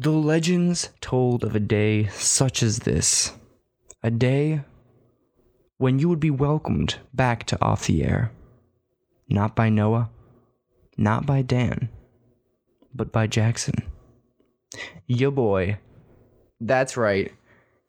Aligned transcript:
The 0.00 0.12
legends 0.12 0.90
told 1.00 1.42
of 1.42 1.56
a 1.56 1.60
day 1.60 2.06
such 2.06 2.62
as 2.62 2.78
this. 2.80 3.32
A 4.00 4.12
day 4.12 4.60
when 5.78 5.98
you 5.98 6.08
would 6.08 6.20
be 6.20 6.30
welcomed 6.30 7.00
back 7.12 7.42
to 7.46 7.60
Off 7.60 7.88
the 7.88 8.04
Air. 8.04 8.30
Not 9.28 9.56
by 9.56 9.70
Noah, 9.70 10.08
not 10.96 11.26
by 11.26 11.42
Dan, 11.42 11.88
but 12.94 13.10
by 13.10 13.26
Jackson. 13.26 13.74
Yo 15.08 15.32
boy. 15.32 15.80
That's 16.60 16.96
right. 16.96 17.32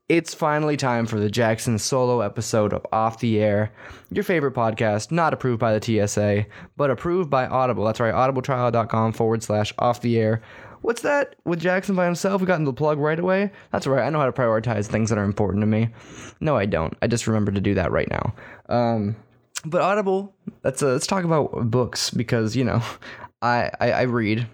It's 0.07 0.33
finally 0.33 0.77
time 0.77 1.05
for 1.05 1.19
the 1.19 1.29
Jackson 1.29 1.77
solo 1.77 2.21
episode 2.21 2.73
of 2.73 2.83
Off 2.91 3.19
the 3.19 3.39
Air, 3.39 3.71
your 4.09 4.23
favorite 4.23 4.55
podcast, 4.55 5.11
not 5.11 5.35
approved 5.35 5.59
by 5.59 5.77
the 5.77 6.07
TSA, 6.07 6.47
but 6.75 6.89
approved 6.89 7.29
by 7.29 7.45
Audible. 7.45 7.85
That's 7.85 7.99
right, 7.99 8.15
audibletrial.com 8.15 9.13
forward 9.13 9.43
slash 9.43 9.71
off 9.77 10.01
the 10.01 10.17
air. 10.17 10.41
What's 10.81 11.01
that 11.01 11.35
with 11.45 11.59
Jackson 11.59 11.95
by 11.95 12.05
himself? 12.05 12.41
We 12.41 12.47
got 12.47 12.59
into 12.59 12.71
the 12.71 12.75
plug 12.75 12.99
right 12.99 13.19
away? 13.19 13.51
That's 13.71 13.87
right, 13.87 14.05
I 14.05 14.09
know 14.09 14.19
how 14.19 14.25
to 14.25 14.31
prioritize 14.31 14.87
things 14.87 15.09
that 15.09 15.17
are 15.17 15.23
important 15.23 15.61
to 15.61 15.67
me. 15.67 15.89
No, 16.39 16.55
I 16.55 16.65
don't. 16.65 16.95
I 17.01 17.07
just 17.07 17.27
remember 17.27 17.51
to 17.51 17.61
do 17.61 17.73
that 17.75 17.91
right 17.91 18.09
now. 18.09 18.33
Um, 18.69 19.15
but 19.65 19.81
Audible, 19.81 20.33
let's, 20.63 20.81
uh, 20.81 20.87
let's 20.87 21.07
talk 21.07 21.25
about 21.25 21.69
books 21.69 22.09
because, 22.09 22.55
you 22.55 22.63
know, 22.63 22.81
I, 23.41 23.69
I, 23.79 23.91
I 23.91 24.01
read. 24.03 24.47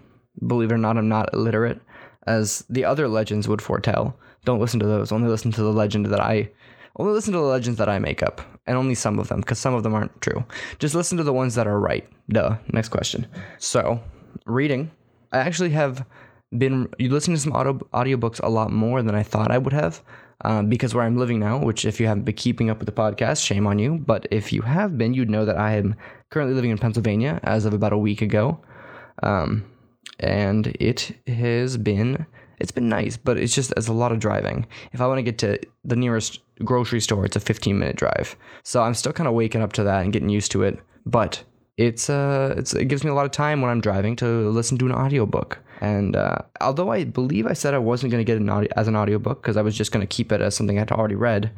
Believe 0.46 0.70
it 0.70 0.74
or 0.74 0.78
not, 0.78 0.98
I'm 0.98 1.08
not 1.08 1.32
illiterate, 1.32 1.80
as 2.26 2.64
the 2.68 2.84
other 2.84 3.08
legends 3.08 3.48
would 3.48 3.62
foretell. 3.62 4.18
Don't 4.44 4.60
listen 4.60 4.80
to 4.80 4.86
those. 4.86 5.10
Only 5.10 5.28
listen 5.28 5.50
to 5.52 5.62
the 5.62 5.72
legend 5.72 6.06
that 6.06 6.20
I 6.20 6.50
only 6.98 7.12
listen 7.12 7.32
to 7.34 7.38
the 7.38 7.44
legends 7.44 7.78
that 7.78 7.88
I 7.88 7.98
make 7.98 8.22
up, 8.22 8.40
and 8.66 8.76
only 8.76 8.94
some 8.94 9.18
of 9.18 9.28
them, 9.28 9.40
because 9.40 9.58
some 9.58 9.74
of 9.74 9.82
them 9.82 9.94
aren't 9.94 10.20
true. 10.22 10.44
Just 10.78 10.94
listen 10.94 11.18
to 11.18 11.24
the 11.24 11.32
ones 11.32 11.54
that 11.54 11.66
are 11.66 11.78
right. 11.78 12.06
Duh. 12.30 12.56
Next 12.72 12.88
question. 12.88 13.26
So, 13.58 14.00
reading. 14.46 14.90
I 15.32 15.38
actually 15.38 15.70
have 15.70 16.06
been 16.56 16.88
listening 16.98 17.36
to 17.36 17.42
some 17.42 17.52
audio 17.52 17.74
audiobooks 17.92 18.40
a 18.42 18.48
lot 18.48 18.70
more 18.70 19.02
than 19.02 19.14
I 19.14 19.22
thought 19.22 19.50
I 19.50 19.58
would 19.58 19.72
have. 19.72 20.02
Um, 20.42 20.68
because 20.68 20.94
where 20.94 21.04
I'm 21.04 21.16
living 21.16 21.40
now, 21.40 21.58
which 21.58 21.86
if 21.86 21.98
you 21.98 22.06
haven't 22.06 22.24
been 22.24 22.34
keeping 22.34 22.68
up 22.68 22.78
with 22.78 22.86
the 22.86 22.92
podcast, 22.92 23.42
shame 23.42 23.66
on 23.66 23.78
you. 23.78 23.96
But 23.96 24.26
if 24.30 24.52
you 24.52 24.60
have 24.62 24.98
been, 24.98 25.14
you'd 25.14 25.30
know 25.30 25.46
that 25.46 25.58
I 25.58 25.76
am 25.76 25.96
currently 26.30 26.54
living 26.54 26.70
in 26.70 26.76
Pennsylvania 26.76 27.40
as 27.42 27.64
of 27.64 27.72
about 27.72 27.94
a 27.94 27.98
week 27.98 28.20
ago. 28.20 28.60
Um, 29.22 29.64
and 30.20 30.66
it 30.78 31.16
has 31.26 31.78
been 31.78 32.26
it's 32.58 32.70
been 32.70 32.88
nice, 32.88 33.16
but 33.16 33.36
it's 33.36 33.54
just 33.54 33.72
it's 33.76 33.88
a 33.88 33.92
lot 33.92 34.12
of 34.12 34.18
driving. 34.18 34.66
If 34.92 35.00
I 35.00 35.06
want 35.06 35.18
to 35.18 35.22
get 35.22 35.38
to 35.38 35.58
the 35.84 35.96
nearest 35.96 36.40
grocery 36.64 37.00
store, 37.00 37.24
it's 37.24 37.36
a 37.36 37.40
15 37.40 37.78
minute 37.78 37.96
drive. 37.96 38.36
So 38.62 38.82
I'm 38.82 38.94
still 38.94 39.12
kind 39.12 39.28
of 39.28 39.34
waking 39.34 39.62
up 39.62 39.72
to 39.74 39.84
that 39.84 40.04
and 40.04 40.12
getting 40.12 40.28
used 40.28 40.52
to 40.52 40.62
it. 40.62 40.78
But 41.04 41.44
it's 41.76 42.08
uh 42.08 42.54
it's 42.56 42.72
it 42.74 42.86
gives 42.86 43.04
me 43.04 43.10
a 43.10 43.14
lot 43.14 43.26
of 43.26 43.32
time 43.32 43.60
when 43.60 43.70
I'm 43.70 43.80
driving 43.80 44.16
to 44.16 44.48
listen 44.50 44.78
to 44.78 44.86
an 44.86 44.92
audiobook. 44.92 45.58
And 45.80 46.16
uh, 46.16 46.38
although 46.62 46.90
I 46.90 47.04
believe 47.04 47.46
I 47.46 47.52
said 47.52 47.74
I 47.74 47.78
wasn't 47.78 48.10
going 48.10 48.24
to 48.24 48.24
get 48.24 48.40
it 48.40 48.48
audio, 48.48 48.70
as 48.76 48.88
an 48.88 48.96
audiobook 48.96 49.42
because 49.42 49.58
I 49.58 49.62
was 49.62 49.76
just 49.76 49.92
going 49.92 50.00
to 50.00 50.06
keep 50.06 50.32
it 50.32 50.40
as 50.40 50.54
something 50.54 50.78
I'd 50.78 50.90
already 50.90 51.16
read, 51.16 51.50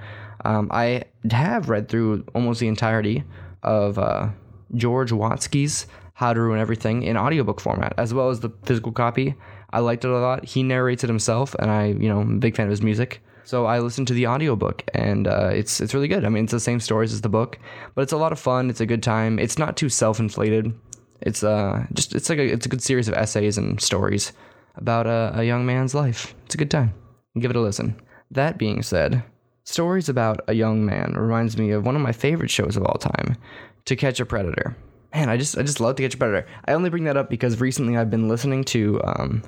um, 0.44 0.69
I 0.72 1.05
have 1.30 1.69
read 1.69 1.89
through 1.89 2.24
almost 2.34 2.58
the 2.58 2.66
entirety 2.66 3.22
of 3.62 3.96
uh, 3.96 4.30
George 4.74 5.12
Watsky's 5.12 5.86
How 6.14 6.33
to 6.33 6.41
Ruin 6.41 6.58
Everything 6.58 7.05
in 7.05 7.16
audiobook 7.16 7.61
format, 7.61 7.94
as 7.96 8.12
well 8.12 8.30
as 8.30 8.41
the 8.41 8.50
physical 8.64 8.91
copy. 8.91 9.36
I 9.70 9.80
liked 9.80 10.05
it 10.05 10.11
a 10.11 10.19
lot. 10.19 10.44
He 10.44 10.64
narrates 10.64 11.05
it 11.05 11.08
himself, 11.08 11.55
and 11.61 11.70
I, 11.70 11.86
you 11.86 12.08
know, 12.08 12.20
I'm 12.20 12.36
a 12.36 12.39
big 12.39 12.56
fan 12.56 12.66
of 12.66 12.70
his 12.70 12.83
music. 12.83 13.22
So 13.48 13.64
I 13.64 13.78
listened 13.78 14.08
to 14.08 14.12
the 14.12 14.27
audiobook 14.27 14.84
and 14.92 15.27
uh, 15.27 15.48
it's 15.50 15.80
it's 15.80 15.94
really 15.94 16.06
good. 16.06 16.27
I 16.27 16.28
mean, 16.28 16.44
it's 16.44 16.52
the 16.52 16.60
same 16.60 16.80
stories 16.80 17.14
as 17.14 17.22
the 17.22 17.30
book, 17.30 17.58
but 17.94 18.02
it's 18.02 18.12
a 18.12 18.18
lot 18.18 18.30
of 18.30 18.38
fun. 18.38 18.68
It's 18.68 18.82
a 18.82 18.84
good 18.84 19.02
time. 19.02 19.38
It's 19.38 19.56
not 19.56 19.74
too 19.74 19.88
self-inflated. 19.88 20.74
It's 21.22 21.42
uh 21.42 21.86
just 21.94 22.14
it's 22.14 22.28
like 22.28 22.38
a 22.40 22.44
it's 22.44 22.66
a 22.66 22.68
good 22.68 22.82
series 22.82 23.08
of 23.08 23.14
essays 23.14 23.56
and 23.56 23.80
stories 23.80 24.34
about 24.74 25.06
a, 25.06 25.32
a 25.36 25.44
young 25.44 25.64
man's 25.64 25.94
life. 25.94 26.34
It's 26.44 26.56
a 26.56 26.58
good 26.58 26.70
time. 26.70 26.92
Give 27.40 27.50
it 27.50 27.56
a 27.56 27.60
listen. 27.62 27.98
That 28.30 28.58
being 28.58 28.82
said, 28.82 29.22
stories 29.64 30.10
about 30.10 30.42
a 30.46 30.52
young 30.52 30.84
man 30.84 31.14
reminds 31.16 31.56
me 31.56 31.70
of 31.70 31.86
one 31.86 31.96
of 31.96 32.02
my 32.02 32.12
favorite 32.12 32.50
shows 32.50 32.77
of 32.77 32.84
all 32.84 32.98
time, 32.98 33.38
To 33.86 33.96
Catch 33.96 34.20
a 34.20 34.27
Predator. 34.27 34.77
Man, 35.14 35.30
I 35.30 35.39
just 35.39 35.56
I 35.56 35.62
just 35.62 35.80
love 35.80 35.96
To 35.96 36.02
Catch 36.02 36.17
a 36.17 36.18
Predator. 36.18 36.46
I 36.67 36.74
only 36.74 36.90
bring 36.90 37.05
that 37.05 37.17
up 37.17 37.30
because 37.30 37.62
recently 37.62 37.96
I've 37.96 38.11
been 38.11 38.28
listening 38.28 38.64
to 38.64 39.00
um 39.05 39.42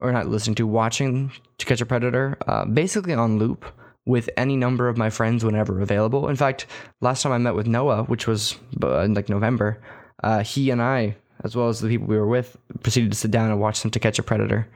or 0.00 0.12
not 0.12 0.28
listening 0.28 0.54
to, 0.56 0.66
watching 0.66 1.32
To 1.58 1.66
Catch 1.66 1.80
a 1.80 1.86
Predator, 1.86 2.38
uh, 2.46 2.64
basically 2.64 3.14
on 3.14 3.38
loop 3.38 3.64
with 4.06 4.30
any 4.36 4.56
number 4.56 4.88
of 4.88 4.96
my 4.96 5.10
friends 5.10 5.44
whenever 5.44 5.80
available. 5.80 6.28
In 6.28 6.36
fact, 6.36 6.66
last 7.00 7.22
time 7.22 7.32
I 7.32 7.38
met 7.38 7.54
with 7.54 7.66
Noah, 7.66 8.04
which 8.04 8.26
was 8.26 8.56
uh, 8.82 9.00
in 9.00 9.14
like 9.14 9.28
November, 9.28 9.82
uh, 10.22 10.42
he 10.42 10.70
and 10.70 10.80
I, 10.80 11.16
as 11.44 11.54
well 11.54 11.68
as 11.68 11.80
the 11.80 11.88
people 11.88 12.06
we 12.06 12.16
were 12.16 12.26
with, 12.26 12.56
proceeded 12.82 13.12
to 13.12 13.18
sit 13.18 13.30
down 13.30 13.50
and 13.50 13.60
watch 13.60 13.76
some 13.76 13.90
To 13.90 14.00
Catch 14.00 14.18
a 14.18 14.22
Predator. 14.22 14.66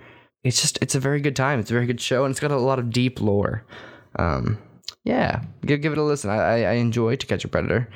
It's 0.42 0.60
just, 0.60 0.78
it's 0.82 0.94
a 0.94 1.00
very 1.00 1.20
good 1.20 1.34
time. 1.34 1.58
It's 1.58 1.70
a 1.70 1.74
very 1.74 1.86
good 1.86 2.00
show, 2.00 2.24
and 2.24 2.30
it's 2.30 2.40
got 2.40 2.50
a 2.50 2.56
lot 2.56 2.78
of 2.78 2.90
deep 2.90 3.20
lore. 3.20 3.64
Um, 4.18 4.58
yeah, 5.04 5.42
give, 5.64 5.80
give 5.80 5.92
it 5.92 5.98
a 5.98 6.02
listen. 6.02 6.30
I, 6.30 6.64
I 6.64 6.72
enjoy 6.72 7.16
To 7.16 7.26
Catch 7.26 7.44
a 7.44 7.48
Predator. 7.48 7.88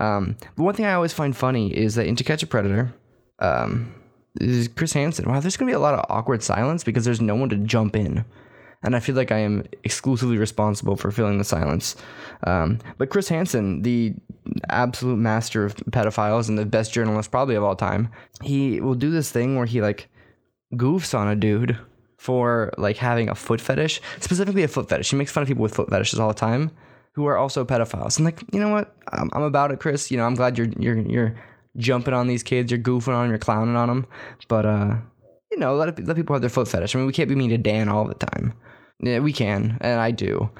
Um, 0.00 0.36
but 0.56 0.64
one 0.64 0.74
thing 0.74 0.86
I 0.86 0.94
always 0.94 1.12
find 1.12 1.36
funny 1.36 1.72
is 1.76 1.94
that 1.94 2.06
in 2.06 2.16
To 2.16 2.24
Catch 2.24 2.42
a 2.42 2.46
Predator, 2.46 2.92
um, 3.38 3.94
is 4.40 4.68
Chris 4.68 4.92
Hansen. 4.92 5.28
Wow, 5.28 5.40
there's 5.40 5.56
gonna 5.56 5.70
be 5.70 5.74
a 5.74 5.80
lot 5.80 5.94
of 5.94 6.04
awkward 6.08 6.42
silence 6.42 6.84
because 6.84 7.04
there's 7.04 7.20
no 7.20 7.34
one 7.34 7.48
to 7.50 7.56
jump 7.56 7.96
in, 7.96 8.24
and 8.82 8.96
I 8.96 9.00
feel 9.00 9.14
like 9.14 9.32
I 9.32 9.38
am 9.38 9.64
exclusively 9.84 10.38
responsible 10.38 10.96
for 10.96 11.10
filling 11.10 11.38
the 11.38 11.44
silence. 11.44 11.96
Um, 12.44 12.78
but 12.98 13.10
Chris 13.10 13.28
Hansen, 13.28 13.82
the 13.82 14.14
absolute 14.68 15.18
master 15.18 15.64
of 15.64 15.76
pedophiles 15.76 16.48
and 16.48 16.58
the 16.58 16.66
best 16.66 16.92
journalist 16.92 17.30
probably 17.30 17.54
of 17.54 17.64
all 17.64 17.76
time, 17.76 18.08
he 18.42 18.80
will 18.80 18.94
do 18.94 19.10
this 19.10 19.30
thing 19.30 19.56
where 19.56 19.66
he 19.66 19.80
like 19.80 20.08
goofs 20.74 21.16
on 21.16 21.28
a 21.28 21.36
dude 21.36 21.78
for 22.16 22.72
like 22.78 22.96
having 22.96 23.28
a 23.28 23.34
foot 23.34 23.60
fetish, 23.60 24.00
specifically 24.20 24.62
a 24.62 24.68
foot 24.68 24.88
fetish. 24.88 25.10
He 25.10 25.16
makes 25.16 25.32
fun 25.32 25.42
of 25.42 25.48
people 25.48 25.62
with 25.62 25.74
foot 25.74 25.90
fetishes 25.90 26.18
all 26.18 26.28
the 26.28 26.34
time 26.34 26.70
who 27.14 27.26
are 27.26 27.36
also 27.36 27.64
pedophiles. 27.64 28.18
I'm 28.18 28.24
like, 28.24 28.42
you 28.52 28.60
know 28.60 28.70
what? 28.70 28.96
I'm, 29.12 29.28
I'm 29.32 29.42
about 29.42 29.70
it, 29.70 29.80
Chris. 29.80 30.10
You 30.10 30.16
know, 30.16 30.24
I'm 30.24 30.34
glad 30.34 30.56
you're 30.56 30.68
you're 30.78 30.98
you're 30.98 31.34
jumping 31.76 32.14
on 32.14 32.26
these 32.26 32.42
kids, 32.42 32.70
you're 32.70 32.80
goofing 32.80 33.14
on 33.14 33.24
them, 33.24 33.30
you're 33.30 33.38
clowning 33.38 33.76
on 33.76 33.88
them. 33.88 34.06
But 34.48 34.66
uh, 34.66 34.96
you 35.50 35.58
know, 35.58 35.74
let 35.76 36.02
let 36.04 36.16
people 36.16 36.34
have 36.34 36.42
their 36.42 36.50
foot 36.50 36.68
fetish. 36.68 36.94
I 36.94 36.98
mean, 36.98 37.06
we 37.06 37.12
can't 37.12 37.28
be 37.28 37.34
mean 37.34 37.50
to 37.50 37.58
Dan 37.58 37.88
all 37.88 38.06
the 38.06 38.14
time. 38.14 38.54
Yeah, 39.00 39.18
we 39.18 39.32
can, 39.32 39.78
and 39.80 40.00
I 40.00 40.10
do. 40.10 40.50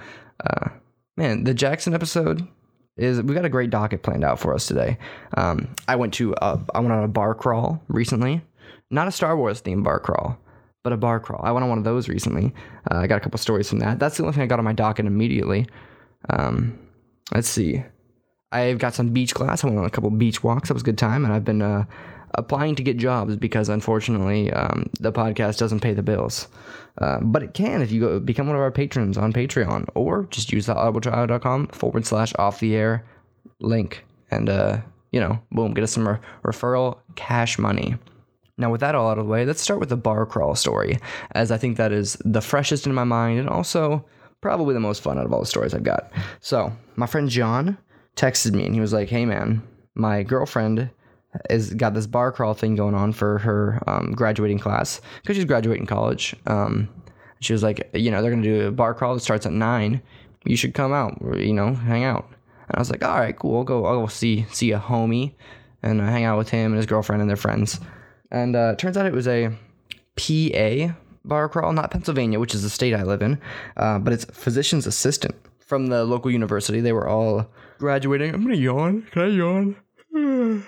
Uh, 0.44 0.70
man, 1.16 1.44
the 1.44 1.54
Jackson 1.54 1.94
episode 1.94 2.46
is 2.96 3.22
we 3.22 3.34
got 3.34 3.44
a 3.44 3.50
great 3.50 3.70
docket 3.70 4.02
planned 4.02 4.24
out 4.24 4.38
for 4.38 4.54
us 4.54 4.66
today. 4.66 4.98
Um, 5.36 5.74
I 5.88 5.96
went 5.96 6.12
to 6.14 6.34
a, 6.42 6.60
I 6.74 6.80
went 6.80 6.92
on 6.92 7.04
a 7.04 7.08
bar 7.08 7.34
crawl 7.34 7.82
recently, 7.88 8.42
not 8.90 9.08
a 9.08 9.12
Star 9.12 9.36
Wars 9.36 9.62
themed 9.62 9.84
bar 9.84 10.00
crawl, 10.00 10.38
but 10.82 10.92
a 10.92 10.96
bar 10.96 11.20
crawl. 11.20 11.40
I 11.44 11.52
went 11.52 11.64
on 11.64 11.70
one 11.70 11.78
of 11.78 11.84
those 11.84 12.08
recently. 12.08 12.52
Uh, 12.90 12.98
I 12.98 13.06
got 13.06 13.16
a 13.16 13.20
couple 13.20 13.38
stories 13.38 13.68
from 13.68 13.78
that. 13.78 13.98
That's 13.98 14.16
the 14.16 14.24
only 14.24 14.34
thing 14.34 14.42
I 14.42 14.46
got 14.46 14.58
on 14.58 14.64
my 14.64 14.72
docket 14.72 15.06
immediately. 15.06 15.66
Um, 16.30 16.78
let's 17.32 17.48
see. 17.48 17.84
I've 18.52 18.78
got 18.78 18.94
some 18.94 19.10
beach 19.10 19.34
class. 19.34 19.64
I 19.64 19.66
went 19.66 19.78
on 19.78 19.84
a 19.84 19.90
couple 19.90 20.10
beach 20.10 20.42
walks. 20.42 20.68
That 20.68 20.74
was 20.74 20.82
a 20.82 20.86
good 20.86 20.98
time, 20.98 21.24
and 21.24 21.32
I've 21.32 21.44
been 21.44 21.62
uh, 21.62 21.84
applying 22.34 22.74
to 22.76 22.82
get 22.82 22.96
jobs 22.96 23.36
because 23.36 23.68
unfortunately 23.68 24.52
um, 24.52 24.88
the 25.00 25.12
podcast 25.12 25.58
doesn't 25.58 25.80
pay 25.80 25.94
the 25.94 26.02
bills. 26.02 26.48
Uh, 26.98 27.18
but 27.22 27.42
it 27.42 27.54
can 27.54 27.80
if 27.80 27.90
you 27.90 28.00
go 28.00 28.20
become 28.20 28.46
one 28.46 28.56
of 28.56 28.62
our 28.62 28.70
patrons 28.70 29.16
on 29.16 29.32
Patreon 29.32 29.88
or 29.94 30.24
just 30.30 30.52
use 30.52 30.66
the 30.66 30.74
audibletrial.com 30.74 31.68
forward 31.68 32.06
slash 32.06 32.32
off 32.38 32.60
the 32.60 32.76
air 32.76 33.04
link 33.60 34.04
and 34.30 34.50
uh, 34.50 34.78
you 35.10 35.20
know 35.20 35.40
boom 35.52 35.72
get 35.72 35.84
us 35.84 35.92
some 35.92 36.06
re- 36.06 36.18
referral 36.44 36.98
cash 37.16 37.58
money. 37.58 37.96
Now, 38.58 38.70
with 38.70 38.82
that 38.82 38.94
all 38.94 39.08
out 39.08 39.18
of 39.18 39.24
the 39.24 39.30
way, 39.30 39.46
let's 39.46 39.62
start 39.62 39.80
with 39.80 39.88
the 39.88 39.96
bar 39.96 40.26
crawl 40.26 40.54
story, 40.54 40.98
as 41.32 41.50
I 41.50 41.56
think 41.56 41.78
that 41.78 41.90
is 41.90 42.18
the 42.24 42.42
freshest 42.42 42.86
in 42.86 42.92
my 42.92 43.04
mind 43.04 43.40
and 43.40 43.48
also 43.48 44.04
probably 44.42 44.74
the 44.74 44.80
most 44.80 45.00
fun 45.00 45.18
out 45.18 45.24
of 45.24 45.32
all 45.32 45.40
the 45.40 45.46
stories 45.46 45.72
I've 45.72 45.84
got. 45.84 46.12
So, 46.40 46.72
my 46.96 47.06
friend 47.06 47.30
John 47.30 47.78
texted 48.16 48.52
me 48.52 48.64
and 48.64 48.74
he 48.74 48.80
was 48.80 48.92
like, 48.92 49.08
"Hey 49.08 49.24
man, 49.24 49.62
my 49.94 50.22
girlfriend 50.22 50.90
has 51.48 51.72
got 51.74 51.94
this 51.94 52.06
bar 52.06 52.30
crawl 52.30 52.54
thing 52.54 52.74
going 52.74 52.94
on 52.94 53.12
for 53.12 53.38
her 53.38 53.82
um, 53.86 54.12
graduating 54.12 54.58
class 54.58 55.00
because 55.22 55.36
she's 55.36 55.46
graduating 55.46 55.86
college. 55.86 56.36
Um, 56.46 56.88
she 57.40 57.52
was 57.52 57.62
like, 57.62 57.88
you 57.94 58.10
know, 58.10 58.22
they're 58.22 58.30
gonna 58.30 58.42
do 58.42 58.68
a 58.68 58.72
bar 58.72 58.94
crawl 58.94 59.14
that 59.14 59.20
starts 59.20 59.46
at 59.46 59.52
nine. 59.52 60.02
You 60.44 60.56
should 60.56 60.74
come 60.74 60.92
out, 60.92 61.18
you 61.36 61.54
know, 61.54 61.74
hang 61.74 62.04
out." 62.04 62.28
And 62.68 62.76
I 62.76 62.78
was 62.78 62.90
like, 62.90 63.04
"All 63.04 63.18
right, 63.18 63.36
cool. 63.36 63.58
I'll 63.58 63.64
go. 63.64 63.86
I'll 63.86 64.00
go 64.02 64.06
see 64.06 64.46
see 64.50 64.72
a 64.72 64.78
homie 64.78 65.34
and 65.82 66.00
uh, 66.00 66.04
hang 66.04 66.24
out 66.24 66.38
with 66.38 66.50
him 66.50 66.72
and 66.72 66.76
his 66.76 66.86
girlfriend 66.86 67.22
and 67.22 67.30
their 67.30 67.36
friends." 67.36 67.80
And 68.30 68.56
uh, 68.56 68.76
turns 68.76 68.96
out 68.96 69.06
it 69.06 69.12
was 69.12 69.28
a 69.28 69.50
PA 70.16 70.94
bar 71.24 71.48
crawl, 71.48 71.72
not 71.72 71.90
Pennsylvania, 71.90 72.40
which 72.40 72.54
is 72.54 72.62
the 72.62 72.70
state 72.70 72.94
I 72.94 73.02
live 73.02 73.22
in, 73.22 73.40
uh, 73.76 73.98
but 73.98 74.12
it's 74.12 74.24
physician's 74.24 74.86
assistant 74.86 75.34
from 75.72 75.86
the 75.86 76.04
local 76.04 76.30
university. 76.30 76.82
They 76.82 76.92
were 76.92 77.08
all 77.08 77.48
graduating. 77.78 78.34
I'm 78.34 78.42
gonna 78.42 78.56
yawn. 78.56 79.06
Can 79.10 79.22
I 79.22 79.26
yawn? 79.28 79.76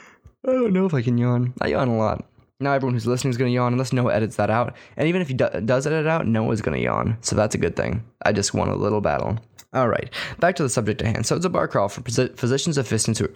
I 0.49 0.51
don't 0.51 0.73
know 0.73 0.87
if 0.87 0.95
I 0.95 1.03
can 1.03 1.19
yawn. 1.19 1.53
I 1.61 1.67
yawn 1.67 1.89
a 1.89 1.99
lot. 1.99 2.25
Now 2.59 2.73
everyone 2.73 2.95
who's 2.95 3.07
listening 3.07 3.31
is 3.31 3.37
gonna 3.37 3.51
yawn 3.51 3.75
unless 3.75 3.93
Noah 3.93 4.15
edits 4.15 4.37
that 4.37 4.49
out. 4.49 4.75
And 4.97 5.07
even 5.07 5.21
if 5.21 5.29
he 5.29 5.35
do- 5.35 5.61
does 5.63 5.87
edit 5.87 6.07
it 6.07 6.09
out, 6.09 6.27
Noah's 6.27 6.63
gonna 6.63 6.79
yawn. 6.79 7.19
So 7.21 7.37
that's 7.37 7.55
a 7.55 7.59
good 7.59 7.77
thing. 7.77 8.03
I 8.25 8.33
just 8.33 8.55
won 8.55 8.71
a 8.71 8.75
little 8.75 9.03
battle. 9.03 9.39
All 9.75 9.89
right, 9.89 10.09
back 10.39 10.57
to 10.57 10.63
the 10.63 10.71
subject 10.71 11.03
at 11.03 11.09
hand. 11.09 11.27
So 11.27 11.37
it's 11.37 11.45
a 11.45 11.51
bar 11.51 11.69
crawl 11.69 11.91
for 11.91 12.01
phys- 12.01 12.35
physicians 12.39 12.79
assistants 12.79 13.19
who 13.19 13.29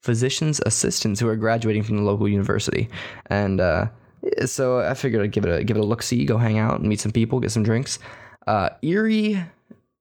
physicians 0.00 0.60
assistants 0.66 1.20
who 1.20 1.28
are 1.28 1.36
graduating 1.36 1.84
from 1.84 1.98
the 1.98 2.02
local 2.02 2.28
university, 2.28 2.88
and 3.26 3.60
uh, 3.60 3.86
so 4.44 4.80
I 4.80 4.94
figured 4.94 5.22
I'd 5.22 5.30
give 5.30 5.44
it 5.44 5.60
a 5.60 5.62
give 5.62 5.76
it 5.76 5.84
a 5.84 5.86
look 5.86 6.02
see, 6.02 6.24
go 6.24 6.36
hang 6.36 6.58
out, 6.58 6.82
meet 6.82 6.98
some 6.98 7.12
people, 7.12 7.38
get 7.38 7.52
some 7.52 7.62
drinks. 7.62 8.00
Uh, 8.46 8.70
Erie 8.82 9.42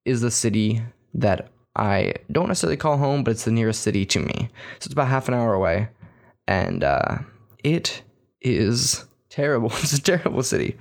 is 0.06 0.22
the 0.22 0.32
city 0.32 0.82
that 1.14 1.50
I 1.76 2.16
don't 2.32 2.48
necessarily 2.48 2.78
call 2.78 2.98
home, 2.98 3.24
but 3.24 3.32
it's 3.32 3.46
the 3.46 3.52
nearest 3.52 3.82
city 3.82 4.06
to 4.08 4.20
me. 4.20 4.50
So 4.80 4.86
it's 4.86 4.94
about 4.94 5.08
half 5.08 5.28
an 5.28 5.34
hour 5.34 5.54
away. 5.54 5.90
And 6.48 6.84
uh, 6.84 7.20
it 7.64 8.02
is 8.42 9.06
terrible. 9.30 9.70
it's 9.76 9.94
a 9.94 10.02
terrible 10.02 10.44
city, 10.44 10.78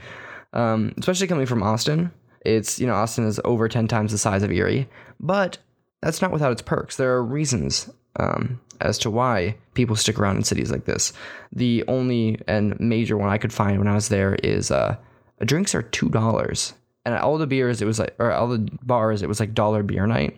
um, 0.53 0.95
especially 0.99 1.27
coming 1.27 1.47
from 1.47 1.63
Austin. 1.63 2.11
It's, 2.45 2.81
you 2.81 2.87
know, 2.87 2.95
Austin 2.95 3.27
is 3.27 3.41
over 3.45 3.69
10 3.69 3.87
times 3.87 4.13
the 4.13 4.19
size 4.19 4.43
of 4.43 4.51
Erie, 4.51 4.89
but 5.21 5.59
that's 6.03 6.23
not 6.23 6.33
without 6.33 6.53
its 6.53 6.63
perks. 6.63 6.97
There 6.97 7.13
are 7.13 7.23
reasons 7.23 7.91
um, 8.17 8.61
as 8.81 8.99
to 8.99 9.11
why 9.11 9.57
people 9.75 9.95
stick 9.95 10.19
around 10.19 10.37
in 10.37 10.45
cities 10.45 10.71
like 10.71 10.87
this. 10.87 11.13
The 11.53 11.85
only 11.87 12.41
and 12.49 12.81
major 12.81 13.17
one 13.17 13.29
I 13.29 13.39
could 13.39 13.53
find 13.53 13.79
when 13.79 13.89
I 13.89 13.95
was 13.95 14.09
there 14.09 14.37
is 14.37 14.71
uh, 14.71 14.97
drinks 15.45 15.75
are 15.75 15.83
$2 15.83 16.73
and 17.05 17.15
at 17.15 17.23
all 17.23 17.39
the 17.39 17.47
beers 17.47 17.81
it 17.81 17.87
was 17.87 17.99
like 17.99 18.15
or 18.19 18.33
all 18.33 18.49
the 18.49 18.69
bars 18.83 19.23
it 19.23 19.29
was 19.29 19.41
like 19.41 19.55
dollar 19.55 19.83
beer 19.83 20.07
night. 20.07 20.37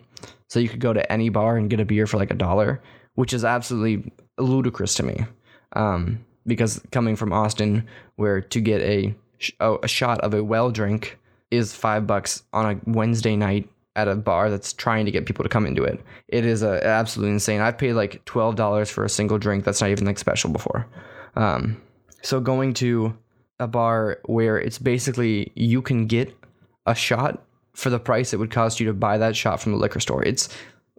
So 0.49 0.59
you 0.59 0.69
could 0.69 0.79
go 0.79 0.93
to 0.93 1.11
any 1.11 1.29
bar 1.29 1.57
and 1.57 1.69
get 1.69 1.79
a 1.79 1.85
beer 1.85 2.07
for 2.07 2.17
like 2.17 2.31
a 2.31 2.35
dollar 2.35 2.81
which 3.15 3.33
is 3.33 3.45
absolutely 3.45 4.11
ludicrous 4.39 4.95
to 4.95 5.03
me. 5.03 5.25
Um, 5.73 6.25
because 6.45 6.81
coming 6.91 7.15
from 7.15 7.33
austin 7.33 7.87
where 8.15 8.41
to 8.41 8.59
get 8.59 8.81
a, 8.81 9.15
a 9.59 9.87
shot 9.87 10.19
of 10.21 10.33
a 10.33 10.43
well 10.43 10.71
drink 10.71 11.17
is 11.51 11.73
five 11.73 12.05
bucks 12.05 12.43
on 12.53 12.75
a 12.75 12.89
wednesday 12.89 13.35
night 13.35 13.69
at 13.95 14.07
a 14.07 14.15
bar 14.15 14.49
that's 14.49 14.73
trying 14.73 15.05
to 15.05 15.11
get 15.11 15.25
people 15.25 15.43
to 15.43 15.49
come 15.49 15.65
into 15.65 15.83
it. 15.83 16.01
It 16.27 16.45
is 16.45 16.63
a, 16.63 16.85
absolutely 16.85 17.33
insane. 17.33 17.61
I've 17.61 17.77
paid 17.77 17.93
like 17.93 18.25
$12 18.25 18.89
for 18.89 19.05
a 19.05 19.09
single 19.09 19.37
drink 19.37 19.63
that's 19.63 19.81
not 19.81 19.89
even 19.91 20.05
like 20.05 20.17
special 20.17 20.49
before. 20.49 20.87
Um, 21.35 21.81
so 22.21 22.39
going 22.39 22.73
to 22.75 23.15
a 23.59 23.67
bar 23.67 24.19
where 24.25 24.57
it's 24.57 24.79
basically 24.79 25.51
you 25.55 25.81
can 25.81 26.07
get 26.07 26.35
a 26.85 26.95
shot 26.95 27.43
for 27.73 27.89
the 27.89 27.99
price 27.99 28.33
it 28.33 28.37
would 28.37 28.51
cost 28.51 28.79
you 28.79 28.85
to 28.85 28.93
buy 28.93 29.17
that 29.17 29.35
shot 29.35 29.59
from 29.61 29.71
the 29.71 29.77
liquor 29.77 29.99
store. 29.99 30.23
It's 30.23 30.49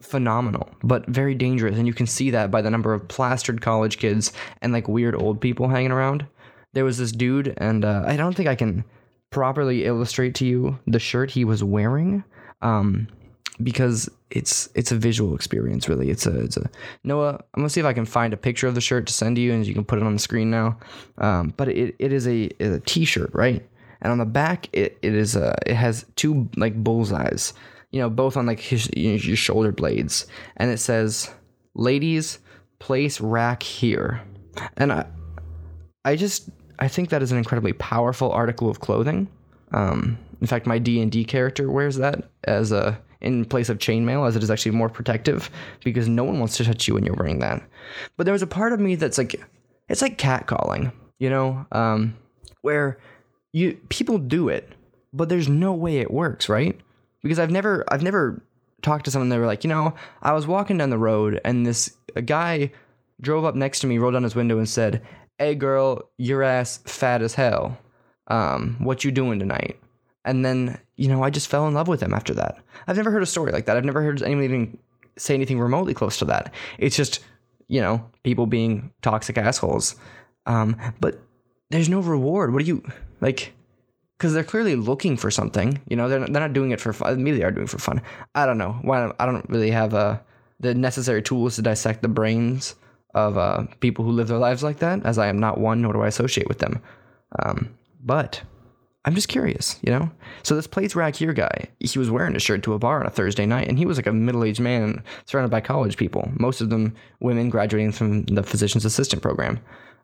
phenomenal, 0.00 0.69
but 0.82 1.06
very 1.06 1.34
dangerous, 1.34 1.76
and 1.76 1.86
you 1.86 1.94
can 1.94 2.06
see 2.06 2.31
that 2.31 2.50
by 2.50 2.62
the 2.62 2.70
number 2.70 2.92
of 2.92 3.06
plastered 3.08 3.60
college 3.60 3.98
kids 3.98 4.32
and 4.60 4.72
like 4.72 4.88
weird 4.88 5.14
old 5.14 5.40
people 5.40 5.69
hanging 5.69 5.92
around. 5.92 6.26
There 6.72 6.84
was 6.84 6.98
this 6.98 7.12
dude, 7.12 7.54
and 7.58 7.84
uh, 7.84 8.02
I 8.06 8.16
don't 8.16 8.34
think 8.34 8.48
I 8.48 8.56
can 8.56 8.84
properly 9.31 9.84
illustrate 9.84 10.34
to 10.36 10.46
you 10.46 10.78
the 10.86 10.98
shirt 10.98 11.31
he 11.31 11.44
was 11.44 11.62
wearing 11.64 12.22
um, 12.62 13.08
because 13.62 14.08
it's 14.30 14.69
it's 14.75 14.90
a 14.90 14.96
visual 14.96 15.34
experience 15.34 15.88
really 15.88 16.10
it's 16.10 16.26
a 16.26 16.40
it's 16.40 16.56
a 16.56 16.69
noah 17.04 17.34
i'm 17.54 17.60
gonna 17.60 17.69
see 17.69 17.80
if 17.80 17.87
i 17.87 17.92
can 17.92 18.04
find 18.04 18.32
a 18.32 18.37
picture 18.37 18.66
of 18.66 18.75
the 18.75 18.80
shirt 18.80 19.06
to 19.06 19.12
send 19.12 19.37
to 19.37 19.42
you 19.42 19.52
and 19.52 19.66
you 19.66 19.75
can 19.75 19.84
put 19.84 19.98
it 19.98 20.04
on 20.04 20.12
the 20.12 20.19
screen 20.19 20.50
now 20.50 20.76
um, 21.19 21.52
but 21.56 21.69
it, 21.69 21.94
it 21.98 22.12
is 22.12 22.26
a, 22.26 22.48
a 22.60 22.80
t-shirt 22.80 23.30
right 23.32 23.64
and 24.04 24.12
on 24.12 24.18
the 24.18 24.24
back 24.24 24.68
it, 24.72 24.96
it 25.02 25.14
is 25.14 25.34
a 25.34 25.56
it 25.66 25.74
has 25.74 26.06
two 26.14 26.48
like 26.56 26.74
bullseyes 26.84 27.52
you 27.94 28.00
know 28.00 28.10
both 28.10 28.36
on 28.36 28.44
like 28.44 28.58
his 28.58 28.90
your 28.96 29.36
shoulder 29.36 29.70
blades. 29.70 30.26
And 30.56 30.68
it 30.68 30.78
says 30.78 31.30
ladies 31.76 32.40
place 32.80 33.20
rack 33.20 33.62
here. 33.62 34.20
And 34.76 34.92
i 34.92 35.06
i 36.04 36.16
just 36.16 36.50
i 36.80 36.88
think 36.88 37.10
that 37.10 37.22
is 37.22 37.30
an 37.30 37.38
incredibly 37.38 37.72
powerful 37.72 38.32
article 38.32 38.68
of 38.68 38.80
clothing. 38.80 39.28
Um, 39.70 40.18
in 40.40 40.48
fact, 40.48 40.66
my 40.66 40.80
D 40.80 41.00
and 41.00 41.10
D 41.10 41.24
character 41.24 41.70
wears 41.70 41.94
that 41.96 42.28
as 42.42 42.72
a 42.72 43.00
in 43.20 43.44
place 43.44 43.68
of 43.68 43.78
chainmail, 43.78 44.26
as 44.26 44.34
it 44.34 44.42
is 44.42 44.50
actually 44.50 44.72
more 44.72 44.88
protective 44.88 45.48
because 45.84 46.08
no 46.08 46.24
one 46.24 46.40
wants 46.40 46.56
to 46.56 46.64
touch 46.64 46.88
you 46.88 46.94
when 46.94 47.06
you're 47.06 47.14
wearing 47.14 47.38
that. 47.38 47.62
But 48.16 48.24
there 48.24 48.32
was 48.32 48.42
a 48.42 48.46
part 48.48 48.72
of 48.72 48.80
me 48.80 48.96
that's 48.96 49.18
like, 49.18 49.40
it's 49.88 50.02
like 50.02 50.18
catcalling, 50.18 50.92
you 51.18 51.30
know, 51.30 51.64
um, 51.72 52.14
where 52.60 52.98
you 53.54 53.78
people 53.88 54.18
do 54.18 54.48
it, 54.48 54.68
but 55.12 55.28
there's 55.28 55.48
no 55.48 55.72
way 55.72 55.98
it 55.98 56.10
works, 56.10 56.48
right? 56.48 56.78
Because 57.22 57.38
I've 57.38 57.52
never 57.52 57.84
I've 57.88 58.02
never 58.02 58.42
talked 58.82 59.04
to 59.06 59.10
someone 59.10 59.28
that 59.30 59.38
were 59.38 59.46
like, 59.46 59.64
you 59.64 59.70
know, 59.70 59.94
I 60.22 60.32
was 60.32 60.46
walking 60.46 60.76
down 60.76 60.90
the 60.90 60.98
road 60.98 61.40
and 61.44 61.64
this 61.64 61.96
a 62.16 62.20
guy 62.20 62.72
drove 63.20 63.44
up 63.44 63.54
next 63.54 63.78
to 63.78 63.86
me, 63.86 63.96
rolled 63.96 64.14
down 64.14 64.24
his 64.24 64.34
window 64.34 64.58
and 64.58 64.68
said, 64.68 65.00
"Hey 65.38 65.54
girl, 65.54 66.02
your 66.18 66.42
ass 66.42 66.80
fat 66.84 67.22
as 67.22 67.34
hell. 67.34 67.78
Um, 68.26 68.76
what 68.80 69.04
you 69.04 69.12
doing 69.12 69.38
tonight?" 69.38 69.78
And 70.24 70.44
then, 70.44 70.80
you 70.96 71.06
know, 71.06 71.22
I 71.22 71.30
just 71.30 71.48
fell 71.48 71.68
in 71.68 71.74
love 71.74 71.86
with 71.86 72.02
him 72.02 72.12
after 72.12 72.34
that. 72.34 72.58
I've 72.88 72.96
never 72.96 73.12
heard 73.12 73.22
a 73.22 73.26
story 73.26 73.52
like 73.52 73.66
that. 73.66 73.76
I've 73.76 73.84
never 73.84 74.02
heard 74.02 74.20
anyone 74.20 74.44
even 74.44 74.78
say 75.16 75.34
anything 75.34 75.60
remotely 75.60 75.94
close 75.94 76.18
to 76.18 76.24
that. 76.24 76.52
It's 76.78 76.96
just, 76.96 77.20
you 77.68 77.80
know, 77.80 78.04
people 78.24 78.46
being 78.46 78.90
toxic 79.00 79.38
assholes. 79.38 79.94
Um, 80.46 80.76
but 80.98 81.20
there's 81.70 81.88
no 81.88 82.00
reward. 82.00 82.52
What 82.52 82.60
do 82.60 82.66
you 82.66 82.82
like? 83.25 83.53
Because 84.17 84.32
they're 84.32 84.44
clearly 84.44 84.76
looking 84.76 85.17
for 85.17 85.31
something. 85.31 85.81
You 85.88 85.97
know, 85.97 86.09
they're 86.09 86.21
not, 86.21 86.32
they're 86.32 86.43
not 86.43 86.53
doing 86.53 86.71
it 86.71 86.81
for 86.81 86.93
fun. 86.93 87.23
Maybe 87.25 87.38
they 87.38 87.44
are 87.44 87.50
doing 87.50 87.67
it 87.67 87.71
for 87.71 87.79
fun. 87.79 88.00
I 88.35 88.47
don't 88.47 88.59
know. 88.59 88.73
Why? 88.82 89.11
I 89.19 89.26
don't 89.26 89.49
really 89.49 89.71
have 89.71 89.94
uh, 89.94 90.19
the 90.61 90.75
necessary 90.75 91.23
tools 91.23 91.56
to 91.56 91.62
dissect 91.62 92.03
the 92.03 92.09
brains 92.09 92.76
of 93.15 93.37
uh, 93.38 93.65
people 93.81 94.05
who 94.05 94.12
live 94.12 94.29
their 94.29 94.38
lives 94.38 94.62
like 94.62 94.79
that, 94.79 95.05
as 95.05 95.19
I 95.19 95.29
am 95.29 95.41
not 95.41 95.59
one, 95.59 95.82
nor 95.82 95.93
do 95.93 96.03
I 96.03 96.09
associate 96.09 96.49
with 96.49 96.59
them. 96.59 96.82
Um, 97.44 97.75
but 98.03 98.43
I'm 99.05 99.15
just 99.15 99.29
curious, 99.29 99.79
you 99.82 99.93
know? 99.93 100.11
So 100.43 100.55
this 100.56 100.67
plates 100.67 100.97
rack 100.97 101.17
here 101.17 101.32
guy, 101.32 101.69
he 101.81 101.99
was 101.99 102.11
wearing 102.11 102.37
a 102.37 102.41
shirt 102.41 102.62
to 102.65 102.75
a 102.75 102.79
bar 102.79 103.00
on 103.00 103.06
a 103.06 103.11
Thursday 103.11 103.47
night, 103.47 103.69
and 103.69 103.79
he 103.79 103.87
was 103.87 103.99
like 103.99 104.06
a 104.06 104.12
middle-aged 104.12 104.61
man 104.61 105.03
surrounded 105.26 105.50
by 105.50 105.61
college 105.61 105.97
people, 105.97 106.31
most 106.38 106.61
of 106.61 106.71
them 106.71 106.94
women 107.21 107.50
graduating 107.50 107.93
from 107.93 108.25
the 108.25 108.43
physician's 108.43 108.85
assistant 108.85 109.23
program, 109.23 109.61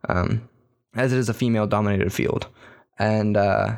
um, 0.09 0.49
as 0.95 1.13
it 1.13 1.19
is 1.19 1.29
a 1.29 1.35
female-dominated 1.35 2.13
field. 2.13 2.47
And 3.00 3.37
uh, 3.37 3.76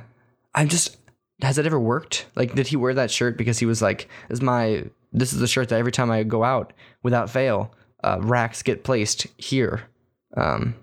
I'm 0.54 0.68
just, 0.68 0.98
has 1.40 1.56
it 1.56 1.64
ever 1.64 1.78
worked? 1.78 2.26
Like, 2.34 2.54
did 2.54 2.66
he 2.66 2.76
wear 2.76 2.92
that 2.92 3.10
shirt 3.10 3.38
because 3.38 3.60
he 3.60 3.66
was 3.66 3.80
like, 3.80 4.08
"This 4.28 4.38
"Is 4.38 4.42
my 4.42 4.84
this 5.12 5.32
is 5.32 5.38
the 5.38 5.46
shirt 5.46 5.68
that 5.68 5.78
every 5.78 5.92
time 5.92 6.10
I 6.10 6.24
go 6.24 6.42
out, 6.42 6.72
without 7.04 7.30
fail, 7.30 7.72
uh, 8.02 8.18
racks 8.20 8.62
get 8.62 8.82
placed 8.82 9.28
here." 9.38 9.84
Um, 10.36 10.74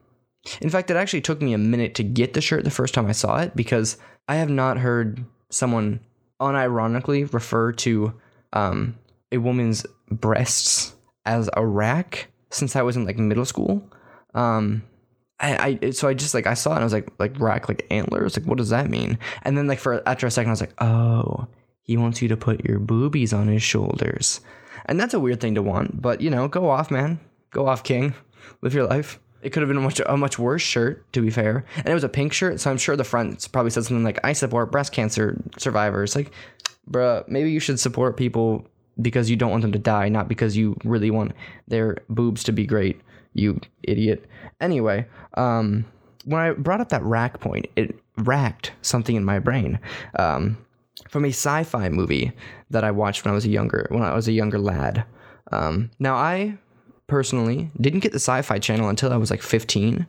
in 0.61 0.69
fact, 0.69 0.89
it 0.89 0.95
actually 0.95 1.21
took 1.21 1.41
me 1.41 1.53
a 1.53 1.57
minute 1.57 1.95
to 1.95 2.03
get 2.03 2.33
the 2.33 2.41
shirt 2.41 2.63
the 2.63 2.71
first 2.71 2.93
time 2.93 3.07
I 3.07 3.11
saw 3.11 3.39
it 3.39 3.55
because 3.57 3.97
I 4.29 4.35
have 4.35 4.49
not 4.49 4.77
heard 4.77 5.25
someone 5.49 5.99
unironically 6.39 7.31
refer 7.33 7.73
to 7.73 8.13
um, 8.53 8.97
a 9.33 9.37
woman's 9.37 9.85
breasts 10.09 10.95
as 11.25 11.49
a 11.57 11.65
rack 11.65 12.31
since 12.51 12.77
I 12.77 12.83
was 12.83 12.95
in 12.95 13.05
like 13.05 13.17
middle 13.17 13.45
school. 13.45 13.83
Um, 14.33 14.83
I, 15.39 15.79
I 15.83 15.89
so 15.91 16.07
I 16.07 16.13
just 16.13 16.33
like 16.33 16.47
I 16.47 16.53
saw 16.53 16.71
it 16.71 16.75
and 16.75 16.81
I 16.81 16.85
was 16.85 16.93
like 16.93 17.09
like 17.17 17.39
rack 17.39 17.69
like 17.69 17.85
antlers 17.89 18.37
like 18.37 18.45
what 18.45 18.57
does 18.57 18.69
that 18.69 18.89
mean? 18.89 19.17
And 19.43 19.57
then 19.57 19.67
like 19.67 19.79
for 19.79 20.07
after 20.07 20.27
a 20.27 20.31
second 20.31 20.49
I 20.49 20.53
was 20.53 20.61
like 20.61 20.81
oh 20.81 21.47
he 21.83 21.97
wants 21.97 22.21
you 22.21 22.27
to 22.27 22.37
put 22.37 22.63
your 22.65 22.77
boobies 22.77 23.33
on 23.33 23.47
his 23.47 23.63
shoulders, 23.63 24.41
and 24.85 24.99
that's 24.99 25.15
a 25.15 25.19
weird 25.19 25.41
thing 25.41 25.55
to 25.55 25.63
want. 25.63 25.99
But 25.99 26.21
you 26.21 26.29
know 26.29 26.47
go 26.47 26.69
off 26.69 26.91
man, 26.91 27.19
go 27.49 27.67
off 27.67 27.83
king, 27.83 28.13
live 28.61 28.75
your 28.75 28.85
life. 28.85 29.19
It 29.41 29.51
could 29.51 29.61
have 29.61 29.69
been 29.69 29.77
a 29.77 29.81
much 29.81 29.99
a 30.05 30.17
much 30.17 30.37
worse 30.37 30.61
shirt, 30.61 31.11
to 31.13 31.21
be 31.21 31.31
fair. 31.31 31.65
And 31.77 31.87
it 31.87 31.93
was 31.93 32.03
a 32.03 32.09
pink 32.09 32.31
shirt, 32.31 32.59
so 32.59 32.69
I'm 32.69 32.77
sure 32.77 32.95
the 32.95 33.03
front 33.03 33.47
probably 33.51 33.71
said 33.71 33.85
something 33.85 34.03
like 34.03 34.19
"I 34.23 34.33
support 34.33 34.71
breast 34.71 34.91
cancer 34.91 35.41
survivors." 35.57 36.15
Like, 36.15 36.31
bruh, 36.89 37.27
maybe 37.27 37.49
you 37.49 37.59
should 37.59 37.79
support 37.79 38.17
people 38.17 38.67
because 39.01 39.29
you 39.29 39.35
don't 39.35 39.49
want 39.49 39.63
them 39.63 39.71
to 39.71 39.79
die, 39.79 40.09
not 40.09 40.27
because 40.27 40.57
you 40.57 40.75
really 40.83 41.09
want 41.09 41.31
their 41.67 41.97
boobs 42.09 42.43
to 42.43 42.51
be 42.51 42.67
great. 42.67 43.01
You 43.33 43.59
idiot. 43.83 44.25
Anyway, 44.59 45.05
um, 45.35 45.85
when 46.25 46.41
I 46.41 46.51
brought 46.51 46.81
up 46.81 46.89
that 46.89 47.03
rack 47.03 47.39
point, 47.39 47.67
it 47.75 47.97
racked 48.17 48.71
something 48.81 49.15
in 49.15 49.23
my 49.23 49.39
brain. 49.39 49.79
Um, 50.17 50.57
from 51.07 51.25
a 51.25 51.29
sci-fi 51.29 51.89
movie 51.89 52.31
that 52.69 52.83
I 52.83 52.91
watched 52.91 53.23
when 53.23 53.31
I 53.31 53.35
was 53.35 53.45
a 53.45 53.49
younger 53.49 53.87
when 53.89 54.03
I 54.03 54.13
was 54.13 54.27
a 54.27 54.33
younger 54.33 54.59
lad. 54.59 55.05
Um, 55.51 55.91
now 55.99 56.15
I 56.15 56.57
personally 57.07 57.71
didn't 57.79 58.01
get 58.01 58.11
the 58.11 58.19
Sci-Fi 58.19 58.59
Channel 58.59 58.89
until 58.89 59.11
I 59.11 59.17
was 59.17 59.31
like 59.31 59.41
15, 59.41 60.05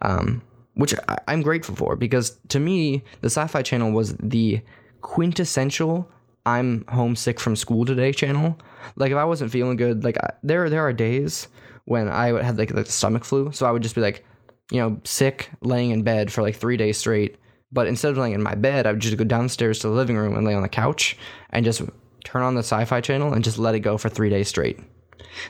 um, 0.00 0.42
which 0.74 0.94
I, 1.08 1.18
I'm 1.28 1.42
grateful 1.42 1.76
for 1.76 1.96
because 1.96 2.38
to 2.48 2.60
me 2.60 3.02
the 3.20 3.28
Sci-Fi 3.28 3.62
Channel 3.62 3.92
was 3.92 4.14
the 4.14 4.60
quintessential 5.02 6.10
I'm 6.46 6.86
homesick 6.88 7.38
from 7.38 7.54
school 7.54 7.84
today 7.84 8.12
channel. 8.12 8.58
Like 8.96 9.12
if 9.12 9.16
I 9.18 9.24
wasn't 9.24 9.52
feeling 9.52 9.76
good, 9.76 10.04
like 10.04 10.16
I, 10.18 10.32
there 10.42 10.70
there 10.70 10.86
are 10.86 10.92
days 10.92 11.48
when 11.90 12.08
I 12.08 12.30
would 12.30 12.44
have 12.44 12.56
like 12.56 12.72
the 12.72 12.84
stomach 12.84 13.24
flu, 13.24 13.50
so 13.50 13.66
I 13.66 13.72
would 13.72 13.82
just 13.82 13.96
be 13.96 14.00
like, 14.00 14.24
you 14.70 14.78
know, 14.78 15.00
sick, 15.02 15.50
laying 15.60 15.90
in 15.90 16.04
bed 16.04 16.32
for 16.32 16.40
like 16.40 16.54
three 16.54 16.76
days 16.76 16.98
straight. 16.98 17.36
But 17.72 17.88
instead 17.88 18.12
of 18.12 18.16
laying 18.16 18.32
in 18.32 18.42
my 18.44 18.54
bed, 18.54 18.86
I 18.86 18.92
would 18.92 19.00
just 19.00 19.16
go 19.16 19.24
downstairs 19.24 19.80
to 19.80 19.88
the 19.88 19.94
living 19.94 20.16
room 20.16 20.36
and 20.36 20.46
lay 20.46 20.54
on 20.54 20.62
the 20.62 20.68
couch 20.68 21.18
and 21.50 21.64
just 21.64 21.82
turn 22.22 22.42
on 22.42 22.54
the 22.54 22.60
Sci-Fi 22.60 23.00
Channel 23.00 23.32
and 23.32 23.42
just 23.42 23.58
let 23.58 23.74
it 23.74 23.80
go 23.80 23.98
for 23.98 24.08
three 24.08 24.30
days 24.30 24.46
straight. 24.46 24.78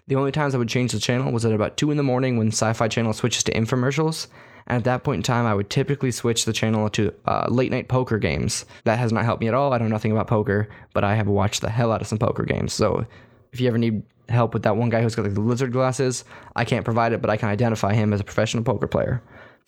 The 0.06 0.14
only 0.14 0.32
times 0.32 0.54
I 0.54 0.58
would 0.58 0.70
change 0.70 0.92
the 0.92 0.98
channel 0.98 1.30
was 1.30 1.44
at 1.44 1.52
about 1.52 1.76
2 1.76 1.90
in 1.90 1.98
the 1.98 2.02
morning 2.02 2.38
when 2.38 2.48
Sci 2.48 2.72
Fi 2.72 2.88
Channel 2.88 3.12
switches 3.12 3.44
to 3.44 3.52
infomercials. 3.52 4.28
And 4.66 4.78
at 4.78 4.84
that 4.84 5.04
point 5.04 5.18
in 5.18 5.22
time, 5.22 5.44
I 5.44 5.54
would 5.54 5.68
typically 5.68 6.10
switch 6.10 6.46
the 6.46 6.54
channel 6.54 6.88
to 6.88 7.12
uh, 7.26 7.48
late 7.50 7.70
night 7.70 7.88
poker 7.88 8.18
games. 8.18 8.64
That 8.84 8.98
has 8.98 9.12
not 9.12 9.26
helped 9.26 9.42
me 9.42 9.48
at 9.48 9.54
all. 9.54 9.74
I 9.74 9.78
know 9.78 9.88
nothing 9.88 10.12
about 10.12 10.26
poker, 10.26 10.70
but 10.94 11.04
I 11.04 11.16
have 11.16 11.28
watched 11.28 11.60
the 11.60 11.68
hell 11.68 11.92
out 11.92 12.00
of 12.00 12.06
some 12.06 12.18
poker 12.18 12.44
games. 12.44 12.72
So 12.72 13.04
if 13.52 13.60
you 13.60 13.68
ever 13.68 13.76
need 13.76 14.02
help 14.30 14.54
with 14.54 14.62
that 14.62 14.76
one 14.76 14.88
guy 14.88 15.02
who's 15.02 15.14
got 15.14 15.24
like 15.24 15.34
the 15.34 15.40
lizard 15.40 15.72
glasses, 15.72 16.24
I 16.56 16.64
can't 16.64 16.84
provide 16.84 17.12
it, 17.12 17.20
but 17.20 17.30
I 17.30 17.36
can 17.36 17.48
identify 17.48 17.94
him 17.94 18.12
as 18.12 18.20
a 18.20 18.24
professional 18.24 18.62
poker 18.64 18.86
player. 18.86 19.22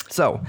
So, 0.08 0.42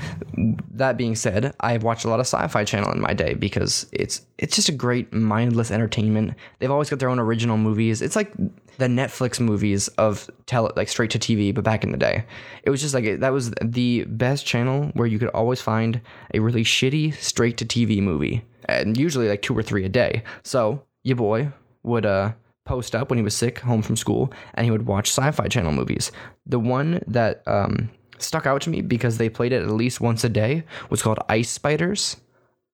that 0.71 0.97
being 0.97 1.15
said, 1.15 1.53
I've 1.59 1.83
watched 1.83 2.05
a 2.05 2.09
lot 2.09 2.19
of 2.19 2.25
Sci-Fi 2.25 2.63
Channel 2.63 2.91
in 2.91 2.99
my 2.99 3.13
day 3.13 3.33
because 3.33 3.85
it's 3.91 4.25
it's 4.37 4.55
just 4.55 4.67
a 4.67 4.73
great 4.73 5.13
mindless 5.13 5.71
entertainment. 5.71 6.33
They've 6.59 6.71
always 6.71 6.89
got 6.89 6.99
their 6.99 7.09
own 7.09 7.19
original 7.19 7.57
movies. 7.57 8.01
It's 8.01 8.15
like 8.15 8.33
the 8.77 8.87
Netflix 8.87 9.39
movies 9.39 9.87
of 9.89 10.29
tele 10.47 10.71
like 10.75 10.89
straight 10.89 11.11
to 11.11 11.19
TV, 11.19 11.53
but 11.53 11.63
back 11.63 11.83
in 11.83 11.91
the 11.91 11.97
day, 11.97 12.25
it 12.63 12.71
was 12.71 12.81
just 12.81 12.93
like 12.93 13.19
that 13.19 13.31
was 13.31 13.51
the 13.61 14.03
best 14.05 14.45
channel 14.45 14.91
where 14.95 15.07
you 15.07 15.19
could 15.19 15.29
always 15.29 15.61
find 15.61 16.01
a 16.33 16.39
really 16.39 16.63
shitty 16.63 17.15
straight 17.15 17.57
to 17.57 17.65
TV 17.65 18.01
movie, 18.01 18.43
and 18.65 18.97
usually 18.97 19.29
like 19.29 19.41
two 19.41 19.57
or 19.57 19.63
three 19.63 19.85
a 19.85 19.89
day. 19.89 20.23
So 20.43 20.83
your 21.03 21.17
boy 21.17 21.51
would 21.83 22.05
uh 22.05 22.33
post 22.65 22.95
up 22.95 23.09
when 23.09 23.17
he 23.17 23.23
was 23.23 23.35
sick 23.35 23.59
home 23.59 23.81
from 23.81 23.95
school, 23.95 24.31
and 24.53 24.65
he 24.65 24.71
would 24.71 24.85
watch 24.85 25.09
Sci-Fi 25.09 25.47
Channel 25.47 25.71
movies. 25.71 26.11
The 26.45 26.59
one 26.59 27.01
that 27.07 27.43
um 27.47 27.89
stuck 28.19 28.45
out 28.45 28.61
to 28.61 28.69
me 28.69 28.81
because 28.81 29.17
they 29.17 29.29
played 29.29 29.51
it 29.51 29.61
at 29.63 29.69
least 29.69 29.99
once 29.99 30.23
a 30.23 30.29
day 30.29 30.63
was 30.89 31.01
called 31.01 31.19
Ice 31.29 31.49
Spiders, 31.49 32.17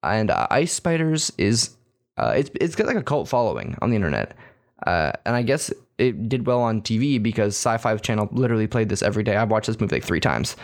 and 0.03 0.31
uh, 0.31 0.47
Ice 0.51 0.73
Spiders 0.73 1.31
is 1.37 1.75
uh, 2.17 2.33
it's 2.35 2.51
it's 2.59 2.75
got 2.75 2.87
like 2.87 2.97
a 2.97 3.03
cult 3.03 3.27
following 3.27 3.77
on 3.81 3.89
the 3.89 3.95
internet, 3.95 4.35
uh, 4.85 5.11
and 5.25 5.35
I 5.35 5.41
guess 5.41 5.71
it 5.97 6.29
did 6.29 6.47
well 6.47 6.61
on 6.61 6.81
TV 6.81 7.21
because 7.21 7.55
Sci-Fi 7.55 7.97
Channel 7.97 8.29
literally 8.31 8.67
played 8.67 8.89
this 8.89 9.03
every 9.03 9.23
day. 9.23 9.35
I've 9.35 9.51
watched 9.51 9.67
this 9.67 9.79
movie 9.79 9.97
like 9.97 10.03
three 10.03 10.21
times. 10.21 10.55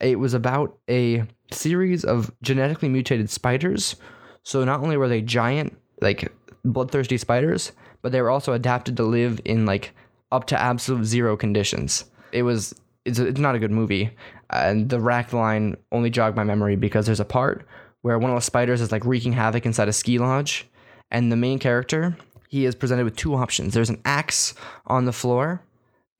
It 0.00 0.18
was 0.18 0.34
about 0.34 0.78
a 0.88 1.24
series 1.50 2.04
of 2.04 2.32
genetically 2.42 2.88
mutated 2.88 3.30
spiders. 3.30 3.96
So 4.42 4.64
not 4.64 4.80
only 4.80 4.96
were 4.96 5.08
they 5.08 5.20
giant, 5.20 5.78
like 6.00 6.32
bloodthirsty 6.64 7.18
spiders, 7.18 7.72
but 8.02 8.12
they 8.12 8.20
were 8.20 8.30
also 8.30 8.52
adapted 8.52 8.96
to 8.96 9.04
live 9.04 9.40
in 9.44 9.64
like 9.64 9.92
up 10.30 10.46
to 10.48 10.60
absolute 10.60 11.04
zero 11.04 11.36
conditions. 11.36 12.04
It 12.32 12.42
was 12.42 12.74
it's, 13.04 13.18
it's 13.18 13.38
not 13.38 13.54
a 13.54 13.58
good 13.58 13.70
movie. 13.70 14.10
And 14.50 14.88
the 14.90 15.00
rack 15.00 15.32
line 15.32 15.76
only 15.90 16.10
jogged 16.10 16.36
my 16.36 16.44
memory 16.44 16.76
because 16.76 17.06
there's 17.06 17.20
a 17.20 17.24
part 17.24 17.66
where 18.02 18.18
one 18.18 18.30
of 18.30 18.36
the 18.36 18.42
spiders 18.42 18.80
is 18.80 18.92
like 18.92 19.04
wreaking 19.04 19.32
havoc 19.32 19.64
inside 19.64 19.88
a 19.88 19.92
ski 19.92 20.18
lodge, 20.18 20.68
and 21.10 21.30
the 21.30 21.36
main 21.36 21.58
character 21.58 22.16
he 22.48 22.66
is 22.66 22.74
presented 22.74 23.04
with 23.04 23.16
two 23.16 23.34
options. 23.34 23.72
There's 23.72 23.88
an 23.88 24.02
axe 24.04 24.52
on 24.86 25.06
the 25.06 25.12
floor, 25.12 25.62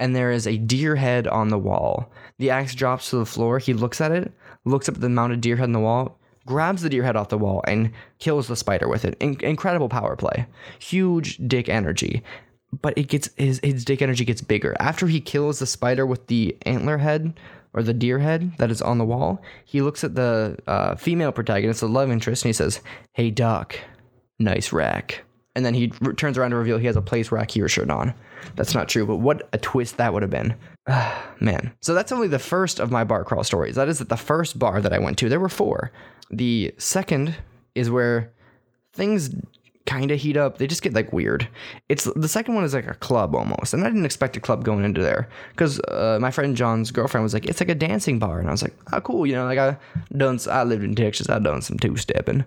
and 0.01 0.17
there 0.17 0.31
is 0.31 0.47
a 0.47 0.57
deer 0.57 0.97
head 0.97 1.27
on 1.27 1.49
the 1.49 1.59
wall. 1.59 2.11
The 2.39 2.51
axe 2.51 2.75
drops 2.75 3.11
to 3.11 3.17
the 3.17 3.27
floor. 3.27 3.59
He 3.59 3.75
looks 3.75 4.01
at 4.01 4.13
it, 4.13 4.33
looks 4.65 4.89
up 4.89 4.95
at 4.95 5.01
the 5.03 5.11
mounted 5.11 5.43
deer 5.43 5.57
head 5.57 5.65
on 5.65 5.73
the 5.73 5.81
wall, 5.81 6.19
grabs 6.47 6.83
the 6.83 6.89
deer 6.89 7.03
head 7.03 7.17
off 7.17 7.29
the 7.29 7.39
wall, 7.39 7.63
and 7.67 7.91
kills 8.19 8.49
the 8.49 8.57
spider 8.57 8.89
with 8.89 9.05
it. 9.05 9.17
In- 9.21 9.41
incredible 9.41 9.89
power 9.89 10.17
play, 10.17 10.47
huge 10.79 11.39
dick 11.47 11.69
energy 11.69 12.23
but 12.81 12.97
it 12.97 13.09
gets 13.09 13.29
his 13.37 13.61
his 13.63 13.85
dick 13.85 14.01
energy 14.01 14.25
gets 14.25 14.41
bigger 14.41 14.75
after 14.81 15.07
he 15.07 15.21
kills 15.21 15.59
the 15.59 15.67
spider 15.67 16.07
with 16.07 16.27
the 16.29 16.57
antler 16.63 16.99
head 16.99 17.39
or 17.75 17.83
the 17.83 17.95
deer 17.95 18.19
head 18.19 18.53
that 18.59 18.71
is 18.71 18.83
on 18.83 18.99
the 18.99 19.05
wall. 19.05 19.43
He 19.65 19.81
looks 19.81 20.05
at 20.05 20.15
the 20.15 20.59
uh, 20.67 20.95
female 20.97 21.33
protagonist, 21.33 21.81
the 21.81 21.89
love 21.89 22.11
interest, 22.11 22.45
and 22.45 22.49
he 22.49 22.53
says, 22.53 22.81
"Hey, 23.13 23.31
Doc, 23.31 23.79
nice 24.39 24.73
rack." 24.73 25.25
And 25.55 25.67
then 25.67 25.75
he 25.75 25.93
r- 26.05 26.15
turns 26.15 26.39
around 26.39 26.51
to 26.51 26.57
reveal 26.57 26.79
he 26.79 26.87
has 26.87 26.97
a 26.97 27.03
place 27.03 27.31
rack 27.31 27.51
here 27.51 27.69
shirt 27.69 27.91
on. 27.91 28.15
That's 28.57 28.75
not 28.75 28.89
true, 28.89 29.07
but 29.07 29.17
what 29.17 29.49
a 29.53 29.59
twist 29.59 29.99
that 29.99 30.13
would 30.13 30.23
have 30.23 30.31
been. 30.31 30.55
Man. 31.41 31.73
So 31.81 31.95
that's 31.95 32.13
only 32.13 32.29
the 32.29 32.39
first 32.39 32.81
of 32.81 32.91
my 32.91 33.05
bar 33.05 33.25
crawl 33.25 33.45
stories. 33.45 33.75
That 33.75 33.89
is 33.89 33.99
the 33.99 34.17
first 34.17 34.59
bar 34.59 34.81
that 34.81 34.95
I 34.95 34.99
went 34.99 35.19
to. 35.19 35.29
There 35.29 35.41
were 35.41 35.51
four. 35.51 35.93
The 36.31 36.75
second 36.79 37.35
is 37.75 37.91
where 37.91 38.33
things 38.93 39.31
kind 39.87 40.11
of 40.11 40.21
heat 40.21 40.37
up. 40.37 40.59
They 40.59 40.67
just 40.67 40.83
get 40.83 40.95
like 40.95 41.13
weird. 41.13 41.49
It's 41.89 42.05
the 42.05 42.29
second 42.29 42.55
one 42.55 42.65
is 42.65 42.75
like 42.75 42.87
a 42.87 42.95
club 42.95 43.35
almost, 43.35 43.75
and 43.75 43.85
I 43.85 43.89
didn't 43.89 44.05
expect 44.05 44.37
a 44.37 44.41
club 44.41 44.65
going 44.65 44.85
into 44.85 45.03
there 45.03 45.29
because 45.51 45.81
uh, 45.81 46.19
my 46.21 46.31
friend 46.31 46.57
John's 46.57 46.91
girlfriend 46.91 47.23
was 47.23 47.35
like, 47.35 47.47
"It's 47.47 47.61
like 47.61 47.69
a 47.69 47.75
dancing 47.75 48.19
bar," 48.19 48.39
and 48.39 48.49
I 48.49 48.53
was 48.53 48.63
like, 48.63 48.75
"Oh, 48.93 49.01
cool." 49.01 49.27
You 49.27 49.35
know, 49.35 49.45
like 49.45 49.59
I 49.59 49.77
done. 50.17 50.39
I 50.51 50.65
lived 50.65 50.85
in 50.85 50.95
Texas. 50.95 51.29
I 51.29 51.39
done 51.39 51.63
some 51.63 51.79
two 51.79 51.97
stepping. 51.97 52.45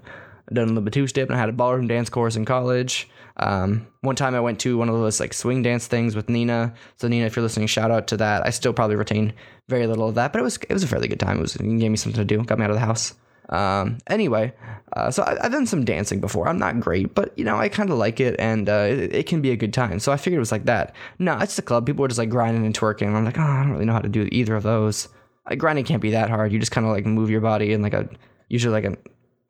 Done 0.53 0.65
a 0.65 0.67
little 0.67 0.84
bit 0.84 0.94
two 0.94 1.08
step, 1.08 1.27
and 1.29 1.36
I 1.36 1.39
had 1.39 1.50
a 1.50 1.53
ballroom 1.53 1.88
dance 1.88 2.10
course 2.10 2.36
in 2.36 2.46
college. 2.46 3.10
Um, 3.38 3.88
one 4.01 4.15
time 4.15 4.34
I 4.34 4.39
went 4.39 4.60
to 4.62 4.77
one 4.77 4.88
of 4.88 4.96
those 4.96 5.20
like 5.20 5.34
swing 5.34 5.62
dance 5.62 5.88
things 5.88 6.15
with 6.15 6.29
Nina. 6.29 6.74
So 6.98 7.08
Nina, 7.08 7.25
if 7.25 7.36
you're 7.36 7.44
listening, 7.44 7.67
shout 7.67 7.91
out 7.91 8.08
to 8.08 8.17
that. 8.17 8.46
I 8.46 8.51
still 8.51 8.72
probably 8.72 8.96
retain 8.96 9.34
very 9.67 9.88
little 9.88 10.08
of 10.08 10.15
that, 10.15 10.32
but 10.32 10.39
it 10.39 10.44
was 10.44 10.58
it 10.58 10.74
was 10.74 10.84
a 10.84 10.88
fairly 10.88 11.08
good 11.08 11.20
time. 11.20 11.38
It 11.38 11.41
was 11.41 11.55
it 11.55 11.63
gave 11.63 11.91
me 11.91 11.98
something 11.98 12.20
to 12.20 12.25
do, 12.25 12.44
got 12.44 12.60
me 12.60 12.63
out 12.63 12.72
of 12.72 12.75
the 12.75 12.86
house. 12.86 13.15
Um, 13.50 14.00
anyway, 14.08 14.54
uh, 14.94 15.12
so 15.12 15.24
I, 15.24 15.38
have 15.42 15.52
done 15.52 15.66
some 15.66 15.86
dancing 15.86 16.20
before. 16.20 16.48
I'm 16.48 16.58
not 16.58 16.80
great, 16.80 17.14
but 17.14 17.38
you 17.38 17.44
know, 17.44 17.58
I 17.58 17.70
kind 17.70 17.90
of 17.90 17.98
like 17.98 18.20
it 18.20 18.36
and 18.40 18.68
uh, 18.68 18.88
it, 18.90 19.16
it, 19.16 19.28
can 19.28 19.42
be 19.42 19.52
a 19.52 19.56
good 19.56 19.74
time. 19.74 20.00
So 20.00 20.12
I 20.12 20.18
figured 20.18 20.38
it 20.38 20.40
was 20.40 20.52
like 20.52 20.66
that. 20.66 20.96
No, 21.20 21.38
it's 21.38 21.56
the 21.56 21.62
club. 21.62 21.86
People 21.86 22.06
are 22.06 22.08
just 22.08 22.18
like 22.18 22.30
grinding 22.30 22.66
and 22.66 22.78
twerking. 22.78 23.08
And 23.08 23.18
I'm 23.18 23.25
like, 23.25 23.38
oh, 23.38 23.44
I 23.44 23.64
don't 23.64 23.72
really 23.72 23.86
know 23.86 23.94
how 23.94 24.00
to 24.00 24.10
do 24.10 24.28
either 24.32 24.56
of 24.56 24.64
those. 24.64 25.08
Like, 25.48 25.60
grinding 25.60 25.86
can't 25.86 26.02
be 26.02 26.12
that 26.12 26.30
hard. 26.30 26.52
You 26.52 26.60
just 26.60 26.72
kind 26.72 26.88
of 26.88 26.94
like 26.94 27.06
move 27.06 27.30
your 27.30 27.42
body 27.42 27.72
in 27.74 27.82
like 27.82 27.94
a, 27.94 28.10
usually 28.50 28.74
like 28.74 28.86
a, 28.86 28.98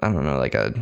I 0.02 0.12
don't 0.12 0.26
know, 0.26 0.38
like 0.38 0.56
a 0.56 0.74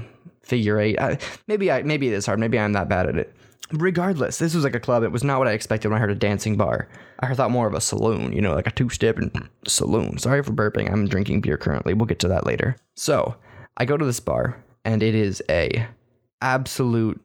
figure 0.41 0.79
eight. 0.79 0.99
I, 0.99 1.19
maybe 1.47 1.71
I, 1.71 1.83
maybe 1.83 2.07
it 2.07 2.13
is 2.13 2.25
hard. 2.25 2.39
Maybe 2.39 2.57
I'm 2.57 2.73
that 2.73 2.89
bad 2.89 3.07
at 3.07 3.17
it 3.17 3.35
regardless, 3.71 4.37
this 4.37 4.53
was 4.53 4.63
like 4.63 4.75
a 4.75 4.79
club. 4.79 5.03
It 5.03 5.11
was 5.11 5.23
not 5.23 5.39
what 5.39 5.47
I 5.47 5.53
expected 5.53 5.89
when 5.89 5.97
I 5.97 6.01
heard 6.01 6.11
a 6.11 6.15
dancing 6.15 6.57
bar. 6.57 6.89
I 7.19 7.33
thought 7.33 7.51
more 7.51 7.67
of 7.67 7.73
a 7.73 7.81
saloon, 7.81 8.33
you 8.33 8.41
know, 8.41 8.53
like 8.53 8.67
a 8.67 8.71
two 8.71 8.89
step 8.89 9.17
and 9.17 9.49
saloon. 9.67 10.17
Sorry 10.17 10.43
for 10.43 10.51
burping. 10.51 10.91
I'm 10.91 11.07
drinking 11.07 11.41
beer 11.41 11.57
currently. 11.57 11.93
We'll 11.93 12.05
get 12.05 12.19
to 12.19 12.27
that 12.29 12.45
later. 12.45 12.75
So 12.95 13.35
I 13.77 13.85
go 13.85 13.97
to 13.97 14.05
this 14.05 14.19
bar, 14.19 14.63
and 14.85 15.01
it 15.01 15.15
is 15.15 15.41
a 15.49 15.87
absolute 16.41 17.21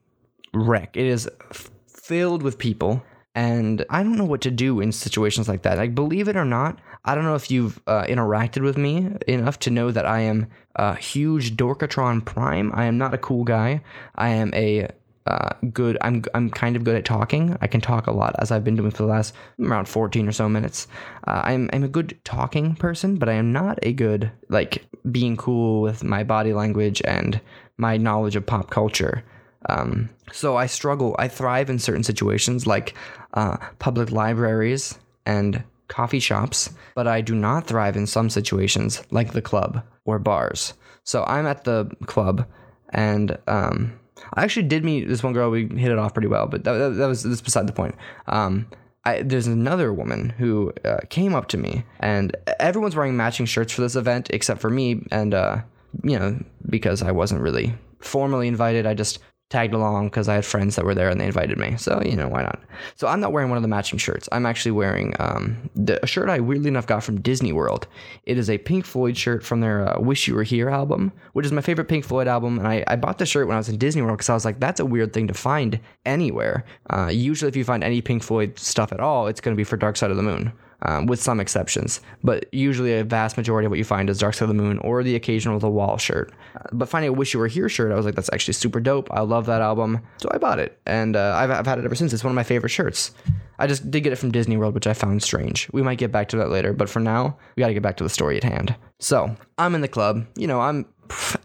wreck. 0.55 0.97
It 0.97 1.07
is 1.07 1.29
f- 1.51 1.71
filled 1.89 2.43
with 2.43 2.59
people, 2.59 3.03
and 3.35 3.85
I 3.91 4.03
don't 4.03 4.17
know 4.17 4.25
what 4.25 4.41
to 4.43 4.51
do 4.51 4.81
in 4.81 4.93
situations 4.93 5.49
like 5.49 5.63
that. 5.63 5.79
Like, 5.79 5.95
believe 5.95 6.29
it 6.29 6.37
or 6.37 6.45
not, 6.45 6.79
I 7.05 7.15
don't 7.15 7.25
know 7.25 7.35
if 7.35 7.51
you've 7.51 7.81
uh, 7.87 8.05
interacted 8.05 8.63
with 8.63 8.77
me 8.77 9.11
enough 9.27 9.59
to 9.61 9.71
know 9.71 9.91
that 9.91 10.07
I 10.07 10.21
am 10.21 10.49
a 10.77 10.95
huge 10.95 11.57
Dorkatron 11.57 12.25
Prime. 12.25 12.71
I 12.75 12.85
am 12.85 12.99
not 12.99 13.15
a 13.15 13.19
cool 13.19 13.45
guy. 13.45 13.83
I 14.15 14.31
am 14.31 14.53
a 14.55 14.89
uh, 15.29 15.51
good. 15.73 15.99
I'm 16.01 16.25
I'm 16.33 16.49
kind 16.49 16.75
of 16.75 16.85
good 16.85 16.97
at 16.97 17.05
talking. 17.05 17.57
I 17.61 17.67
can 17.67 17.83
talk 17.83 18.07
a 18.07 18.13
lot, 18.13 18.35
as 18.39 18.51
I've 18.51 18.65
been 18.65 18.77
doing 18.77 18.91
for 18.91 19.03
the 19.03 19.09
last 19.09 19.35
around 19.61 19.87
14 19.87 20.27
or 20.27 20.33
so 20.33 20.49
minutes. 20.49 20.89
Uh, 21.27 21.43
I'm 21.45 21.69
I'm 21.75 21.85
a 21.85 21.89
good 21.89 22.19
talking 22.25 22.75
person, 22.75 23.17
but 23.17 23.29
I 23.29 23.35
am 23.35 23.53
not 23.53 23.79
a 23.83 23.93
good 23.93 24.33
like 24.49 24.87
being 25.13 25.37
cool 25.37 25.83
with 25.83 26.03
my 26.03 26.25
body 26.25 26.55
language 26.55 27.03
and 27.05 27.39
my 27.77 27.99
knowledge 27.99 28.37
of 28.37 28.47
pop 28.47 28.71
culture. 28.71 29.23
Um, 29.69 30.09
so 30.33 30.57
I 30.57 30.65
struggle. 30.65 31.15
I 31.19 31.29
thrive 31.29 31.69
in 31.69 31.79
certain 31.79 32.05
situations 32.05 32.67
like 32.67 32.95
uh, 33.35 33.59
public 33.79 34.11
libraries 34.11 34.99
and 35.27 35.63
coffee 35.89 36.21
shops, 36.21 36.71
but 36.95 37.07
I 37.07 37.21
do 37.21 37.35
not 37.35 37.67
thrive 37.67 37.97
in 37.97 38.07
some 38.07 38.31
situations 38.31 39.03
like 39.11 39.33
the 39.33 39.43
club 39.43 39.83
or 40.07 40.19
bars. 40.19 40.73
So 41.05 41.25
I'm 41.25 41.47
at 41.47 41.65
the 41.65 41.91
club 42.07 42.47
and 42.91 43.37
um, 43.47 43.98
I 44.35 44.45
actually 44.45 44.65
did 44.65 44.85
meet 44.85 45.09
this 45.09 45.23
one 45.23 45.33
girl. 45.33 45.51
We 45.51 45.67
hit 45.67 45.93
it 45.93 45.99
off 45.99 46.15
pretty 46.15 46.29
well, 46.29 46.47
but 46.47 46.65
that, 46.65 46.73
that, 46.73 46.91
that 46.91 47.07
was 47.07 47.23
that's 47.23 47.41
beside 47.41 47.67
the 47.67 47.73
point. 47.73 47.95
Um, 48.27 48.67
I, 49.05 49.23
there's 49.23 49.47
another 49.47 49.93
woman 49.93 50.31
who 50.31 50.73
uh, 50.85 50.99
came 51.09 51.35
up 51.35 51.49
to 51.49 51.57
me, 51.57 51.85
and 52.01 52.37
everyone's 52.61 52.97
wearing 52.97 53.17
matching 53.17 53.47
shirts 53.47 53.73
for 53.73 53.81
this 53.81 53.97
event 53.97 54.29
except 54.31 54.61
for 54.61 54.71
me. 54.71 55.03
And 55.11 55.35
uh, 55.35 55.63
you 56.03 56.19
know, 56.19 56.43
because 56.69 57.03
I 57.03 57.13
wasn't 57.13 57.41
really 57.41 57.75
formally 58.01 58.49
invited, 58.49 58.87
I 58.87 58.95
just 58.95 59.19
tagged 59.51 59.73
along 59.73 60.09
because 60.09 60.29
I 60.29 60.35
had 60.35 60.45
friends 60.45 60.77
that 60.77 60.85
were 60.85 60.95
there 60.95 61.09
and 61.09 61.21
they 61.21 61.27
invited 61.27 61.57
me. 61.57 61.77
So, 61.79 62.03
you 62.05 62.17
know, 62.17 62.29
why 62.29 62.43
not? 62.43 62.61
So 62.97 63.07
I'm 63.07 63.21
not 63.21 63.33
wearing 63.33 63.49
one 63.49 63.57
of 63.57 63.63
the 63.63 63.69
matching 63.69 63.99
shirts. 63.99 64.29
I'm 64.31 64.45
actually 64.45 64.73
wearing 64.73 65.15
um, 65.19 65.71
the, 65.75 66.03
a 66.03 66.07
shirt 66.07 66.29
I 66.29 66.39
weirdly 66.41 66.69
enough 66.69 66.87
got 66.87 67.03
from 67.03 67.21
Disney 67.21 67.53
World. 67.53 67.87
It 68.25 68.37
is 68.37 68.51
a 68.51 68.59
Pink 68.59 68.85
Floyd 68.85 69.17
shirt 69.17 69.43
from 69.43 69.61
their 69.61 69.89
uh, 69.89 70.01
Wish 70.01 70.29
You 70.29 70.35
Were 70.35 70.43
Here 70.43 70.69
album, 70.69 71.13
which 71.33 71.47
is 71.47 71.53
my 71.53 71.63
favorite 71.63 71.89
Pink 71.89 72.05
Floyd 72.05 72.29
album. 72.29 72.59
And 72.59 72.69
I, 72.69 72.85
I 72.87 72.97
bought 72.97 73.19
the 73.19 73.27
shirt 73.27 73.47
when 73.47 73.55
I 73.55 73.59
was 73.59 73.71
in 73.71 73.79
Disney 73.79 74.03
World 74.03 74.19
because 74.19 74.29
I 74.29 74.35
was 74.35 74.45
like, 74.45 74.61
that's 74.61 74.81
a 74.81 74.87
weird 74.87 75.15
thing 75.15 75.29
to 75.29 75.35
find 75.35 75.81
anywhere. 76.05 76.65
Uh, 76.91 77.07
usually, 77.07 77.49
if 77.49 77.57
you 77.57 77.65
find 77.65 77.83
any 77.83 78.03
Pink 78.03 78.23
Floyd 78.23 78.59
stuff 78.59 78.93
at 78.93 79.01
all, 79.01 79.29
it's 79.29 79.41
going 79.41 79.55
to 79.55 79.59
be 79.59 79.65
for 79.65 79.79
Dark 79.79 79.97
Side 79.97 80.11
of 80.11 80.19
the 80.19 80.23
Moon 80.23 80.53
um, 80.83 81.07
with 81.07 81.21
some 81.21 81.41
exceptions. 81.41 82.01
But 82.23 82.47
usually, 82.53 82.99
a 82.99 83.05
vast 83.05 83.37
majority 83.37 83.67
of 83.67 83.71
what 83.71 83.79
you 83.79 83.85
find 83.85 84.09
is 84.09 84.19
Dark 84.19 84.35
Side 84.35 84.45
of 84.45 84.49
the 84.49 84.63
Moon 84.63 84.79
or 84.79 85.03
the 85.03 85.15
occasional 85.17 85.59
The 85.59 85.71
Wall 85.71 85.99
shirt. 85.99 86.33
But 86.73 86.89
finding 86.89 87.11
a 87.11 87.13
Wish 87.13 87.35
You 87.35 87.41
Were 87.41 87.49
Here 87.49 87.69
shirt, 87.69 87.93
I 87.93 87.97
was 87.97 88.07
like, 88.07 88.15
that's 88.15 88.31
actually 88.33 88.55
super 88.55 88.81
dope. 88.81 89.09
I 89.13 89.21
love 89.21 89.47
that 89.47 89.61
album. 89.61 90.01
So 90.19 90.29
I 90.33 90.39
bought 90.39 90.59
it. 90.59 90.79
And 90.87 91.17
uh, 91.17 91.35
I've, 91.37 91.51
I've 91.51 91.67
had 91.67 91.79
it 91.79 91.85
ever 91.85 91.95
since. 91.95 92.13
It's 92.13 92.25
one 92.25 92.31
of 92.31 92.37
my 92.37 92.45
favorite 92.45 92.71
shirts. 92.71 93.13
I 93.59 93.67
just 93.67 93.91
did 93.91 94.03
get 94.03 94.13
it 94.13 94.17
from 94.17 94.31
Disney 94.31 94.57
World, 94.57 94.75
which 94.75 94.87
I 94.87 94.93
found 94.93 95.23
strange. 95.23 95.69
We 95.73 95.83
might 95.83 95.99
get 95.99 96.13
back 96.13 96.29
to 96.29 96.37
that 96.37 96.51
later, 96.51 96.73
but 96.73 96.89
for 96.89 97.01
now, 97.01 97.37
we 97.57 97.61
got 97.61 97.69
to 97.69 97.75
get 97.75 97.83
back 97.83 97.97
to 97.97 98.05
the 98.05 98.11
story 98.11 98.37
at 98.37 98.45
hand. 98.45 98.77
So 99.01 99.35
I'm 99.59 99.75
in 99.75 99.81
the 99.81 99.89
club. 99.89 100.27
You 100.37 100.47
know, 100.47 100.61
I'm 100.61 100.87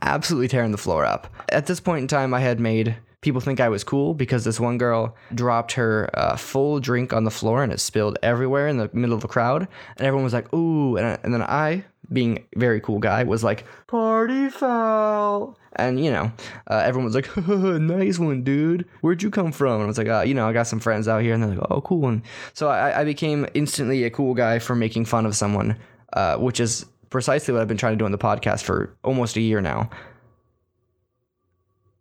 absolutely 0.02 0.48
tearing 0.48 0.72
the 0.72 0.78
floor 0.78 1.06
up. 1.06 1.34
At 1.50 1.66
this 1.66 1.80
point 1.80 2.02
in 2.02 2.08
time, 2.08 2.34
I 2.34 2.40
had 2.40 2.60
made 2.60 2.96
people 3.24 3.42
think 3.42 3.60
I 3.60 3.70
was 3.70 3.84
cool 3.84 4.14
because 4.14 4.44
this 4.44 4.60
one 4.60 4.78
girl 4.78 5.16
dropped 5.34 5.72
her 5.74 6.10
uh, 6.14 6.36
full 6.36 6.80
drink 6.80 7.14
on 7.14 7.24
the 7.24 7.32
floor 7.32 7.64
and 7.64 7.72
it 7.72 7.80
spilled 7.80 8.20
everywhere 8.22 8.68
in 8.68 8.78
the 8.78 8.90
middle 8.94 9.16
of 9.16 9.22
the 9.22 9.28
crowd. 9.28 9.68
And 9.98 10.06
everyone 10.06 10.26
was 10.26 10.34
like, 10.34 10.54
ooh. 10.54 10.98
And, 10.98 11.18
and 11.24 11.34
then 11.34 11.42
I, 11.42 11.86
being 12.12 12.46
very 12.56 12.82
cool 12.82 13.00
guy, 13.00 13.24
was 13.24 13.44
like, 13.44 13.66
party 13.88 14.50
foul. 14.50 15.58
And, 15.78 16.04
you 16.04 16.12
know, 16.12 16.32
uh, 16.70 16.84
everyone 16.86 17.06
was 17.06 17.16
like, 17.16 17.36
nice 17.48 18.20
one, 18.20 18.44
dude. 18.44 18.86
Where'd 19.02 19.24
you 19.24 19.32
come 19.32 19.52
from? 19.52 19.76
And 19.76 19.84
I 19.84 19.88
was 19.88 19.98
like, 19.98 20.10
uh, 20.10 20.22
you 20.22 20.36
know, 20.36 20.48
I 20.48 20.54
got 20.54 20.68
some 20.68 20.80
friends 20.80 21.08
out 21.08 21.24
here. 21.24 21.34
And 21.34 21.42
they're 21.42 21.56
like, 21.56 21.72
oh, 21.72 21.82
cool. 21.82 22.08
And 22.08 22.22
so 22.54 22.68
I, 22.68 23.02
I 23.02 23.04
became 23.06 23.48
instantly 23.54 24.04
a 24.04 24.12
cool 24.12 24.34
guy 24.36 24.60
for 24.60 24.76
making 24.76 25.06
fun 25.06 25.26
of 25.26 25.36
someone, 25.36 25.78
uh, 26.12 26.36
which 26.38 26.60
is 26.60 26.86
precisely 27.10 27.54
what 27.54 27.62
I've 27.62 27.68
been 27.68 27.78
trying 27.78 27.94
to 27.94 27.98
do 27.98 28.06
on 28.06 28.12
the 28.12 28.18
podcast 28.18 28.64
for 28.64 28.96
almost 29.04 29.38
a 29.38 29.42
year 29.42 29.62
now. 29.62 29.90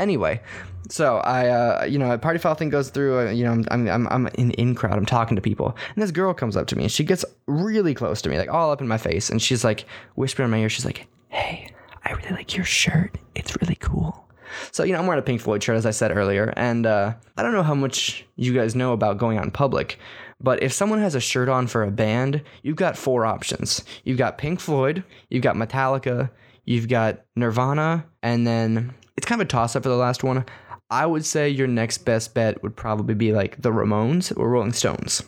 anyway, 0.00 0.40
so 0.88 1.18
I, 1.18 1.48
uh, 1.48 1.84
you 1.84 1.98
know, 1.98 2.10
a 2.10 2.18
party 2.18 2.38
foul 2.38 2.54
thing 2.54 2.70
goes 2.70 2.90
through. 2.90 3.28
Uh, 3.28 3.30
you 3.30 3.44
know, 3.44 3.62
I'm, 3.70 3.88
I'm, 3.88 4.08
I'm 4.08 4.26
in 4.34 4.50
in 4.52 4.74
crowd. 4.74 4.94
I'm 4.94 5.06
talking 5.06 5.36
to 5.36 5.42
people, 5.42 5.76
and 5.94 6.02
this 6.02 6.10
girl 6.10 6.34
comes 6.34 6.56
up 6.56 6.66
to 6.68 6.76
me, 6.76 6.84
and 6.84 6.92
she 6.92 7.04
gets 7.04 7.24
really 7.46 7.94
close 7.94 8.20
to 8.22 8.28
me, 8.28 8.38
like 8.38 8.52
all 8.52 8.70
up 8.72 8.80
in 8.80 8.88
my 8.88 8.98
face, 8.98 9.30
and 9.30 9.40
she's 9.40 9.62
like 9.62 9.84
whispering 10.16 10.46
in 10.46 10.50
my 10.50 10.58
ear. 10.58 10.68
She's 10.68 10.84
like, 10.84 11.06
"Hey, 11.28 11.70
I 12.04 12.12
really 12.12 12.30
like 12.30 12.56
your 12.56 12.64
shirt. 12.64 13.16
It's 13.34 13.56
really 13.60 13.76
cool." 13.76 14.26
So 14.72 14.82
you 14.82 14.92
know, 14.92 14.98
I'm 14.98 15.06
wearing 15.06 15.20
a 15.20 15.24
Pink 15.24 15.40
Floyd 15.40 15.62
shirt, 15.62 15.76
as 15.76 15.86
I 15.86 15.92
said 15.92 16.16
earlier, 16.16 16.52
and 16.56 16.86
uh, 16.86 17.14
I 17.36 17.42
don't 17.42 17.52
know 17.52 17.62
how 17.62 17.74
much 17.74 18.26
you 18.36 18.52
guys 18.52 18.74
know 18.74 18.92
about 18.92 19.18
going 19.18 19.38
out 19.38 19.44
in 19.44 19.50
public, 19.50 19.98
but 20.40 20.62
if 20.62 20.72
someone 20.72 21.00
has 21.00 21.14
a 21.14 21.20
shirt 21.20 21.48
on 21.48 21.66
for 21.66 21.82
a 21.82 21.90
band, 21.90 22.42
you've 22.62 22.76
got 22.76 22.96
four 22.96 23.26
options. 23.26 23.84
You've 24.04 24.18
got 24.18 24.38
Pink 24.38 24.58
Floyd, 24.58 25.04
you've 25.28 25.42
got 25.42 25.56
Metallica, 25.56 26.30
you've 26.64 26.88
got 26.88 27.20
Nirvana, 27.36 28.06
and 28.22 28.46
then 28.46 28.94
it's 29.20 29.26
kind 29.26 29.38
of 29.38 29.44
a 29.44 29.48
toss 29.48 29.76
up 29.76 29.82
for 29.82 29.90
the 29.90 29.96
last 29.96 30.24
one. 30.24 30.46
I 30.88 31.04
would 31.04 31.26
say 31.26 31.46
your 31.46 31.66
next 31.66 32.06
best 32.06 32.32
bet 32.32 32.62
would 32.62 32.74
probably 32.74 33.14
be 33.14 33.32
like 33.32 33.60
the 33.60 33.70
Ramones 33.70 34.34
or 34.34 34.48
Rolling 34.48 34.72
Stones. 34.72 35.22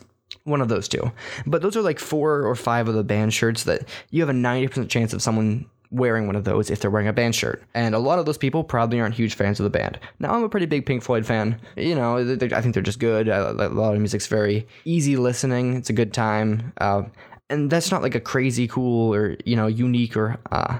One 0.45 0.61
of 0.61 0.67
those 0.67 0.87
two. 0.87 1.11
But 1.45 1.61
those 1.61 1.77
are 1.77 1.83
like 1.83 1.99
four 1.99 2.43
or 2.43 2.55
five 2.55 2.87
of 2.87 2.95
the 2.95 3.03
band 3.03 3.35
shirts 3.35 3.65
that 3.65 3.87
you 4.09 4.19
have 4.23 4.29
a 4.29 4.33
90% 4.33 4.89
chance 4.89 5.13
of 5.13 5.21
someone 5.21 5.67
wearing 5.91 6.25
one 6.25 6.35
of 6.35 6.43
those 6.43 6.71
if 6.71 6.79
they're 6.79 6.89
wearing 6.89 7.07
a 7.07 7.13
band 7.13 7.35
shirt. 7.35 7.61
And 7.75 7.93
a 7.93 7.99
lot 7.99 8.17
of 8.17 8.25
those 8.25 8.39
people 8.39 8.63
probably 8.63 8.99
aren't 8.99 9.13
huge 9.13 9.35
fans 9.35 9.59
of 9.59 9.63
the 9.63 9.69
band. 9.69 9.99
Now, 10.17 10.33
I'm 10.33 10.43
a 10.43 10.49
pretty 10.49 10.65
big 10.65 10.87
Pink 10.87 11.03
Floyd 11.03 11.23
fan. 11.23 11.61
You 11.77 11.93
know, 11.93 12.17
I 12.17 12.61
think 12.61 12.73
they're 12.73 12.81
just 12.81 12.97
good. 12.97 13.27
A 13.27 13.53
lot 13.69 13.93
of 13.93 13.99
music's 13.99 14.25
very 14.25 14.65
easy 14.85 15.17
listening, 15.17 15.75
it's 15.75 15.91
a 15.91 15.93
good 15.93 16.13
time. 16.13 16.73
Uh, 16.79 17.03
and 17.51 17.69
that's 17.69 17.91
not 17.91 18.01
like 18.01 18.15
a 18.15 18.19
crazy 18.19 18.67
cool 18.67 19.13
or, 19.13 19.37
you 19.45 19.55
know, 19.55 19.67
unique 19.67 20.17
or. 20.17 20.39
Uh, 20.51 20.79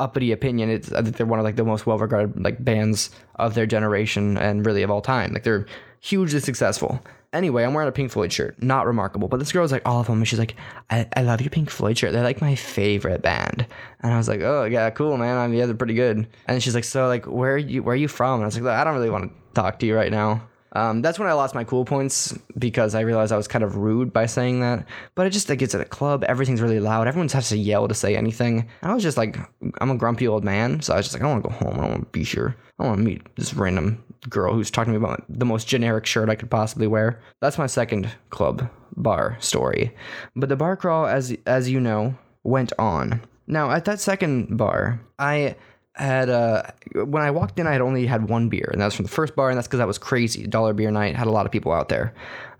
uppity 0.00 0.32
opinion. 0.32 0.70
It's 0.70 0.92
I 0.92 1.02
think 1.02 1.16
they're 1.16 1.26
one 1.26 1.38
of 1.38 1.44
like 1.44 1.56
the 1.56 1.64
most 1.64 1.86
well 1.86 1.98
regarded 1.98 2.42
like 2.42 2.64
bands 2.64 3.10
of 3.36 3.54
their 3.54 3.66
generation 3.66 4.36
and 4.38 4.64
really 4.64 4.82
of 4.82 4.90
all 4.90 5.00
time. 5.02 5.32
Like 5.32 5.44
they're 5.44 5.66
hugely 6.00 6.40
successful. 6.40 7.00
Anyway, 7.32 7.62
I'm 7.62 7.74
wearing 7.74 7.88
a 7.88 7.92
Pink 7.92 8.10
Floyd 8.10 8.32
shirt. 8.32 8.60
Not 8.60 8.86
remarkable, 8.86 9.28
but 9.28 9.38
this 9.38 9.52
girl's 9.52 9.70
like 9.70 9.86
all 9.86 10.00
of 10.00 10.08
them, 10.08 10.18
and 10.18 10.26
she's 10.26 10.38
like, 10.38 10.56
I, 10.90 11.06
I 11.14 11.22
love 11.22 11.40
your 11.40 11.50
Pink 11.50 11.70
Floyd 11.70 11.96
shirt. 11.96 12.12
They're 12.12 12.24
like 12.24 12.40
my 12.40 12.56
favorite 12.56 13.22
band. 13.22 13.66
And 14.02 14.12
I 14.12 14.16
was 14.16 14.28
like, 14.28 14.40
oh 14.40 14.64
yeah, 14.64 14.90
cool, 14.90 15.16
man. 15.16 15.36
I 15.36 15.46
mean, 15.46 15.60
yeah, 15.60 15.66
they're 15.66 15.76
pretty 15.76 15.94
good. 15.94 16.26
And 16.48 16.60
she's 16.60 16.74
like, 16.74 16.84
so 16.84 17.06
like, 17.06 17.26
where 17.26 17.54
are 17.54 17.58
you? 17.58 17.84
Where 17.84 17.92
are 17.92 17.96
you 17.96 18.08
from? 18.08 18.34
And 18.36 18.44
I 18.44 18.46
was 18.46 18.58
like, 18.58 18.74
I 18.74 18.82
don't 18.82 18.94
really 18.94 19.10
want 19.10 19.30
to 19.30 19.54
talk 19.54 19.78
to 19.78 19.86
you 19.86 19.94
right 19.94 20.10
now. 20.10 20.42
Um, 20.72 21.02
that's 21.02 21.18
when 21.18 21.28
I 21.28 21.32
lost 21.32 21.54
my 21.54 21.64
cool 21.64 21.84
points 21.84 22.38
because 22.58 22.94
I 22.94 23.00
realized 23.00 23.32
I 23.32 23.36
was 23.36 23.48
kind 23.48 23.64
of 23.64 23.76
rude 23.76 24.12
by 24.12 24.26
saying 24.26 24.60
that. 24.60 24.86
But 25.14 25.26
it 25.26 25.30
just 25.30 25.48
like 25.48 25.62
it's 25.62 25.74
at 25.74 25.80
a 25.80 25.86
club, 25.86 26.24
everything's 26.24 26.62
really 26.62 26.80
loud, 26.80 27.08
everyone 27.08 27.28
has 27.30 27.48
to 27.48 27.56
yell 27.56 27.88
to 27.88 27.94
say 27.94 28.16
anything. 28.16 28.68
I 28.82 28.94
was 28.94 29.02
just 29.02 29.16
like, 29.16 29.38
I'm 29.80 29.90
a 29.90 29.96
grumpy 29.96 30.28
old 30.28 30.44
man, 30.44 30.80
so 30.80 30.94
I 30.94 30.96
was 30.96 31.06
just 31.06 31.14
like, 31.14 31.22
I 31.22 31.26
want 31.26 31.42
to 31.42 31.50
go 31.50 31.54
home. 31.56 31.74
I 31.74 31.82
don't 31.82 31.90
want 31.90 32.12
to 32.12 32.18
be 32.18 32.24
here. 32.24 32.56
I 32.78 32.84
want 32.84 32.98
to 32.98 33.04
meet 33.04 33.36
this 33.36 33.54
random 33.54 34.02
girl 34.28 34.54
who's 34.54 34.70
talking 34.70 34.92
to 34.92 34.98
me 34.98 35.04
about 35.04 35.24
the 35.28 35.44
most 35.44 35.66
generic 35.68 36.06
shirt 36.06 36.28
I 36.28 36.34
could 36.34 36.50
possibly 36.50 36.86
wear. 36.86 37.20
That's 37.40 37.58
my 37.58 37.66
second 37.66 38.10
club 38.30 38.68
bar 38.96 39.36
story. 39.40 39.94
But 40.36 40.48
the 40.48 40.56
bar 40.56 40.76
crawl, 40.76 41.06
as 41.06 41.36
as 41.46 41.70
you 41.70 41.80
know, 41.80 42.14
went 42.42 42.72
on. 42.78 43.20
Now 43.46 43.70
at 43.70 43.84
that 43.86 44.00
second 44.00 44.56
bar, 44.56 45.00
I 45.18 45.56
had 45.94 46.30
uh 46.30 46.62
when 46.94 47.22
I 47.22 47.30
walked 47.30 47.58
in, 47.58 47.66
I 47.66 47.72
had 47.72 47.80
only 47.80 48.06
had 48.06 48.28
one 48.28 48.48
beer, 48.48 48.68
and 48.72 48.80
that 48.80 48.86
was 48.86 48.94
from 48.94 49.04
the 49.04 49.10
first 49.10 49.34
bar, 49.34 49.50
and 49.50 49.56
that's 49.56 49.66
because 49.66 49.78
that 49.78 49.86
was 49.86 49.98
crazy. 49.98 50.46
Dollar 50.46 50.72
beer 50.72 50.90
night 50.90 51.16
had 51.16 51.26
a 51.26 51.30
lot 51.30 51.46
of 51.46 51.52
people 51.52 51.72
out 51.72 51.88
there. 51.88 52.14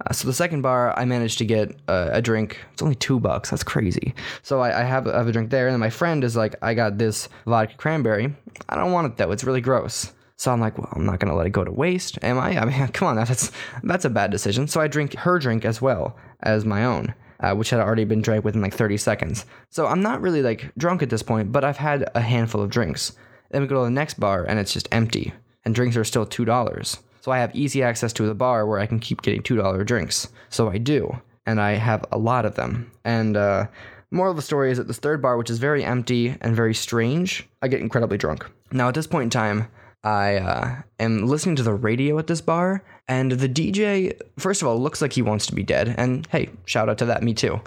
Uh, 0.06 0.12
so 0.12 0.26
the 0.26 0.34
second 0.34 0.62
bar, 0.62 0.98
I 0.98 1.04
managed 1.04 1.38
to 1.38 1.44
get 1.44 1.76
uh, 1.88 2.10
a 2.12 2.22
drink. 2.22 2.58
It's 2.72 2.82
only 2.82 2.94
two 2.94 3.20
bucks. 3.20 3.50
That's 3.50 3.62
crazy. 3.62 4.14
So 4.42 4.60
I, 4.60 4.80
I 4.80 4.82
have, 4.82 5.06
I 5.06 5.18
have 5.18 5.28
a 5.28 5.32
drink 5.32 5.50
there, 5.50 5.68
and 5.68 5.78
my 5.78 5.90
friend 5.90 6.24
is 6.24 6.36
like, 6.36 6.56
I 6.62 6.74
got 6.74 6.98
this 6.98 7.28
vodka 7.46 7.74
cranberry. 7.76 8.34
I 8.68 8.76
don't 8.76 8.92
want 8.92 9.06
it 9.06 9.16
though. 9.16 9.30
It's 9.30 9.44
really 9.44 9.60
gross. 9.60 10.12
So 10.36 10.50
I'm 10.50 10.60
like, 10.60 10.78
well, 10.78 10.88
I'm 10.92 11.04
not 11.04 11.20
gonna 11.20 11.36
let 11.36 11.46
it 11.46 11.50
go 11.50 11.64
to 11.64 11.70
waste, 11.70 12.18
am 12.22 12.38
I? 12.38 12.58
I 12.60 12.64
mean, 12.64 12.88
come 12.88 13.08
on, 13.08 13.16
that's 13.16 13.52
that's 13.82 14.04
a 14.04 14.10
bad 14.10 14.30
decision. 14.30 14.68
So 14.68 14.80
I 14.80 14.88
drink 14.88 15.14
her 15.14 15.38
drink 15.38 15.64
as 15.64 15.82
well 15.82 16.16
as 16.40 16.64
my 16.64 16.84
own 16.84 17.14
uh, 17.40 17.54
which 17.54 17.70
had 17.70 17.80
already 17.80 18.04
been 18.04 18.22
drank 18.22 18.44
within 18.44 18.62
like 18.62 18.74
30 18.74 18.96
seconds. 18.96 19.46
So 19.70 19.86
I'm 19.86 20.02
not 20.02 20.20
really 20.20 20.42
like 20.42 20.72
drunk 20.76 21.02
at 21.02 21.10
this 21.10 21.22
point, 21.22 21.52
but 21.52 21.64
I've 21.64 21.76
had 21.76 22.08
a 22.14 22.20
handful 22.20 22.62
of 22.62 22.70
drinks. 22.70 23.12
Then 23.50 23.62
we 23.62 23.68
go 23.68 23.80
to 23.80 23.84
the 23.84 23.90
next 23.90 24.20
bar 24.20 24.44
and 24.44 24.58
it's 24.58 24.72
just 24.72 24.88
empty, 24.92 25.32
and 25.64 25.74
drinks 25.74 25.96
are 25.96 26.04
still 26.04 26.26
$2. 26.26 26.98
So 27.20 27.32
I 27.32 27.38
have 27.38 27.54
easy 27.54 27.82
access 27.82 28.12
to 28.14 28.26
the 28.26 28.34
bar 28.34 28.66
where 28.66 28.78
I 28.78 28.86
can 28.86 29.00
keep 29.00 29.22
getting 29.22 29.42
$2 29.42 29.84
drinks. 29.84 30.28
So 30.48 30.70
I 30.70 30.78
do, 30.78 31.20
and 31.46 31.60
I 31.60 31.72
have 31.72 32.04
a 32.12 32.18
lot 32.18 32.46
of 32.46 32.54
them. 32.54 32.90
And, 33.04 33.36
uh, 33.36 33.66
Moral 34.12 34.32
of 34.32 34.36
the 34.36 34.42
story 34.42 34.72
is 34.72 34.78
that 34.78 34.88
this 34.88 34.98
third 34.98 35.22
bar, 35.22 35.36
which 35.36 35.50
is 35.50 35.58
very 35.58 35.84
empty 35.84 36.34
and 36.40 36.56
very 36.56 36.74
strange, 36.74 37.46
I 37.62 37.68
get 37.68 37.80
incredibly 37.80 38.18
drunk. 38.18 38.44
Now, 38.72 38.88
at 38.88 38.94
this 38.94 39.06
point 39.06 39.24
in 39.24 39.30
time, 39.30 39.68
I 40.02 40.36
uh, 40.36 40.82
am 40.98 41.26
listening 41.26 41.56
to 41.56 41.62
the 41.62 41.74
radio 41.74 42.18
at 42.18 42.26
this 42.26 42.40
bar, 42.40 42.84
and 43.06 43.32
the 43.32 43.48
DJ, 43.48 44.18
first 44.38 44.62
of 44.62 44.68
all, 44.68 44.78
looks 44.80 45.02
like 45.02 45.12
he 45.12 45.22
wants 45.22 45.46
to 45.46 45.54
be 45.54 45.62
dead. 45.62 45.94
And 45.98 46.26
hey, 46.28 46.50
shout 46.64 46.88
out 46.88 46.98
to 46.98 47.06
that, 47.06 47.22
me 47.22 47.34
too. 47.34 47.60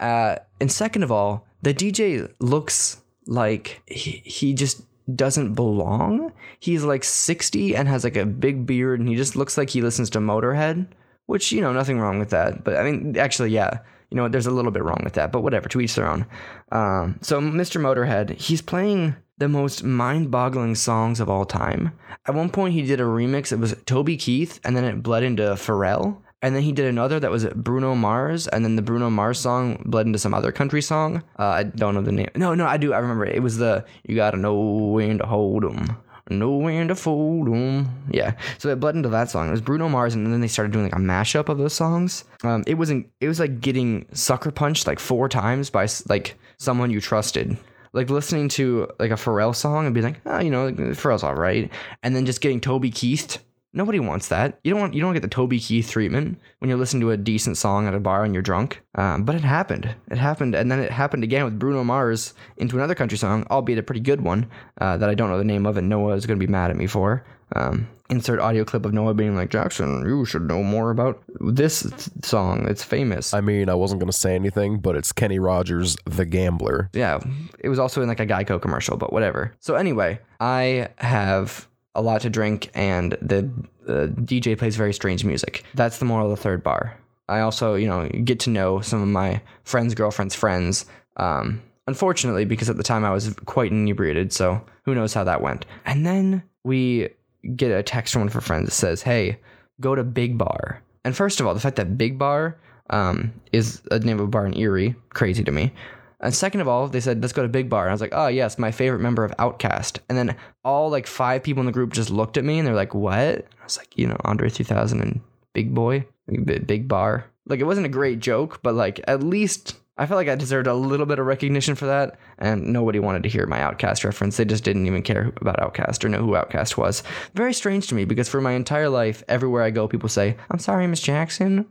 Uh, 0.00 0.36
and 0.60 0.70
second 0.70 1.02
of 1.02 1.10
all, 1.10 1.46
the 1.62 1.74
DJ 1.74 2.32
looks 2.38 3.00
like 3.26 3.82
he, 3.86 4.22
he 4.24 4.54
just 4.54 4.82
doesn't 5.14 5.54
belong. 5.54 6.32
He's 6.60 6.84
like 6.84 7.04
60 7.04 7.74
and 7.74 7.88
has 7.88 8.04
like 8.04 8.16
a 8.16 8.26
big 8.26 8.64
beard, 8.64 9.00
and 9.00 9.08
he 9.08 9.16
just 9.16 9.34
looks 9.34 9.58
like 9.58 9.70
he 9.70 9.82
listens 9.82 10.10
to 10.10 10.18
Motorhead, 10.18 10.86
which, 11.26 11.50
you 11.50 11.60
know, 11.60 11.72
nothing 11.72 11.98
wrong 11.98 12.18
with 12.18 12.30
that. 12.30 12.62
But 12.62 12.76
I 12.76 12.84
mean, 12.84 13.16
actually, 13.16 13.50
yeah, 13.50 13.78
you 14.10 14.16
know, 14.16 14.28
there's 14.28 14.46
a 14.46 14.50
little 14.50 14.70
bit 14.70 14.84
wrong 14.84 15.00
with 15.02 15.14
that, 15.14 15.32
but 15.32 15.42
whatever, 15.42 15.68
to 15.70 15.80
each 15.80 15.94
their 15.94 16.06
own. 16.06 16.26
Um, 16.70 17.18
so, 17.22 17.40
Mr. 17.40 17.80
Motorhead, 17.80 18.38
he's 18.38 18.60
playing 18.60 19.16
the 19.38 19.48
most 19.48 19.82
mind-boggling 19.82 20.74
songs 20.74 21.20
of 21.20 21.28
all 21.28 21.44
time. 21.44 21.92
At 22.26 22.34
one 22.34 22.50
point, 22.50 22.74
he 22.74 22.82
did 22.82 23.00
a 23.00 23.04
remix. 23.04 23.52
It 23.52 23.58
was 23.58 23.74
Toby 23.86 24.16
Keith, 24.16 24.60
and 24.64 24.76
then 24.76 24.84
it 24.84 25.02
bled 25.02 25.22
into 25.22 25.42
Pharrell. 25.54 26.18
And 26.42 26.56
then 26.56 26.62
he 26.62 26.72
did 26.72 26.86
another 26.86 27.20
that 27.20 27.30
was 27.30 27.46
Bruno 27.54 27.94
Mars, 27.94 28.48
and 28.48 28.64
then 28.64 28.74
the 28.74 28.82
Bruno 28.82 29.10
Mars 29.10 29.38
song 29.38 29.80
bled 29.86 30.06
into 30.06 30.18
some 30.18 30.34
other 30.34 30.50
country 30.50 30.82
song. 30.82 31.22
Uh, 31.38 31.44
I 31.44 31.62
don't 31.62 31.94
know 31.94 32.02
the 32.02 32.10
name. 32.10 32.30
No, 32.34 32.54
no, 32.54 32.66
I 32.66 32.76
do. 32.76 32.92
I 32.92 32.98
remember 32.98 33.24
it. 33.24 33.36
It 33.36 33.42
was 33.42 33.58
the 33.58 33.84
"You 34.04 34.16
Gotta 34.16 34.36
Know 34.36 34.60
When 34.60 35.18
to 35.18 35.26
Hold 35.26 35.64
'Em." 35.64 35.96
Know 36.30 36.56
when 36.56 36.88
to 36.88 36.94
fold 36.94 37.48
'em. 37.48 37.88
Yeah. 38.10 38.34
So 38.58 38.68
it 38.70 38.80
bled 38.80 38.96
into 38.96 39.08
that 39.10 39.30
song. 39.30 39.48
It 39.48 39.52
was 39.52 39.60
Bruno 39.60 39.88
Mars, 39.88 40.14
and 40.14 40.26
then 40.32 40.40
they 40.40 40.48
started 40.48 40.72
doing 40.72 40.86
like 40.86 40.94
a 40.94 40.98
mashup 40.98 41.48
of 41.48 41.58
those 41.58 41.74
songs. 41.74 42.24
Um, 42.42 42.64
it 42.66 42.74
wasn't. 42.74 43.08
It 43.20 43.28
was 43.28 43.38
like 43.38 43.60
getting 43.60 44.06
sucker 44.12 44.50
punched 44.50 44.86
like 44.86 44.98
four 44.98 45.28
times 45.28 45.70
by 45.70 45.86
like 46.08 46.36
someone 46.58 46.90
you 46.90 47.00
trusted 47.00 47.56
like 47.92 48.10
listening 48.10 48.48
to 48.50 48.88
like 48.98 49.10
a 49.10 49.14
Pharrell 49.14 49.54
song 49.54 49.86
and 49.86 49.94
being 49.94 50.04
like, 50.04 50.20
oh, 50.26 50.40
you 50.40 50.50
know, 50.50 50.72
Pharrell's 50.72 51.22
all 51.22 51.34
right, 51.34 51.70
and 52.02 52.14
then 52.14 52.26
just 52.26 52.40
getting 52.40 52.60
Toby 52.60 52.90
Keith. 52.90 53.38
Nobody 53.74 54.00
wants 54.00 54.28
that. 54.28 54.58
You 54.64 54.70
don't 54.70 54.80
want 54.80 54.94
you 54.94 55.00
don't 55.00 55.14
get 55.14 55.22
the 55.22 55.28
Toby 55.28 55.58
Keith 55.58 55.90
treatment 55.90 56.38
when 56.58 56.68
you're 56.68 56.78
listening 56.78 57.00
to 57.02 57.10
a 57.10 57.16
decent 57.16 57.56
song 57.56 57.86
at 57.86 57.94
a 57.94 58.00
bar 58.00 58.22
and 58.22 58.34
you're 58.34 58.42
drunk. 58.42 58.82
Um, 58.96 59.24
but 59.24 59.34
it 59.34 59.40
happened. 59.40 59.94
It 60.10 60.18
happened, 60.18 60.54
and 60.54 60.70
then 60.70 60.78
it 60.78 60.90
happened 60.90 61.24
again 61.24 61.44
with 61.44 61.58
Bruno 61.58 61.82
Mars 61.82 62.34
into 62.58 62.76
another 62.76 62.94
country 62.94 63.16
song, 63.16 63.46
albeit 63.50 63.78
a 63.78 63.82
pretty 63.82 64.02
good 64.02 64.20
one 64.20 64.46
uh, 64.80 64.98
that 64.98 65.08
I 65.08 65.14
don't 65.14 65.30
know 65.30 65.38
the 65.38 65.44
name 65.44 65.64
of, 65.64 65.78
and 65.78 65.88
Noah 65.88 66.14
is 66.16 66.26
going 66.26 66.38
to 66.38 66.46
be 66.46 66.50
mad 66.50 66.70
at 66.70 66.76
me 66.76 66.86
for. 66.86 67.24
Um, 67.54 67.88
insert 68.12 68.40
audio 68.40 68.64
clip 68.64 68.84
of 68.84 68.92
Noah 68.92 69.14
being 69.14 69.34
like, 69.34 69.50
Jackson, 69.50 70.04
you 70.06 70.24
should 70.24 70.42
know 70.42 70.62
more 70.62 70.90
about 70.90 71.22
this 71.40 71.90
song. 72.22 72.66
It's 72.68 72.84
famous. 72.84 73.34
I 73.34 73.40
mean, 73.40 73.68
I 73.68 73.74
wasn't 73.74 74.00
going 74.00 74.10
to 74.10 74.16
say 74.16 74.34
anything, 74.34 74.78
but 74.78 74.96
it's 74.96 75.12
Kenny 75.12 75.38
Rogers, 75.38 75.96
The 76.04 76.24
Gambler. 76.24 76.90
Yeah. 76.92 77.20
It 77.58 77.68
was 77.68 77.78
also 77.78 78.02
in 78.02 78.08
like 78.08 78.20
a 78.20 78.26
Geico 78.26 78.60
commercial, 78.60 78.96
but 78.96 79.12
whatever. 79.12 79.54
So, 79.60 79.74
anyway, 79.74 80.20
I 80.40 80.88
have 80.98 81.66
a 81.94 82.02
lot 82.02 82.20
to 82.22 82.30
drink 82.30 82.70
and 82.74 83.12
the 83.20 83.50
uh, 83.86 84.06
DJ 84.22 84.56
plays 84.56 84.76
very 84.76 84.92
strange 84.92 85.24
music. 85.24 85.64
That's 85.74 85.98
the 85.98 86.04
moral 86.04 86.30
of 86.30 86.36
the 86.36 86.42
third 86.42 86.62
bar. 86.62 86.96
I 87.28 87.40
also, 87.40 87.74
you 87.74 87.86
know, 87.86 88.08
get 88.08 88.40
to 88.40 88.50
know 88.50 88.80
some 88.80 89.00
of 89.00 89.08
my 89.08 89.40
friends' 89.64 89.94
girlfriends' 89.94 90.34
friends. 90.34 90.86
Um, 91.16 91.62
unfortunately, 91.86 92.44
because 92.44 92.68
at 92.68 92.76
the 92.76 92.82
time 92.82 93.04
I 93.04 93.10
was 93.10 93.34
quite 93.46 93.70
inebriated, 93.70 94.32
so 94.32 94.62
who 94.84 94.94
knows 94.94 95.14
how 95.14 95.24
that 95.24 95.40
went. 95.40 95.64
And 95.86 96.04
then 96.04 96.42
we 96.64 97.08
get 97.56 97.70
a 97.70 97.82
text 97.82 98.12
from 98.12 98.22
one 98.22 98.28
of 98.28 98.34
our 98.34 98.40
friends 98.40 98.66
that 98.66 98.74
says, 98.74 99.02
"Hey, 99.02 99.38
go 99.80 99.94
to 99.94 100.04
Big 100.04 100.38
Bar." 100.38 100.82
And 101.04 101.16
first 101.16 101.40
of 101.40 101.46
all, 101.46 101.54
the 101.54 101.60
fact 101.60 101.76
that 101.76 101.98
Big 101.98 102.18
Bar 102.18 102.56
um, 102.90 103.32
is 103.52 103.82
a 103.90 103.98
name 103.98 104.18
of 104.18 104.26
a 104.26 104.28
bar 104.28 104.46
in 104.46 104.56
Erie, 104.56 104.94
crazy 105.10 105.42
to 105.44 105.50
me. 105.50 105.72
And 106.20 106.32
second 106.32 106.60
of 106.60 106.68
all, 106.68 106.86
they 106.86 107.00
said, 107.00 107.20
let's 107.20 107.32
go 107.32 107.42
to 107.42 107.48
Big 107.48 107.68
Bar. 107.68 107.82
And 107.82 107.90
I 107.90 107.94
was 107.94 108.00
like, 108.00 108.12
oh, 108.14 108.28
yes, 108.28 108.58
my 108.58 108.70
favorite 108.70 109.00
member 109.00 109.24
of 109.24 109.36
OutKast. 109.38 109.98
And 110.08 110.16
then 110.16 110.36
all 110.64 110.88
like 110.88 111.08
five 111.08 111.42
people 111.42 111.60
in 111.60 111.66
the 111.66 111.72
group 111.72 111.92
just 111.92 112.10
looked 112.10 112.36
at 112.36 112.44
me 112.44 112.58
and 112.58 112.66
they're 112.66 112.76
like, 112.76 112.94
what? 112.94 113.18
I 113.18 113.64
was 113.64 113.76
like, 113.76 113.98
you 113.98 114.06
know, 114.06 114.16
Andre 114.24 114.48
3000 114.48 115.00
and 115.00 115.20
Big 115.52 115.74
Boi, 115.74 116.06
Big 116.28 116.86
Bar. 116.86 117.26
Like, 117.46 117.58
it 117.58 117.64
wasn't 117.64 117.86
a 117.86 117.90
great 117.90 118.20
joke, 118.20 118.60
but 118.62 118.74
like, 118.76 119.00
at 119.08 119.24
least 119.24 119.76
I 120.02 120.06
felt 120.06 120.16
like 120.16 120.26
I 120.26 120.34
deserved 120.34 120.66
a 120.66 120.74
little 120.74 121.06
bit 121.06 121.20
of 121.20 121.26
recognition 121.26 121.76
for 121.76 121.86
that, 121.86 122.18
and 122.36 122.72
nobody 122.72 122.98
wanted 122.98 123.22
to 123.22 123.28
hear 123.28 123.46
my 123.46 123.58
OutKast 123.58 124.02
reference. 124.04 124.36
They 124.36 124.44
just 124.44 124.64
didn't 124.64 124.88
even 124.88 125.02
care 125.02 125.32
about 125.40 125.60
OutKast 125.60 126.04
or 126.04 126.08
know 126.08 126.18
who 126.18 126.32
OutKast 126.32 126.76
was. 126.76 127.04
Very 127.34 127.54
strange 127.54 127.86
to 127.86 127.94
me 127.94 128.04
because 128.04 128.28
for 128.28 128.40
my 128.40 128.50
entire 128.50 128.88
life, 128.88 129.22
everywhere 129.28 129.62
I 129.62 129.70
go, 129.70 129.86
people 129.86 130.08
say, 130.08 130.36
I'm 130.50 130.58
sorry, 130.58 130.88
Miss 130.88 131.00
Jackson. 131.00 131.68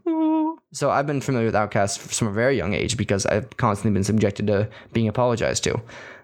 So 0.71 0.89
I've 0.89 1.05
been 1.05 1.19
familiar 1.19 1.47
with 1.47 1.55
OutKast 1.55 1.99
from 1.99 2.29
a 2.29 2.31
very 2.31 2.55
young 2.55 2.73
age 2.73 2.95
because 2.95 3.25
I've 3.25 3.49
constantly 3.57 3.93
been 3.97 4.05
subjected 4.05 4.47
to 4.47 4.69
being 4.93 5.09
apologized 5.09 5.65
to. 5.65 5.81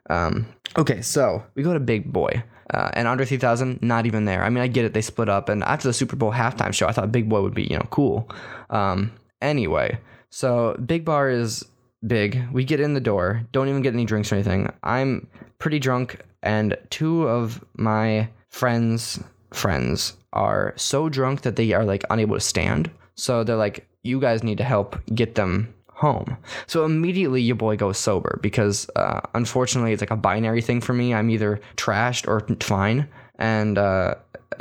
Um, 0.09 0.47
okay, 0.77 1.01
so 1.01 1.43
we 1.55 1.63
go 1.63 1.73
to 1.73 1.79
Big 1.81 2.13
Boi. 2.13 2.41
Uh, 2.73 2.89
and 2.93 3.09
Andre 3.09 3.25
3000, 3.25 3.81
not 3.81 4.05
even 4.05 4.23
there. 4.23 4.45
I 4.45 4.49
mean, 4.49 4.63
I 4.63 4.67
get 4.67 4.85
it, 4.85 4.93
they 4.93 5.01
split 5.01 5.27
up. 5.27 5.49
And 5.49 5.61
after 5.65 5.89
the 5.89 5.93
Super 5.93 6.15
Bowl 6.15 6.31
halftime 6.31 6.73
show, 6.73 6.87
I 6.87 6.93
thought 6.93 7.11
Big 7.11 7.27
Boi 7.27 7.41
would 7.41 7.53
be, 7.53 7.63
you 7.63 7.75
know, 7.75 7.87
cool. 7.89 8.29
Um, 8.69 9.11
anyway, 9.41 9.99
so 10.29 10.77
Big 10.85 11.03
Bar 11.03 11.29
is 11.29 11.65
big. 12.05 12.41
We 12.51 12.63
get 12.63 12.79
in 12.79 12.93
the 12.93 12.99
door, 12.99 13.41
don't 13.51 13.69
even 13.69 13.81
get 13.81 13.93
any 13.93 14.05
drinks 14.05 14.31
or 14.31 14.36
anything. 14.36 14.71
I'm 14.83 15.27
pretty 15.60 15.79
drunk, 15.79 16.21
and 16.43 16.77
two 16.89 17.27
of 17.27 17.63
my 17.75 18.29
friends' 18.49 19.23
friends 19.51 20.17
are 20.33 20.73
so 20.75 21.10
drunk 21.10 21.41
that 21.41 21.55
they 21.55 21.73
are 21.73 21.86
like 21.86 22.03
unable 22.10 22.36
to 22.36 22.41
stand. 22.41 22.91
So 23.15 23.43
they're 23.43 23.55
like, 23.55 23.88
you 24.03 24.19
guys 24.19 24.43
need 24.43 24.57
to 24.60 24.63
help 24.63 24.97
get 25.13 25.36
them 25.36 25.73
home. 25.89 26.38
So 26.67 26.86
immediately 26.86 27.41
your 27.41 27.55
boy 27.55 27.75
goes 27.75 27.97
sober 27.97 28.39
because 28.41 28.88
uh, 28.95 29.21
unfortunately 29.33 29.93
it's 29.93 30.01
like 30.01 30.12
a 30.12 30.15
binary 30.15 30.62
thing 30.62 30.79
for 30.79 30.93
me. 30.93 31.13
I'm 31.13 31.29
either 31.29 31.60
trashed 31.75 32.27
or 32.27 32.45
fine. 32.63 33.07
And, 33.38 33.78
uh, 33.78 34.15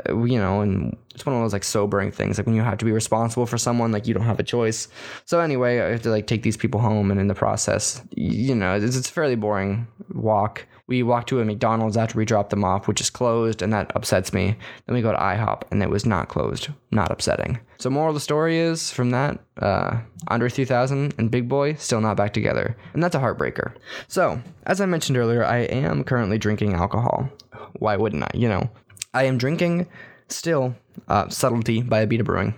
you 0.09 0.39
know, 0.39 0.61
and 0.61 0.97
it's 1.15 1.25
one 1.25 1.35
of 1.35 1.41
those 1.41 1.53
like 1.53 1.65
sobering 1.65 2.13
things. 2.13 2.39
Like 2.39 2.47
when 2.47 2.55
you 2.55 2.63
have 2.63 2.79
to 2.79 2.85
be 2.85 2.93
responsible 2.93 3.47
for 3.47 3.59
someone, 3.59 3.93
like 3.93 4.07
you 4.07 4.15
don't 4.15 4.25
have 4.25 4.39
a 4.39 4.45
choice. 4.45 4.89
So 5.25 5.41
anyway, 5.41 5.81
I 5.81 5.91
have 5.91 6.03
to 6.03 6.11
like 6.11 6.27
take 6.27 6.43
these 6.43 6.57
people 6.57 6.81
home. 6.81 7.11
And 7.11 7.19
in 7.19 7.29
the 7.29 7.35
process, 7.35 8.03
you 8.11 8.55
know, 8.55 8.77
it's, 8.77 8.97
it's 8.97 9.09
a 9.09 9.13
fairly 9.13 9.37
boring 9.37 9.87
walk. 10.13 10.67
We 10.89 11.03
walk 11.03 11.27
to 11.29 11.41
a 11.41 11.45
McDonald's 11.45 11.97
after 11.97 12.17
we 12.17 12.25
drop 12.25 12.51
them 12.51 12.65
off, 12.65 12.87
which 12.87 13.01
is 13.01 13.11
closed, 13.11 13.61
and 13.61 13.73
that 13.73 13.91
upsets 13.97 14.33
me. 14.33 14.57
Then 14.87 14.95
we 14.95 15.03
go 15.03 15.11
to 15.11 15.19
IHOP, 15.19 15.63
and 15.73 15.83
it 15.83 15.91
was 15.91 16.07
not 16.07 16.29
closed. 16.29 16.69
Not 16.93 17.11
upsetting. 17.11 17.59
So, 17.79 17.91
moral 17.91 18.11
of 18.11 18.15
the 18.15 18.21
story 18.21 18.59
is 18.59 18.93
from 18.93 19.11
that, 19.11 19.41
uh, 19.61 19.99
Andre 20.29 20.49
3000 20.49 21.15
and 21.19 21.31
Big 21.31 21.49
Boi 21.49 21.75
still 21.75 22.01
not 22.01 22.17
back 22.17 22.33
together, 22.33 22.77
and 22.95 23.03
that's 23.03 23.17
a 23.17 23.21
heartbreaker. 23.21 23.73
So, 24.07 24.41
as 24.65 24.81
I 24.81 24.87
mentioned 24.87 25.19
earlier, 25.19 25.45
I 25.45 25.59
am 25.59 26.05
currently 26.05 26.39
drinking 26.39 26.75
alcohol. 26.75 27.31
Why 27.79 27.97
wouldn't 27.97 28.23
I? 28.23 28.31
You 28.35 28.49
know, 28.49 28.71
I 29.15 29.25
am 29.25 29.39
drinking 29.39 29.89
still 30.29 30.75
uh, 31.09 31.29
Subtlety 31.29 31.83
by 31.83 32.05
Abita 32.05 32.25
Brewing. 32.25 32.55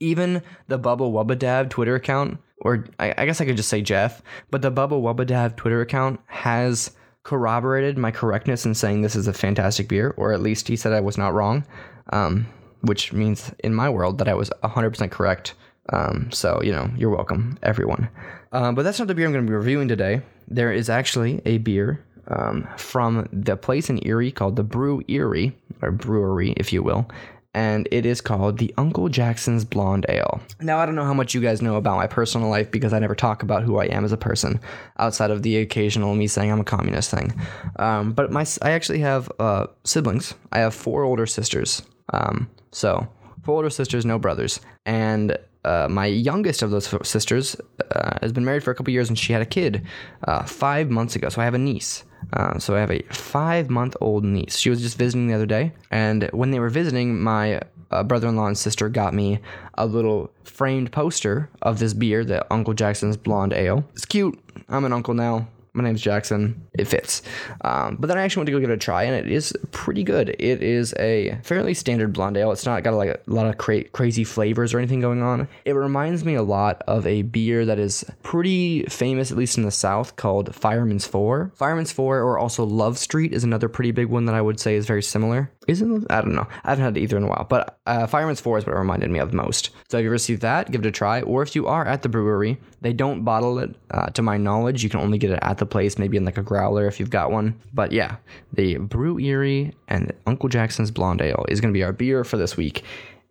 Even 0.00 0.42
the 0.68 0.78
Bubba 0.78 1.10
Wubba 1.10 1.38
Dab 1.38 1.70
Twitter 1.70 1.94
account, 1.94 2.38
or 2.58 2.86
I, 2.98 3.14
I 3.16 3.26
guess 3.26 3.40
I 3.40 3.44
could 3.44 3.56
just 3.56 3.68
say 3.68 3.82
Jeff, 3.82 4.20
but 4.50 4.62
the 4.62 4.72
Bubba 4.72 5.00
Wubba 5.00 5.26
Dab 5.26 5.56
Twitter 5.56 5.80
account 5.80 6.20
has 6.26 6.90
corroborated 7.22 7.96
my 7.98 8.10
correctness 8.10 8.66
in 8.66 8.74
saying 8.74 9.02
this 9.02 9.14
is 9.14 9.28
a 9.28 9.32
fantastic 9.32 9.88
beer, 9.88 10.12
or 10.16 10.32
at 10.32 10.42
least 10.42 10.68
he 10.68 10.76
said 10.76 10.92
I 10.92 11.00
was 11.00 11.16
not 11.16 11.34
wrong, 11.34 11.64
um, 12.12 12.46
which 12.80 13.12
means 13.12 13.52
in 13.60 13.74
my 13.74 13.88
world 13.88 14.18
that 14.18 14.28
I 14.28 14.34
was 14.34 14.50
100% 14.64 15.10
correct. 15.10 15.54
Um, 15.90 16.30
so, 16.32 16.60
you 16.62 16.72
know, 16.72 16.90
you're 16.96 17.10
welcome, 17.10 17.58
everyone. 17.62 18.08
Um, 18.52 18.74
but 18.74 18.82
that's 18.82 18.98
not 18.98 19.08
the 19.08 19.14
beer 19.14 19.26
I'm 19.26 19.32
going 19.32 19.44
to 19.46 19.50
be 19.50 19.54
reviewing 19.56 19.88
today. 19.88 20.22
There 20.48 20.72
is 20.72 20.90
actually 20.90 21.40
a 21.44 21.58
beer 21.58 22.04
um, 22.28 22.68
from 22.76 23.28
the 23.32 23.56
place 23.56 23.90
in 23.90 24.04
Erie 24.06 24.32
called 24.32 24.56
the 24.56 24.62
Brew 24.62 25.02
Erie, 25.08 25.52
or 25.80 25.90
brewery, 25.90 26.54
if 26.56 26.72
you 26.72 26.82
will 26.82 27.08
and 27.54 27.86
it 27.90 28.06
is 28.06 28.20
called 28.20 28.58
the 28.58 28.72
Uncle 28.78 29.08
Jackson's 29.08 29.64
Blonde 29.64 30.06
Ale. 30.08 30.40
Now, 30.60 30.78
I 30.78 30.86
don't 30.86 30.94
know 30.94 31.04
how 31.04 31.12
much 31.12 31.34
you 31.34 31.40
guys 31.40 31.60
know 31.60 31.76
about 31.76 31.96
my 31.96 32.06
personal 32.06 32.48
life 32.48 32.70
because 32.70 32.92
I 32.92 32.98
never 32.98 33.14
talk 33.14 33.42
about 33.42 33.62
who 33.62 33.78
I 33.78 33.86
am 33.86 34.04
as 34.04 34.12
a 34.12 34.16
person 34.16 34.58
outside 34.98 35.30
of 35.30 35.42
the 35.42 35.58
occasional 35.58 36.14
me 36.14 36.26
saying 36.26 36.50
I'm 36.50 36.60
a 36.60 36.64
communist 36.64 37.10
thing. 37.10 37.34
Um, 37.76 38.12
but 38.12 38.32
my, 38.32 38.46
I 38.62 38.70
actually 38.70 39.00
have 39.00 39.30
uh, 39.38 39.66
siblings. 39.84 40.34
I 40.52 40.60
have 40.60 40.74
four 40.74 41.02
older 41.02 41.26
sisters. 41.26 41.82
Um, 42.12 42.48
so, 42.70 43.06
four 43.42 43.56
older 43.56 43.70
sisters, 43.70 44.06
no 44.06 44.18
brothers. 44.18 44.60
And 44.86 45.36
uh, 45.64 45.88
my 45.90 46.06
youngest 46.06 46.62
of 46.62 46.70
those 46.70 46.88
sisters 47.06 47.54
uh, 47.90 48.18
has 48.22 48.32
been 48.32 48.44
married 48.44 48.64
for 48.64 48.70
a 48.70 48.74
couple 48.74 48.92
years 48.92 49.08
and 49.08 49.18
she 49.18 49.32
had 49.32 49.42
a 49.42 49.46
kid 49.46 49.86
uh, 50.26 50.42
five 50.44 50.90
months 50.90 51.16
ago. 51.16 51.28
So 51.28 51.42
I 51.42 51.44
have 51.44 51.54
a 51.54 51.58
niece. 51.58 52.04
Uh, 52.32 52.58
so 52.58 52.74
I 52.74 52.80
have 52.80 52.90
a 52.90 53.02
five 53.10 53.70
month 53.70 53.96
old 54.00 54.24
niece. 54.24 54.56
She 54.56 54.70
was 54.70 54.80
just 54.80 54.98
visiting 54.98 55.28
the 55.28 55.34
other 55.34 55.46
day, 55.46 55.72
and 55.90 56.28
when 56.32 56.50
they 56.50 56.60
were 56.60 56.70
visiting, 56.70 57.20
my 57.20 57.60
uh, 57.90 58.02
brother 58.02 58.28
in 58.28 58.36
law 58.36 58.46
and 58.46 58.56
sister 58.56 58.88
got 58.88 59.14
me 59.14 59.40
a 59.74 59.86
little 59.86 60.30
framed 60.44 60.92
poster 60.92 61.50
of 61.60 61.78
this 61.78 61.94
beer, 61.94 62.24
the 62.24 62.44
Uncle 62.52 62.74
Jackson's 62.74 63.16
Blonde 63.16 63.52
Ale. 63.52 63.84
It's 63.92 64.04
cute. 64.04 64.38
I'm 64.68 64.84
an 64.84 64.92
uncle 64.92 65.14
now 65.14 65.48
my 65.74 65.82
name's 65.82 66.02
Jackson. 66.02 66.66
It 66.74 66.86
fits. 66.86 67.22
Um, 67.62 67.96
but 67.98 68.08
then 68.08 68.18
I 68.18 68.22
actually 68.22 68.40
went 68.40 68.46
to 68.48 68.52
go 68.52 68.60
give 68.60 68.70
it 68.70 68.74
a 68.74 68.78
try, 68.78 69.04
and 69.04 69.14
it 69.14 69.30
is 69.30 69.54
pretty 69.70 70.04
good. 70.04 70.30
It 70.38 70.62
is 70.62 70.94
a 70.98 71.38
fairly 71.42 71.74
standard 71.74 72.12
blonde 72.12 72.36
ale. 72.36 72.52
It's 72.52 72.66
not 72.66 72.82
got 72.82 72.94
like 72.94 73.08
a 73.10 73.20
lot 73.26 73.46
of 73.46 73.58
cra- 73.58 73.84
crazy 73.84 74.24
flavors 74.24 74.74
or 74.74 74.78
anything 74.78 75.00
going 75.00 75.22
on. 75.22 75.48
It 75.64 75.72
reminds 75.72 76.24
me 76.24 76.34
a 76.34 76.42
lot 76.42 76.82
of 76.86 77.06
a 77.06 77.22
beer 77.22 77.64
that 77.64 77.78
is 77.78 78.04
pretty 78.22 78.82
famous, 78.84 79.30
at 79.30 79.38
least 79.38 79.56
in 79.56 79.64
the 79.64 79.70
South, 79.70 80.16
called 80.16 80.54
Fireman's 80.54 81.06
Four. 81.06 81.52
Fireman's 81.54 81.92
Four, 81.92 82.18
or 82.18 82.38
also 82.38 82.64
Love 82.64 82.98
Street, 82.98 83.32
is 83.32 83.44
another 83.44 83.68
pretty 83.68 83.92
big 83.92 84.08
one 84.08 84.26
that 84.26 84.34
I 84.34 84.42
would 84.42 84.60
say 84.60 84.74
is 84.74 84.86
very 84.86 85.02
similar. 85.02 85.50
Isn't 85.68 86.10
I 86.10 86.20
don't 86.20 86.34
know. 86.34 86.48
I 86.64 86.70
haven't 86.70 86.84
had 86.84 86.98
either 86.98 87.16
in 87.16 87.22
a 87.22 87.28
while, 87.28 87.46
but 87.48 87.78
uh, 87.86 88.06
Fireman's 88.06 88.40
Four 88.40 88.58
is 88.58 88.66
what 88.66 88.74
it 88.74 88.78
reminded 88.78 89.10
me 89.10 89.20
of 89.20 89.32
most. 89.32 89.70
So 89.88 89.98
if 89.98 90.04
you 90.04 90.10
received 90.10 90.42
that, 90.42 90.70
give 90.70 90.84
it 90.84 90.88
a 90.88 90.90
try. 90.90 91.22
Or 91.22 91.42
if 91.42 91.54
you 91.54 91.66
are 91.66 91.86
at 91.86 92.02
the 92.02 92.08
brewery, 92.08 92.58
they 92.82 92.92
don't 92.92 93.22
bottle 93.22 93.58
it. 93.58 93.74
Uh, 93.90 94.06
to 94.06 94.22
my 94.22 94.36
knowledge, 94.36 94.82
you 94.82 94.90
can 94.90 95.00
only 95.00 95.18
get 95.18 95.30
it 95.30 95.38
at 95.42 95.58
the 95.58 95.66
place, 95.66 95.98
maybe 95.98 96.16
in 96.16 96.24
like 96.24 96.38
a 96.38 96.42
growler 96.42 96.86
if 96.86 96.98
you've 96.98 97.10
got 97.10 97.30
one. 97.30 97.58
But 97.72 97.92
yeah, 97.92 98.16
the 98.52 98.76
Brew 98.76 99.18
Erie 99.18 99.72
and 99.88 100.12
Uncle 100.26 100.48
Jackson's 100.48 100.90
Blonde 100.90 101.22
Ale 101.22 101.44
is 101.48 101.60
going 101.60 101.72
to 101.72 101.76
be 101.76 101.84
our 101.84 101.92
beer 101.92 102.24
for 102.24 102.36
this 102.36 102.56
week. 102.56 102.82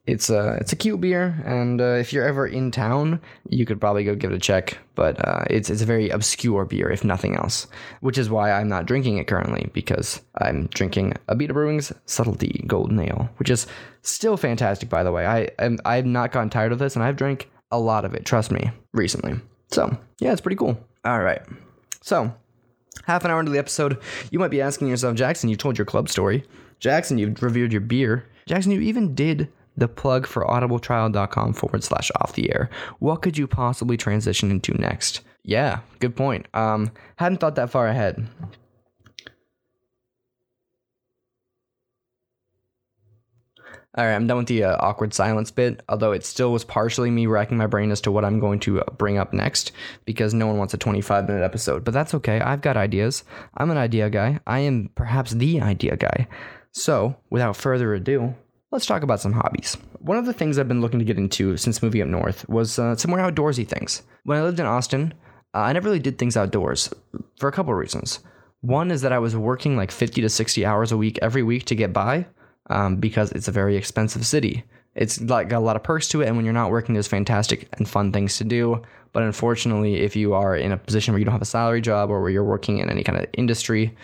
It's 0.08 0.32
a 0.32 0.58
it's 0.60 0.74
a 0.74 0.76
cute 0.76 1.00
beer, 1.00 1.40
and 1.46 1.80
uh, 1.80 1.98
if 2.00 2.12
you're 2.12 2.26
ever 2.26 2.48
in 2.48 2.72
town, 2.72 3.22
you 3.48 3.68
could 3.68 3.80
probably 3.80 4.04
go 4.04 4.16
give 4.16 4.32
it 4.32 4.36
a 4.36 4.40
check. 4.40 4.80
But 4.96 5.24
uh, 5.28 5.44
it's 5.48 5.70
it's 5.70 5.84
a 5.84 5.86
very 5.86 6.10
obscure 6.10 6.66
beer, 6.66 6.90
if 6.90 7.04
nothing 7.04 7.36
else, 7.36 7.68
which 8.00 8.18
is 8.18 8.28
why 8.28 8.52
I'm 8.52 8.68
not 8.68 8.88
drinking 8.88 9.20
it 9.20 9.28
currently 9.28 9.70
because 9.74 10.22
I'm 10.40 10.68
drinking 10.68 11.14
Abita 11.28 11.54
Brewing's 11.54 11.94
Subtlety 12.08 12.64
Golden 12.66 13.00
Ale, 13.00 13.30
which 13.38 13.52
is 13.52 13.68
still 14.02 14.38
fantastic, 14.38 14.90
by 14.90 15.04
the 15.04 15.12
way. 15.12 15.28
I 15.28 15.50
I'm, 15.60 15.78
I've 15.86 16.08
not 16.08 16.32
gotten 16.32 16.50
tired 16.50 16.72
of 16.72 16.80
this, 16.80 16.96
and 16.96 17.04
I've 17.04 17.16
drank 17.16 17.48
a 17.72 17.80
lot 17.80 18.06
of 18.06 18.14
it. 18.14 18.26
Trust 18.26 18.52
me, 18.52 18.72
recently. 18.94 19.40
So 19.72 19.98
yeah, 20.20 20.32
it's 20.32 20.42
pretty 20.42 20.58
cool. 20.58 20.78
All 21.06 21.22
right, 21.22 21.42
so 22.02 22.34
half 23.06 23.26
an 23.26 23.32
hour 23.32 23.40
into 23.40 23.52
the 23.52 23.60
episode, 23.60 24.00
you 24.32 24.40
might 24.40 24.52
be 24.52 24.62
asking 24.62 24.88
yourself, 24.88 25.16
Jackson, 25.16 25.50
you 25.50 25.56
told 25.56 25.78
your 25.78 25.86
club 25.86 26.10
story. 26.10 26.44
Jackson, 26.80 27.18
you've 27.18 27.42
reviewed 27.42 27.72
your 27.72 27.82
beer. 27.82 28.26
Jackson, 28.48 28.72
you 28.72 28.82
even 28.82 29.16
did 29.16 29.50
the 29.78 29.88
plug 29.88 30.28
for 30.28 30.46
audibletrial.com 30.46 31.54
forward 31.54 31.84
slash 31.84 32.12
off 32.20 32.34
the 32.34 32.52
air. 32.54 32.70
What 33.00 33.22
could 33.22 33.38
you 33.38 33.48
possibly 33.48 33.98
transition 33.98 34.52
into 34.52 34.74
next? 34.74 35.22
Yeah, 35.44 35.80
good 36.00 36.16
point. 36.16 36.48
Um, 36.54 36.92
hadn't 37.16 37.40
thought 37.40 37.56
that 37.56 37.70
far 37.70 37.88
ahead. 37.88 38.28
All 43.98 44.06
right, 44.06 44.16
I'm 44.16 44.26
done 44.26 44.38
with 44.38 44.48
the 44.48 44.64
uh, 44.64 44.78
awkward 44.80 45.14
silence 45.14 45.52
bit, 45.52 45.84
although 45.90 46.14
it 46.14 46.24
still 46.24 46.54
was 46.54 46.64
partially 46.64 47.12
me 47.12 47.26
racking 47.26 47.58
my 47.58 47.68
brain 47.68 47.92
as 47.92 48.00
to 48.02 48.12
what 48.12 48.24
I'm 48.24 48.40
going 48.40 48.62
to 48.62 48.80
uh, 48.80 48.86
bring 48.98 49.18
up 49.18 49.34
next 49.34 49.74
because 50.06 50.34
no 50.34 50.48
one 50.48 50.58
wants 50.58 50.74
a 50.74 50.78
25 50.78 51.28
minute 51.28 51.44
episode. 51.44 51.84
But 51.84 51.94
that's 51.94 52.14
okay. 52.14 52.40
I've 52.40 52.62
got 52.62 52.78
ideas. 52.78 53.26
I'm 53.58 53.70
an 53.70 53.78
idea 53.78 54.10
guy. 54.10 54.40
I 54.48 54.60
am 54.60 54.92
perhaps 54.96 55.32
the 55.32 55.60
idea 55.60 55.98
guy. 55.98 56.30
So, 56.72 57.18
without 57.30 57.58
further 57.58 57.94
ado, 57.94 58.34
let's 58.72 58.86
talk 58.86 59.04
about 59.04 59.20
some 59.20 59.34
hobbies. 59.34 59.76
One 60.00 60.18
of 60.18 60.26
the 60.26 60.32
things 60.32 60.58
I've 60.58 60.70
been 60.70 60.80
looking 60.80 61.00
to 61.00 61.06
get 61.06 61.18
into 61.18 61.58
since 61.58 61.84
moving 61.84 62.02
up 62.02 62.08
north 62.08 62.48
was 62.48 62.80
uh, 62.80 62.96
some 62.96 63.12
more 63.12 63.20
outdoorsy 63.20 63.68
things. 63.68 64.04
When 64.24 64.38
I 64.38 64.44
lived 64.44 64.62
in 64.62 64.66
Austin, 64.66 65.14
uh, 65.54 65.60
I 65.60 65.74
never 65.74 65.90
really 65.90 66.00
did 66.00 66.18
things 66.18 66.38
outdoors 66.38 66.94
for 67.38 67.50
a 67.50 67.52
couple 67.52 67.74
reasons. 67.74 68.20
One 68.62 68.90
is 68.90 69.02
that 69.02 69.12
I 69.12 69.20
was 69.20 69.36
working 69.36 69.76
like 69.76 69.92
50 69.92 70.22
to 70.22 70.30
60 70.30 70.66
hours 70.66 70.94
a 70.94 70.98
week 70.98 71.20
every 71.22 71.44
week 71.44 71.66
to 71.66 71.76
get 71.76 71.92
by 71.92 72.28
um, 72.72 72.96
because 72.96 73.32
it's 73.32 73.48
a 73.48 73.52
very 73.52 73.76
expensive 73.76 74.26
city. 74.26 74.64
It's 74.96 75.22
like 75.22 75.50
got 75.50 75.60
a 75.60 75.60
lot 75.60 75.76
of 75.76 75.84
perks 75.84 76.08
to 76.10 76.22
it, 76.22 76.28
and 76.28 76.36
when 76.36 76.46
you're 76.46 76.54
not 76.54 76.72
working, 76.72 76.94
there's 76.94 77.08
fantastic 77.08 77.70
and 77.74 77.88
fun 77.88 78.12
things 78.12 78.38
to 78.38 78.44
do. 78.44 78.82
But 79.14 79.24
unfortunately, 79.24 80.02
if 80.02 80.16
you 80.16 80.34
are 80.34 80.56
in 80.56 80.72
a 80.72 80.78
position 80.78 81.14
where 81.14 81.20
you 81.20 81.26
don't 81.26 81.34
have 81.34 81.42
a 81.42 81.46
salary 81.46 81.82
job 81.82 82.10
or 82.10 82.22
where 82.22 82.30
you're 82.30 82.44
working 82.44 82.80
in 82.80 82.90
any 82.90 83.04
kind 83.04 83.18
of 83.18 83.26
industry, 83.34 83.96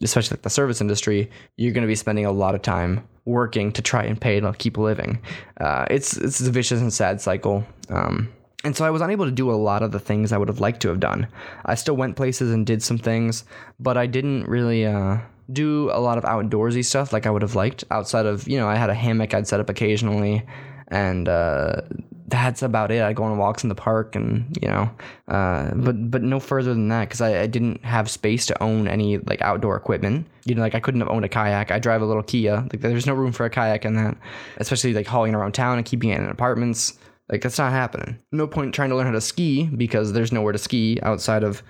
especially 0.00 0.36
like 0.36 0.42
the 0.42 0.50
service 0.50 0.80
industry, 0.80 1.30
you're 1.56 1.72
going 1.72 1.82
to 1.82 1.88
be 1.88 1.94
spending 1.94 2.26
a 2.26 2.32
lot 2.32 2.54
of 2.54 2.62
time 2.62 3.06
working 3.24 3.70
to 3.72 3.82
try 3.82 4.02
and 4.02 4.20
pay 4.20 4.40
to 4.40 4.52
keep 4.54 4.76
living. 4.76 5.20
Uh, 5.60 5.86
it's 5.90 6.16
it's 6.16 6.40
a 6.40 6.50
vicious 6.50 6.80
and 6.80 6.92
sad 6.92 7.20
cycle. 7.20 7.64
Um, 7.88 8.32
and 8.64 8.76
so 8.76 8.84
I 8.84 8.90
was 8.90 9.02
unable 9.02 9.24
to 9.24 9.32
do 9.32 9.50
a 9.50 9.54
lot 9.54 9.82
of 9.82 9.90
the 9.90 9.98
things 9.98 10.32
I 10.32 10.38
would 10.38 10.48
have 10.48 10.60
liked 10.60 10.82
to 10.82 10.88
have 10.88 11.00
done. 11.00 11.26
I 11.64 11.74
still 11.74 11.96
went 11.96 12.16
places 12.16 12.52
and 12.52 12.64
did 12.64 12.82
some 12.82 12.98
things, 12.98 13.44
but 13.80 13.96
I 13.96 14.06
didn't 14.06 14.46
really 14.46 14.86
uh, 14.86 15.18
do 15.50 15.90
a 15.92 16.00
lot 16.00 16.18
of 16.18 16.24
outdoorsy 16.24 16.84
stuff 16.84 17.12
like 17.12 17.26
I 17.26 17.30
would 17.30 17.42
have 17.42 17.54
liked 17.54 17.84
outside 17.90 18.26
of, 18.26 18.46
you 18.48 18.58
know, 18.58 18.68
I 18.68 18.76
had 18.76 18.90
a 18.90 18.94
hammock 18.94 19.34
I'd 19.34 19.48
set 19.48 19.60
up 19.60 19.68
occasionally 19.68 20.44
and 20.88 21.28
uh, 21.28 21.80
that's 22.28 22.62
about 22.62 22.90
it. 22.90 23.02
I'd 23.02 23.16
go 23.16 23.24
on 23.24 23.36
walks 23.38 23.62
in 23.62 23.68
the 23.68 23.74
park 23.74 24.14
and, 24.14 24.56
you 24.60 24.68
know, 24.68 24.90
uh, 25.28 25.70
but 25.74 26.10
but 26.10 26.22
no 26.22 26.38
further 26.38 26.72
than 26.72 26.88
that 26.88 27.08
because 27.08 27.20
I, 27.20 27.42
I, 27.42 27.46
didn't 27.46 27.84
have 27.84 28.10
space 28.10 28.46
to 28.46 28.62
own 28.62 28.88
any 28.88 29.18
like 29.18 29.40
outdoor 29.42 29.76
equipment. 29.76 30.26
You 30.44 30.54
know, 30.54 30.60
like 30.60 30.74
I 30.74 30.80
couldn't 30.80 31.00
have 31.00 31.10
owned 31.10 31.24
a 31.24 31.28
kayak. 31.28 31.70
I 31.70 31.78
drive 31.78 32.02
a 32.02 32.06
little 32.06 32.22
Kia. 32.22 32.56
Like 32.56 32.80
there's 32.80 33.06
no 33.06 33.14
room 33.14 33.32
for 33.32 33.44
a 33.44 33.50
kayak 33.50 33.84
in 33.84 33.94
that, 33.94 34.16
especially 34.58 34.92
like 34.92 35.06
hauling 35.06 35.34
around 35.34 35.52
town 35.52 35.78
and 35.78 35.86
keeping 35.86 36.10
it 36.10 36.20
in 36.20 36.28
apartments. 36.28 36.98
Like 37.30 37.40
that's 37.40 37.58
not 37.58 37.72
happening. 37.72 38.18
No 38.30 38.46
point 38.46 38.74
trying 38.74 38.90
to 38.90 38.96
learn 38.96 39.06
how 39.06 39.12
to 39.12 39.20
ski 39.20 39.64
because 39.64 40.12
there's 40.12 40.32
nowhere 40.32 40.52
to 40.52 40.58
ski 40.58 40.98
outside 41.02 41.44
of 41.44 41.62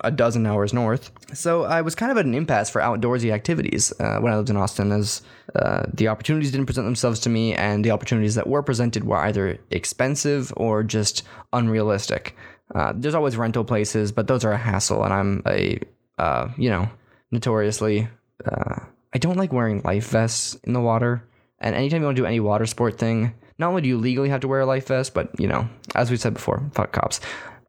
a 0.00 0.10
dozen 0.10 0.46
hours 0.46 0.72
north. 0.72 1.10
So 1.34 1.64
I 1.64 1.82
was 1.82 1.94
kind 1.94 2.10
of 2.10 2.18
at 2.18 2.24
an 2.24 2.34
impasse 2.34 2.70
for 2.70 2.80
outdoorsy 2.80 3.32
activities 3.32 3.92
uh, 4.00 4.18
when 4.18 4.32
I 4.32 4.36
lived 4.36 4.50
in 4.50 4.56
Austin, 4.56 4.92
as 4.92 5.22
uh, 5.54 5.84
the 5.92 6.08
opportunities 6.08 6.52
didn't 6.52 6.66
present 6.66 6.86
themselves 6.86 7.20
to 7.20 7.28
me, 7.28 7.54
and 7.54 7.84
the 7.84 7.90
opportunities 7.90 8.34
that 8.34 8.46
were 8.46 8.62
presented 8.62 9.04
were 9.04 9.18
either 9.18 9.58
expensive 9.70 10.52
or 10.56 10.82
just 10.82 11.22
unrealistic. 11.52 12.36
Uh, 12.74 12.92
there's 12.94 13.14
always 13.14 13.36
rental 13.36 13.64
places, 13.64 14.12
but 14.12 14.26
those 14.26 14.44
are 14.44 14.52
a 14.52 14.58
hassle, 14.58 15.02
and 15.04 15.12
I'm 15.14 15.42
a 15.46 15.78
uh, 16.18 16.48
you 16.56 16.70
know 16.70 16.88
notoriously 17.30 18.08
uh, 18.44 18.80
I 19.12 19.18
don't 19.18 19.36
like 19.36 19.52
wearing 19.52 19.82
life 19.82 20.08
vests 20.08 20.54
in 20.64 20.72
the 20.72 20.80
water. 20.80 21.24
And 21.60 21.74
anytime 21.74 22.00
you 22.00 22.06
want 22.06 22.16
to 22.16 22.22
do 22.22 22.26
any 22.26 22.40
water 22.40 22.66
sport 22.66 22.98
thing, 22.98 23.34
not 23.58 23.68
only 23.68 23.82
do 23.82 23.88
you 23.88 23.98
legally 23.98 24.28
have 24.28 24.40
to 24.40 24.48
wear 24.48 24.60
a 24.60 24.66
life 24.66 24.86
vest, 24.88 25.14
but 25.14 25.38
you 25.40 25.48
know, 25.48 25.68
as 25.94 26.10
we 26.10 26.16
said 26.16 26.34
before, 26.34 26.62
fuck 26.74 26.92
cops. 26.92 27.20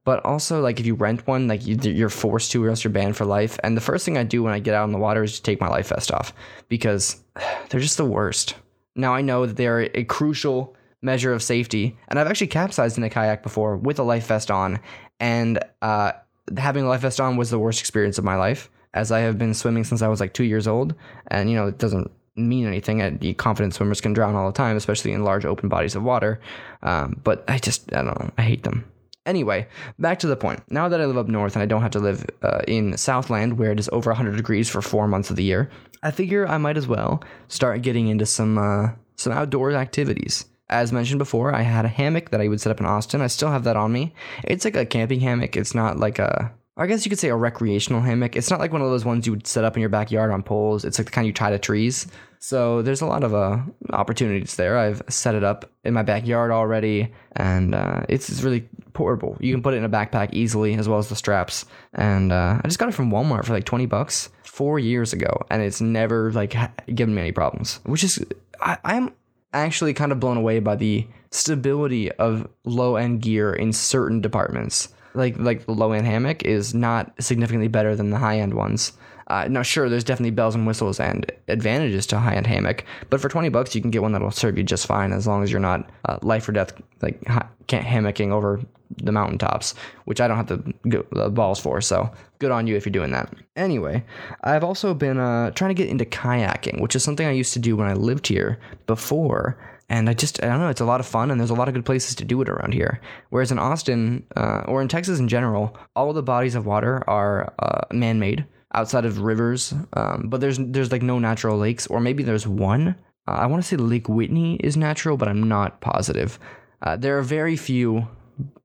But 0.06 0.24
also, 0.26 0.62
like 0.62 0.80
if 0.80 0.86
you 0.86 0.96
rent 0.96 1.28
one, 1.28 1.48
like 1.48 1.66
you, 1.66 2.06
are 2.06 2.10
forced 2.10 2.52
to, 2.52 2.64
or 2.64 2.70
else 2.70 2.84
you're 2.84 2.92
banned 2.92 3.18
for 3.18 3.26
life. 3.26 3.60
And 3.64 3.76
the 3.76 3.82
first 3.82 4.06
thing 4.06 4.18
I 4.18 4.24
do 4.24 4.42
when 4.42 4.54
I 4.54 4.60
get 4.60 4.74
out 4.74 4.86
in 4.86 4.92
the 4.92 4.98
water 4.98 5.24
is 5.24 5.36
to 5.36 5.44
take 5.44 5.62
my 5.62 5.68
life 5.68 5.90
vest 5.90 6.12
off 6.12 6.34
because 6.68 7.22
they're 7.70 7.80
just 7.80 7.98
the 7.98 8.06
worst. 8.06 8.56
Now 8.96 9.14
I 9.14 9.22
know 9.22 9.46
that 9.46 9.56
they 9.56 9.68
are 9.68 9.90
a 9.94 10.04
crucial 10.06 10.76
measure 11.02 11.34
of 11.34 11.44
safety, 11.44 11.98
and 12.08 12.20
I've 12.20 12.28
actually 12.28 12.48
capsized 12.48 12.98
in 12.98 13.04
a 13.04 13.10
kayak 13.10 13.44
before 13.44 13.78
with 13.78 14.00
a 14.00 14.04
life 14.04 14.28
vest 14.28 14.52
on, 14.52 14.80
and 15.20 15.60
uh, 15.82 16.14
having 16.58 16.86
a 16.86 16.90
life 16.90 17.02
vest 17.02 17.20
on 17.20 17.38
was 17.38 17.50
the 17.50 17.60
worst 17.60 17.80
experience 17.80 18.18
of 18.18 18.24
my 18.24 18.36
life 18.36 18.70
as 18.94 19.12
I 19.12 19.20
have 19.20 19.38
been 19.38 19.54
swimming 19.54 19.84
since 19.84 20.02
I 20.02 20.08
was 20.08 20.20
like 20.20 20.34
two 20.34 20.44
years 20.44 20.68
old. 20.68 20.96
And, 21.28 21.50
you 21.50 21.56
know, 21.56 21.68
it 21.68 21.78
doesn't 21.78 22.12
mean 22.36 22.66
anything. 22.66 23.02
Uh, 23.02 23.34
confident 23.38 23.74
swimmers 23.74 24.02
can 24.02 24.14
drown 24.14 24.36
all 24.36 24.48
the 24.48 24.58
time, 24.58 24.78
especially 24.78 25.12
in 25.12 25.24
large 25.24 25.46
open 25.46 25.70
bodies 25.70 25.96
of 25.96 26.04
water. 26.04 26.40
Um, 26.82 27.20
but 27.24 27.44
I 27.48 27.60
just, 27.60 27.94
I 27.94 28.02
don't 28.02 28.20
know, 28.20 28.32
I 28.38 28.42
hate 28.42 28.64
them. 28.64 28.86
Anyway, 29.30 29.68
back 30.00 30.18
to 30.18 30.26
the 30.26 30.36
point. 30.36 30.60
Now 30.72 30.90
that 30.90 31.00
I 31.00 31.06
live 31.06 31.20
up 31.20 31.28
north 31.28 31.56
and 31.56 31.62
I 31.62 31.68
don't 31.68 31.84
have 31.84 31.92
to 31.92 32.00
live 32.00 32.26
uh, 32.42 32.62
in 32.68 32.98
Southland 32.98 33.60
where 33.60 33.72
it 33.72 33.80
is 33.80 33.88
over 33.94 34.10
100 34.10 34.36
degrees 34.36 34.68
for 34.68 34.82
four 34.82 35.08
months 35.08 35.30
of 35.30 35.36
the 35.36 35.44
year, 35.44 35.70
I 36.02 36.10
figure 36.10 36.48
I 36.48 36.58
might 36.58 36.78
as 36.78 36.88
well 36.88 37.24
start 37.48 37.84
getting 37.84 38.08
into 38.08 38.26
some 38.26 38.58
uh, 38.58 38.90
some 39.18 39.32
outdoor 39.32 39.74
activities. 39.74 40.46
As 40.68 40.92
mentioned 40.92 41.20
before, 41.20 41.54
I 41.54 41.62
had 41.62 41.86
a 41.86 41.90
hammock 41.90 42.32
that 42.32 42.42
I 42.42 42.48
would 42.48 42.60
set 42.60 42.72
up 42.72 42.80
in 42.80 42.88
Austin. 42.88 43.22
I 43.22 43.28
still 43.28 43.52
have 43.52 43.66
that 43.66 43.78
on 43.78 43.92
me. 43.92 44.16
It's 44.46 44.66
like 44.66 44.76
a 44.76 44.86
camping 44.86 45.20
hammock. 45.20 45.56
It's 45.56 45.76
not 45.76 46.00
like 46.00 46.18
a 46.18 46.52
I 46.76 46.88
guess 46.88 47.06
you 47.06 47.10
could 47.12 47.20
say 47.20 47.30
a 47.30 47.36
recreational 47.36 48.02
hammock. 48.02 48.36
It's 48.36 48.50
not 48.50 48.60
like 48.60 48.72
one 48.72 48.82
of 48.82 48.90
those 48.90 49.06
ones 49.06 49.28
you 49.28 49.34
would 49.34 49.46
set 49.46 49.64
up 49.64 49.76
in 49.78 49.82
your 49.82 49.90
backyard 49.90 50.32
on 50.32 50.42
poles. 50.42 50.86
It's 50.86 50.98
like 50.98 51.06
the 51.06 51.12
kind 51.12 51.28
you 51.28 51.34
tie 51.34 51.52
to 51.52 51.60
trees. 51.60 52.08
So 52.40 52.82
there's 52.82 53.02
a 53.02 53.06
lot 53.06 53.24
of 53.26 53.34
uh, 53.34 53.60
opportunities 53.90 54.56
there. 54.56 54.78
I've 54.78 55.02
set 55.10 55.36
it 55.36 55.44
up 55.44 55.70
in 55.84 55.94
my 55.94 56.04
backyard 56.04 56.52
already, 56.52 57.12
and 57.36 57.76
uh, 57.76 58.04
it's, 58.08 58.30
it's 58.30 58.42
really 58.44 58.62
portable. 58.94 59.38
You 59.42 59.54
can 59.54 59.62
put 59.62 59.74
it 59.74 59.78
in 59.78 59.84
a 59.84 59.90
backpack 59.90 60.30
easily, 60.32 60.74
as 60.76 60.88
well 60.88 61.00
as 61.00 61.10
the 61.10 61.18
straps. 61.18 61.66
And 61.94 62.32
uh, 62.32 62.62
I 62.64 62.68
just 62.68 62.80
got 62.80 62.88
it 62.88 62.94
from 62.94 63.12
Walmart 63.12 63.44
for 63.44 63.52
like 63.52 63.66
20 63.66 63.86
bucks 63.88 64.30
four 64.44 64.80
years 64.80 65.12
ago, 65.12 65.46
and 65.50 65.62
it's 65.62 65.82
never 65.82 66.32
like 66.32 66.56
given 66.96 67.14
me 67.14 67.22
any 67.22 67.32
problems. 67.34 67.82
Which 67.84 68.06
is, 68.06 68.26
I, 68.62 68.78
I'm 68.86 69.14
actually 69.54 69.94
kind 69.94 70.14
of 70.14 70.22
blown 70.22 70.38
away 70.38 70.60
by 70.60 70.78
the 70.78 71.06
stability 71.32 72.10
of 72.14 72.48
low 72.64 72.96
end 72.96 73.22
gear 73.22 73.54
in 73.54 73.74
certain 73.74 74.22
departments 74.22 74.90
like 75.14 75.38
like 75.38 75.66
the 75.66 75.74
low 75.74 75.92
end 75.92 76.06
hammock 76.06 76.44
is 76.44 76.74
not 76.74 77.12
significantly 77.20 77.68
better 77.68 77.96
than 77.96 78.10
the 78.10 78.18
high 78.18 78.40
end 78.40 78.54
ones. 78.54 78.94
Uh, 79.30 79.48
now, 79.48 79.62
sure, 79.62 79.90
there's 79.90 80.04
definitely 80.04 80.32
bells 80.32 80.56
and 80.56 80.66
whistles 80.66 81.00
and 81.00 81.32
advantages 81.48 82.08
to 82.08 82.18
high 82.18 82.36
end 82.36 82.48
hammock, 82.48 82.84
but 83.10 83.22
for 83.22 83.30
20 83.30 83.50
bucks, 83.50 83.76
you 83.76 83.82
can 83.82 83.92
get 83.92 84.02
one 84.02 84.12
that'll 84.12 84.32
serve 84.32 84.58
you 84.58 84.64
just 84.64 84.88
fine 84.88 85.14
as 85.14 85.28
long 85.28 85.44
as 85.44 85.52
you're 85.52 85.60
not 85.60 85.90
uh, 86.06 86.18
life 86.22 86.50
or 86.50 86.52
death 86.52 86.74
like 87.02 87.22
hammocking 87.68 88.32
over 88.32 88.60
the 88.98 89.12
mountaintops, 89.12 89.76
which 90.06 90.20
I 90.20 90.28
don't 90.28 90.38
have 90.38 90.48
the, 90.48 90.74
the, 90.84 91.30
balls 91.30 91.60
for. 91.60 91.80
So 91.80 92.12
good 92.40 92.50
on 92.50 92.66
you 92.66 92.76
if 92.76 92.86
you're 92.86 92.92
doing 92.92 93.12
that. 93.12 93.32
Anyway, 93.56 94.04
I've 94.44 94.64
also 94.64 94.96
been 94.96 95.20
uh, 95.20 95.52
trying 95.52 95.70
to 95.70 95.76
get 95.76 95.90
into 95.90 96.06
kayaking, 96.06 96.82
which 96.82 96.96
is 96.96 97.04
something 97.04 97.28
I 97.28 97.32
used 97.32 97.54
to 97.54 97.60
do 97.60 97.76
when 97.76 97.88
I 97.88 97.94
lived 97.94 98.28
here 98.28 98.60
before 98.88 99.58
and 99.90 100.10
I 100.10 100.14
just 100.14 100.42
I 100.44 100.48
don't 100.48 100.60
know 100.60 100.70
it's 100.70 100.82
a 100.82 100.86
lot 100.86 101.00
of 101.00 101.08
fun 101.08 101.32
and 101.32 101.40
there's 101.40 101.50
a 101.50 101.56
lot 101.56 101.68
of 101.68 101.74
good 101.74 101.86
places 101.86 102.16
to 102.16 102.26
do 102.26 102.42
it 102.42 102.50
around 102.50 102.74
here. 102.74 103.02
Whereas 103.30 103.52
in 103.52 103.60
Austin 103.60 104.26
uh, 104.36 104.64
or 104.68 104.82
in 104.82 104.88
Texas 104.88 105.20
in 105.20 105.28
general, 105.28 105.76
all 105.96 106.10
of 106.10 106.16
the 106.16 106.24
bodies 106.24 106.56
of 106.56 106.66
water 106.66 107.04
are 107.08 107.54
uh, 107.60 107.82
man-made 107.92 108.46
outside 108.74 109.06
of 109.06 109.20
rivers, 109.20 109.74
um, 109.94 110.26
but 110.28 110.42
there's 110.42 110.58
there's 110.60 110.92
like 110.92 111.02
no 111.02 111.20
natural 111.20 111.58
lakes 111.58 111.88
or 111.88 112.00
maybe 112.00 112.24
there's 112.24 112.48
one. 112.48 112.96
Uh, 113.28 113.32
I 113.32 113.46
want 113.48 113.62
to 113.64 113.68
say 113.68 113.78
Lake 113.78 114.10
Whitney 114.10 114.56
is 114.58 114.78
natural, 114.78 115.18
but 115.18 115.28
I'm 115.28 115.48
not 115.48 115.82
positive. 115.82 116.40
Uh, 116.82 116.96
there 116.96 117.18
are 117.18 117.22
very 117.22 117.56
few 117.56 118.08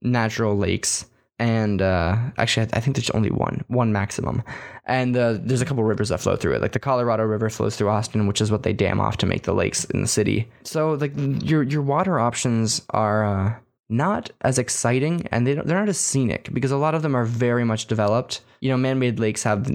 natural 0.03 0.57
lakes 0.57 1.07
and 1.39 1.83
uh, 1.83 2.17
actually, 2.39 2.69
I, 2.73 2.81
think 2.81 2.95
there's 2.95 3.11
only 3.11 3.31
one, 3.31 3.65
one 3.67 3.93
maximum. 3.93 4.43
And 4.87 5.17
uh, 5.17 5.39
there's 5.41 5.63
a 5.63 5.65
couple 5.65 5.83
rivers 5.83 6.11
that 6.11 6.21
flow 6.21 6.37
through 6.37 6.55
it. 6.55 6.63
Like 6.63 6.73
the 6.73 6.79
Colorado 6.79 7.25
River 7.25 7.51
flows 7.51 7.75
through 7.75 7.89
Austin, 7.89 8.29
which 8.29 8.41
is 8.41 8.53
what 8.53 8.63
they 8.63 8.73
dam 8.73 9.01
off 9.01 9.17
to 9.19 9.27
make 9.27 9.43
the 9.43 9.53
lakes 9.53 9.85
in 9.87 10.03
the 10.03 10.07
city. 10.07 10.49
So 10.63 10.93
like 10.93 11.13
your 11.17 11.65
your 11.65 11.83
water 11.83 12.21
options 12.21 12.83
are 12.91 13.25
uh, 13.25 13.55
not 13.97 14.31
as 14.41 14.59
exciting, 14.59 15.27
and 15.31 15.47
they 15.47 15.55
they're 15.55 15.79
not 15.79 15.89
as 15.89 15.99
scenic 15.99 16.53
because 16.53 16.71
a 16.71 16.77
lot 16.77 16.95
of 16.95 17.03
them 17.03 17.15
are 17.15 17.25
very 17.25 17.65
much 17.65 17.87
developed. 17.87 18.41
You 18.61 18.71
know, 18.71 18.77
man-made 18.77 19.19
lakes 19.19 19.43
have 19.43 19.71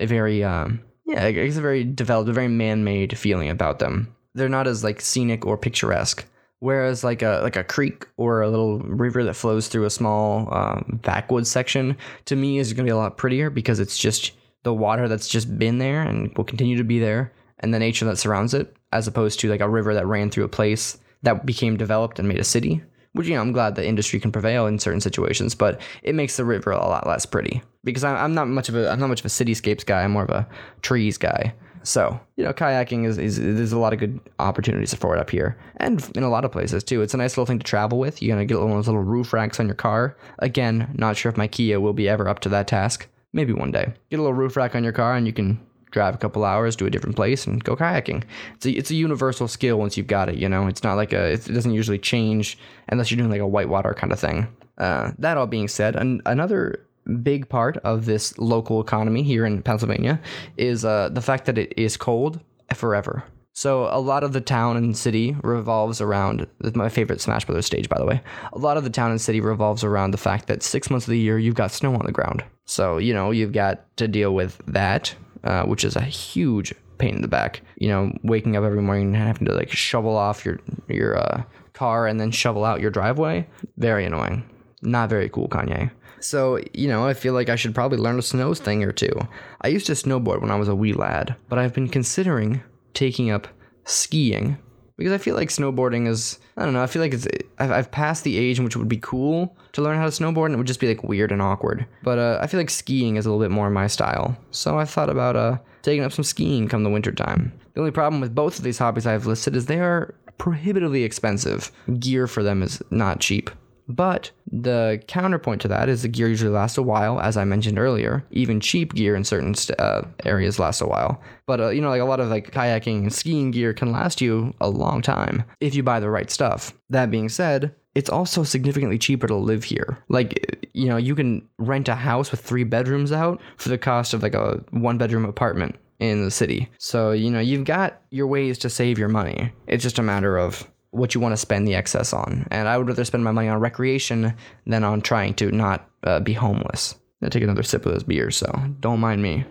a 0.00 0.06
very 0.06 0.44
um, 0.44 0.80
yeah, 1.06 1.24
it's 1.24 1.56
a 1.56 1.62
very 1.62 1.84
developed, 1.84 2.28
a 2.28 2.32
very 2.32 2.48
man-made 2.48 3.18
feeling 3.18 3.48
about 3.50 3.78
them. 3.78 4.14
They're 4.34 4.48
not 4.48 4.66
as 4.66 4.84
like 4.84 5.00
scenic 5.00 5.46
or 5.46 5.56
picturesque. 5.56 6.24
Whereas 6.60 7.04
like 7.04 7.22
a 7.22 7.40
like 7.42 7.56
a 7.56 7.62
creek 7.62 8.06
or 8.16 8.42
a 8.42 8.50
little 8.50 8.80
river 8.80 9.22
that 9.24 9.34
flows 9.34 9.68
through 9.68 9.84
a 9.84 9.90
small 9.90 10.52
um, 10.52 11.00
backwoods 11.04 11.50
section 11.50 11.96
to 12.24 12.34
me 12.34 12.58
is 12.58 12.72
going 12.72 12.84
to 12.84 12.90
be 12.90 12.94
a 12.94 12.96
lot 12.96 13.16
prettier 13.16 13.48
because 13.48 13.78
it's 13.78 13.96
just 13.96 14.32
the 14.64 14.74
water 14.74 15.06
that's 15.06 15.28
just 15.28 15.56
been 15.56 15.78
there 15.78 16.02
and 16.02 16.36
will 16.36 16.44
continue 16.44 16.76
to 16.76 16.82
be 16.82 16.98
there 16.98 17.32
and 17.60 17.72
the 17.72 17.78
nature 17.78 18.04
that 18.06 18.18
surrounds 18.18 18.54
it 18.54 18.76
as 18.92 19.06
opposed 19.06 19.38
to 19.38 19.48
like 19.48 19.60
a 19.60 19.68
river 19.68 19.94
that 19.94 20.06
ran 20.06 20.30
through 20.30 20.44
a 20.44 20.48
place 20.48 20.98
that 21.22 21.46
became 21.46 21.76
developed 21.76 22.18
and 22.18 22.26
made 22.26 22.40
a 22.40 22.44
city 22.44 22.82
which 23.18 23.26
you 23.26 23.34
know 23.34 23.40
i'm 23.40 23.52
glad 23.52 23.74
the 23.74 23.86
industry 23.86 24.20
can 24.20 24.30
prevail 24.30 24.66
in 24.66 24.78
certain 24.78 25.00
situations 25.00 25.54
but 25.54 25.80
it 26.02 26.14
makes 26.14 26.36
the 26.36 26.44
river 26.44 26.70
a 26.70 26.78
lot 26.78 27.06
less 27.06 27.26
pretty 27.26 27.60
because 27.82 28.04
i'm 28.04 28.32
not 28.32 28.46
much 28.48 28.68
of 28.68 28.76
a 28.76 28.88
i'm 28.88 29.00
not 29.00 29.08
much 29.08 29.20
of 29.20 29.26
a 29.26 29.28
cityscapes 29.28 29.84
guy 29.84 30.02
i'm 30.02 30.12
more 30.12 30.22
of 30.22 30.30
a 30.30 30.46
trees 30.82 31.18
guy 31.18 31.52
so, 31.88 32.20
you 32.36 32.44
know, 32.44 32.52
kayaking 32.52 33.06
is, 33.06 33.16
is, 33.16 33.38
there's 33.38 33.72
a 33.72 33.78
lot 33.78 33.94
of 33.94 33.98
good 33.98 34.20
opportunities 34.38 34.92
for 34.92 35.16
it 35.16 35.20
up 35.20 35.30
here 35.30 35.56
and 35.76 36.06
in 36.14 36.22
a 36.22 36.28
lot 36.28 36.44
of 36.44 36.52
places 36.52 36.84
too. 36.84 37.00
It's 37.00 37.14
a 37.14 37.16
nice 37.16 37.32
little 37.32 37.46
thing 37.46 37.58
to 37.58 37.64
travel 37.64 37.98
with. 37.98 38.20
You're 38.20 38.36
to 38.36 38.44
get 38.44 38.58
one 38.58 38.70
of 38.70 38.76
those 38.76 38.88
little 38.88 39.02
roof 39.02 39.32
racks 39.32 39.58
on 39.58 39.66
your 39.66 39.74
car. 39.74 40.14
Again, 40.40 40.94
not 40.98 41.16
sure 41.16 41.30
if 41.30 41.38
my 41.38 41.48
Kia 41.48 41.80
will 41.80 41.94
be 41.94 42.06
ever 42.06 42.28
up 42.28 42.40
to 42.40 42.50
that 42.50 42.68
task. 42.68 43.06
Maybe 43.32 43.54
one 43.54 43.70
day. 43.70 43.94
Get 44.10 44.18
a 44.18 44.22
little 44.22 44.34
roof 44.34 44.56
rack 44.56 44.74
on 44.74 44.84
your 44.84 44.92
car 44.92 45.14
and 45.14 45.26
you 45.26 45.32
can 45.32 45.60
drive 45.90 46.14
a 46.14 46.18
couple 46.18 46.44
hours 46.44 46.76
to 46.76 46.86
a 46.86 46.90
different 46.90 47.16
place 47.16 47.46
and 47.46 47.62
go 47.64 47.76
kayaking. 47.76 48.24
It's 48.56 48.66
a, 48.66 48.70
it's 48.70 48.90
a 48.90 48.94
universal 48.94 49.48
skill 49.48 49.78
once 49.78 49.96
you've 49.96 50.06
got 50.06 50.28
it, 50.28 50.36
you 50.36 50.48
know. 50.48 50.66
It's 50.66 50.82
not 50.82 50.94
like 50.94 51.12
a 51.12 51.32
it 51.32 51.44
doesn't 51.46 51.74
usually 51.74 51.98
change 51.98 52.58
unless 52.88 53.10
you're 53.10 53.18
doing 53.18 53.30
like 53.30 53.40
a 53.40 53.46
whitewater 53.46 53.94
kind 53.94 54.12
of 54.12 54.20
thing. 54.20 54.46
Uh, 54.78 55.12
that 55.18 55.36
all 55.36 55.46
being 55.46 55.68
said, 55.68 55.96
an, 55.96 56.22
another 56.26 56.84
big 57.22 57.48
part 57.48 57.78
of 57.78 58.04
this 58.04 58.36
local 58.38 58.80
economy 58.80 59.22
here 59.22 59.44
in 59.44 59.62
Pennsylvania 59.62 60.20
is 60.56 60.84
uh, 60.84 61.08
the 61.08 61.22
fact 61.22 61.46
that 61.46 61.58
it 61.58 61.72
is 61.76 61.96
cold 61.96 62.40
forever. 62.74 63.24
So 63.58 63.88
a 63.90 63.98
lot 63.98 64.22
of 64.22 64.32
the 64.32 64.40
town 64.40 64.76
and 64.76 64.96
city 64.96 65.34
revolves 65.42 66.00
around 66.00 66.46
my 66.74 66.88
favorite 66.88 67.20
Smash 67.20 67.44
Brothers 67.44 67.66
stage, 67.66 67.88
by 67.88 67.98
the 67.98 68.04
way. 68.06 68.20
A 68.52 68.58
lot 68.58 68.76
of 68.76 68.84
the 68.84 68.90
town 68.90 69.10
and 69.10 69.20
city 69.20 69.40
revolves 69.40 69.82
around 69.82 70.12
the 70.12 70.16
fact 70.16 70.46
that 70.46 70.62
six 70.62 70.90
months 70.90 71.08
of 71.08 71.10
the 71.10 71.18
year 71.18 71.40
you've 71.40 71.56
got 71.56 71.72
snow 71.72 71.92
on 71.92 72.06
the 72.06 72.12
ground. 72.12 72.44
So 72.66 72.98
you 72.98 73.12
know 73.12 73.32
you've 73.32 73.50
got 73.50 73.96
to 73.96 74.06
deal 74.06 74.32
with 74.32 74.62
that, 74.68 75.12
uh, 75.44 75.64
which 75.64 75.84
is 75.84 75.96
a 75.96 76.02
huge 76.02 76.74
pain 76.98 77.14
in 77.14 77.22
the 77.22 77.28
back. 77.28 77.62
You 77.76 77.88
know, 77.88 78.12
waking 78.22 78.56
up 78.56 78.64
every 78.64 78.82
morning 78.82 79.14
and 79.14 79.16
having 79.16 79.46
to 79.46 79.54
like 79.54 79.70
shovel 79.70 80.16
off 80.16 80.44
your 80.44 80.58
your 80.88 81.18
uh, 81.18 81.42
car 81.72 82.06
and 82.06 82.20
then 82.20 82.30
shovel 82.30 82.64
out 82.64 82.80
your 82.80 82.90
driveway. 82.90 83.46
Very 83.76 84.04
annoying. 84.04 84.48
Not 84.82 85.08
very 85.08 85.28
cool, 85.28 85.48
Kanye. 85.48 85.90
So, 86.20 86.58
you 86.74 86.88
know, 86.88 87.06
I 87.06 87.14
feel 87.14 87.32
like 87.32 87.48
I 87.48 87.56
should 87.56 87.74
probably 87.74 87.98
learn 87.98 88.18
a 88.18 88.22
snow 88.22 88.54
thing 88.54 88.82
or 88.82 88.92
two. 88.92 89.12
I 89.60 89.68
used 89.68 89.86
to 89.86 89.92
snowboard 89.92 90.40
when 90.40 90.50
I 90.50 90.56
was 90.56 90.68
a 90.68 90.74
wee 90.74 90.92
lad, 90.92 91.36
but 91.48 91.58
I've 91.58 91.74
been 91.74 91.88
considering 91.88 92.62
taking 92.92 93.30
up 93.30 93.46
skiing 93.84 94.58
because 94.98 95.12
I 95.12 95.18
feel 95.18 95.34
like 95.34 95.48
snowboarding 95.48 96.06
is 96.06 96.38
I 96.58 96.64
don't 96.64 96.74
know 96.74 96.82
I 96.82 96.86
feel 96.86 97.00
like 97.00 97.14
it's 97.14 97.26
I've, 97.58 97.70
I've 97.70 97.90
passed 97.90 98.24
the 98.24 98.36
age 98.36 98.58
in 98.58 98.64
which 98.64 98.76
it 98.76 98.78
would 98.78 98.88
be 98.88 98.98
cool 98.98 99.56
to 99.72 99.80
learn 99.80 99.96
how 99.96 100.04
to 100.04 100.10
snowboard 100.10 100.46
and 100.46 100.54
it 100.54 100.58
would 100.58 100.66
just 100.66 100.80
be 100.80 100.88
like 100.88 101.02
weird 101.02 101.32
and 101.32 101.40
awkward. 101.40 101.86
But 102.02 102.18
uh, 102.18 102.38
I 102.42 102.46
feel 102.46 102.60
like 102.60 102.68
skiing 102.68 103.16
is 103.16 103.24
a 103.24 103.30
little 103.30 103.42
bit 103.42 103.50
more 103.50 103.70
my 103.70 103.86
style, 103.86 104.36
so 104.50 104.78
I 104.78 104.84
thought 104.84 105.08
about 105.08 105.36
uh, 105.36 105.58
taking 105.82 106.04
up 106.04 106.12
some 106.12 106.24
skiing 106.24 106.68
come 106.68 106.82
the 106.82 106.90
winter 106.90 107.12
time. 107.12 107.52
The 107.72 107.80
only 107.80 107.92
problem 107.92 108.20
with 108.20 108.34
both 108.34 108.58
of 108.58 108.64
these 108.64 108.78
hobbies 108.78 109.06
I've 109.06 109.26
listed 109.26 109.56
is 109.56 109.66
they 109.66 109.80
are 109.80 110.14
prohibitively 110.36 111.04
expensive. 111.04 111.70
Gear 111.98 112.26
for 112.26 112.42
them 112.42 112.62
is 112.62 112.82
not 112.90 113.20
cheap. 113.20 113.50
But 113.88 114.30
the 114.50 115.02
counterpoint 115.08 115.62
to 115.62 115.68
that 115.68 115.88
is 115.88 116.02
the 116.02 116.08
gear 116.08 116.28
usually 116.28 116.50
lasts 116.50 116.76
a 116.76 116.82
while, 116.82 117.20
as 117.20 117.36
I 117.36 117.44
mentioned 117.44 117.78
earlier. 117.78 118.24
Even 118.30 118.60
cheap 118.60 118.94
gear 118.94 119.16
in 119.16 119.24
certain 119.24 119.54
st- 119.54 119.80
uh, 119.80 120.02
areas 120.24 120.58
lasts 120.58 120.82
a 120.82 120.86
while. 120.86 121.20
But 121.46 121.60
uh, 121.60 121.68
you 121.70 121.80
know, 121.80 121.88
like 121.88 122.02
a 122.02 122.04
lot 122.04 122.20
of 122.20 122.28
like 122.28 122.52
kayaking 122.52 122.98
and 122.98 123.12
skiing 123.12 123.50
gear 123.50 123.72
can 123.72 123.90
last 123.90 124.20
you 124.20 124.54
a 124.60 124.68
long 124.68 125.00
time 125.00 125.44
if 125.60 125.74
you 125.74 125.82
buy 125.82 126.00
the 126.00 126.10
right 126.10 126.30
stuff. 126.30 126.74
That 126.90 127.10
being 127.10 127.30
said, 127.30 127.74
it's 127.94 128.10
also 128.10 128.44
significantly 128.44 128.98
cheaper 128.98 129.26
to 129.26 129.34
live 129.34 129.64
here. 129.64 129.98
Like, 130.08 130.68
you 130.74 130.86
know, 130.86 130.98
you 130.98 131.14
can 131.14 131.48
rent 131.58 131.88
a 131.88 131.94
house 131.94 132.30
with 132.30 132.40
three 132.40 132.64
bedrooms 132.64 133.10
out 133.10 133.40
for 133.56 133.70
the 133.70 133.78
cost 133.78 134.14
of 134.14 134.22
like 134.22 134.34
a 134.34 134.62
one 134.70 134.98
bedroom 134.98 135.24
apartment 135.24 135.76
in 135.98 136.24
the 136.24 136.30
city. 136.30 136.68
So, 136.78 137.12
you 137.12 137.30
know, 137.30 137.40
you've 137.40 137.64
got 137.64 138.02
your 138.10 138.26
ways 138.26 138.58
to 138.58 138.70
save 138.70 138.98
your 138.98 139.08
money. 139.08 139.52
It's 139.66 139.82
just 139.82 139.98
a 139.98 140.02
matter 140.02 140.36
of 140.38 140.68
what 140.90 141.14
you 141.14 141.20
want 141.20 141.32
to 141.32 141.36
spend 141.36 141.66
the 141.66 141.74
excess 141.74 142.12
on. 142.12 142.46
And 142.50 142.68
I 142.68 142.78
would 142.78 142.88
rather 142.88 143.04
spend 143.04 143.24
my 143.24 143.32
money 143.32 143.48
on 143.48 143.60
recreation 143.60 144.34
than 144.66 144.84
on 144.84 145.00
trying 145.00 145.34
to 145.34 145.50
not 145.50 145.88
uh, 146.04 146.20
be 146.20 146.32
homeless. 146.32 146.94
I 147.22 147.28
take 147.28 147.42
another 147.42 147.62
sip 147.62 147.84
of 147.84 147.94
this 147.94 148.02
beer, 148.02 148.30
so 148.30 148.50
don't 148.80 149.00
mind 149.00 149.22
me. 149.22 149.44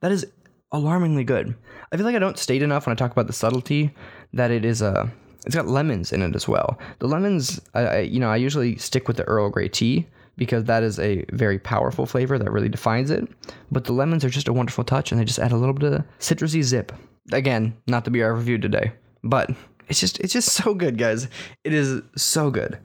That 0.00 0.12
is 0.12 0.26
alarmingly 0.72 1.24
good. 1.24 1.54
I 1.92 1.96
feel 1.96 2.06
like 2.06 2.16
I 2.16 2.20
don't 2.20 2.38
state 2.38 2.62
enough 2.62 2.86
when 2.86 2.92
I 2.92 2.96
talk 2.96 3.12
about 3.12 3.26
the 3.26 3.32
subtlety 3.32 3.94
that 4.32 4.50
it 4.50 4.64
is 4.64 4.82
a. 4.82 4.88
Uh, 4.88 5.08
it's 5.46 5.54
got 5.54 5.68
lemons 5.68 6.12
in 6.12 6.20
it 6.20 6.34
as 6.34 6.46
well. 6.46 6.78
The 6.98 7.06
lemons, 7.06 7.60
I, 7.72 7.80
I, 7.80 7.98
you 8.00 8.20
know, 8.20 8.28
I 8.28 8.36
usually 8.36 8.76
stick 8.76 9.08
with 9.08 9.16
the 9.16 9.24
Earl 9.24 9.48
Grey 9.48 9.68
tea 9.68 10.06
because 10.36 10.64
that 10.64 10.82
is 10.82 10.98
a 10.98 11.24
very 11.32 11.58
powerful 11.58 12.06
flavor 12.06 12.38
that 12.38 12.50
really 12.50 12.68
defines 12.68 13.10
it. 13.10 13.26
But 13.70 13.84
the 13.84 13.92
lemons 13.92 14.24
are 14.24 14.30
just 14.30 14.48
a 14.48 14.52
wonderful 14.52 14.84
touch, 14.84 15.10
and 15.10 15.20
they 15.20 15.24
just 15.24 15.38
add 15.38 15.52
a 15.52 15.56
little 15.56 15.72
bit 15.74 15.92
of 15.92 16.04
citrusy 16.18 16.62
zip. 16.62 16.92
Again, 17.32 17.74
not 17.86 18.04
the 18.04 18.10
beer 18.10 18.26
I 18.26 18.36
reviewed 18.36 18.62
today, 18.62 18.92
but 19.22 19.50
it's 19.88 20.00
just 20.00 20.20
it's 20.20 20.32
just 20.32 20.52
so 20.52 20.74
good, 20.74 20.98
guys. 20.98 21.28
It 21.64 21.72
is 21.74 22.02
so 22.16 22.50
good. 22.50 22.78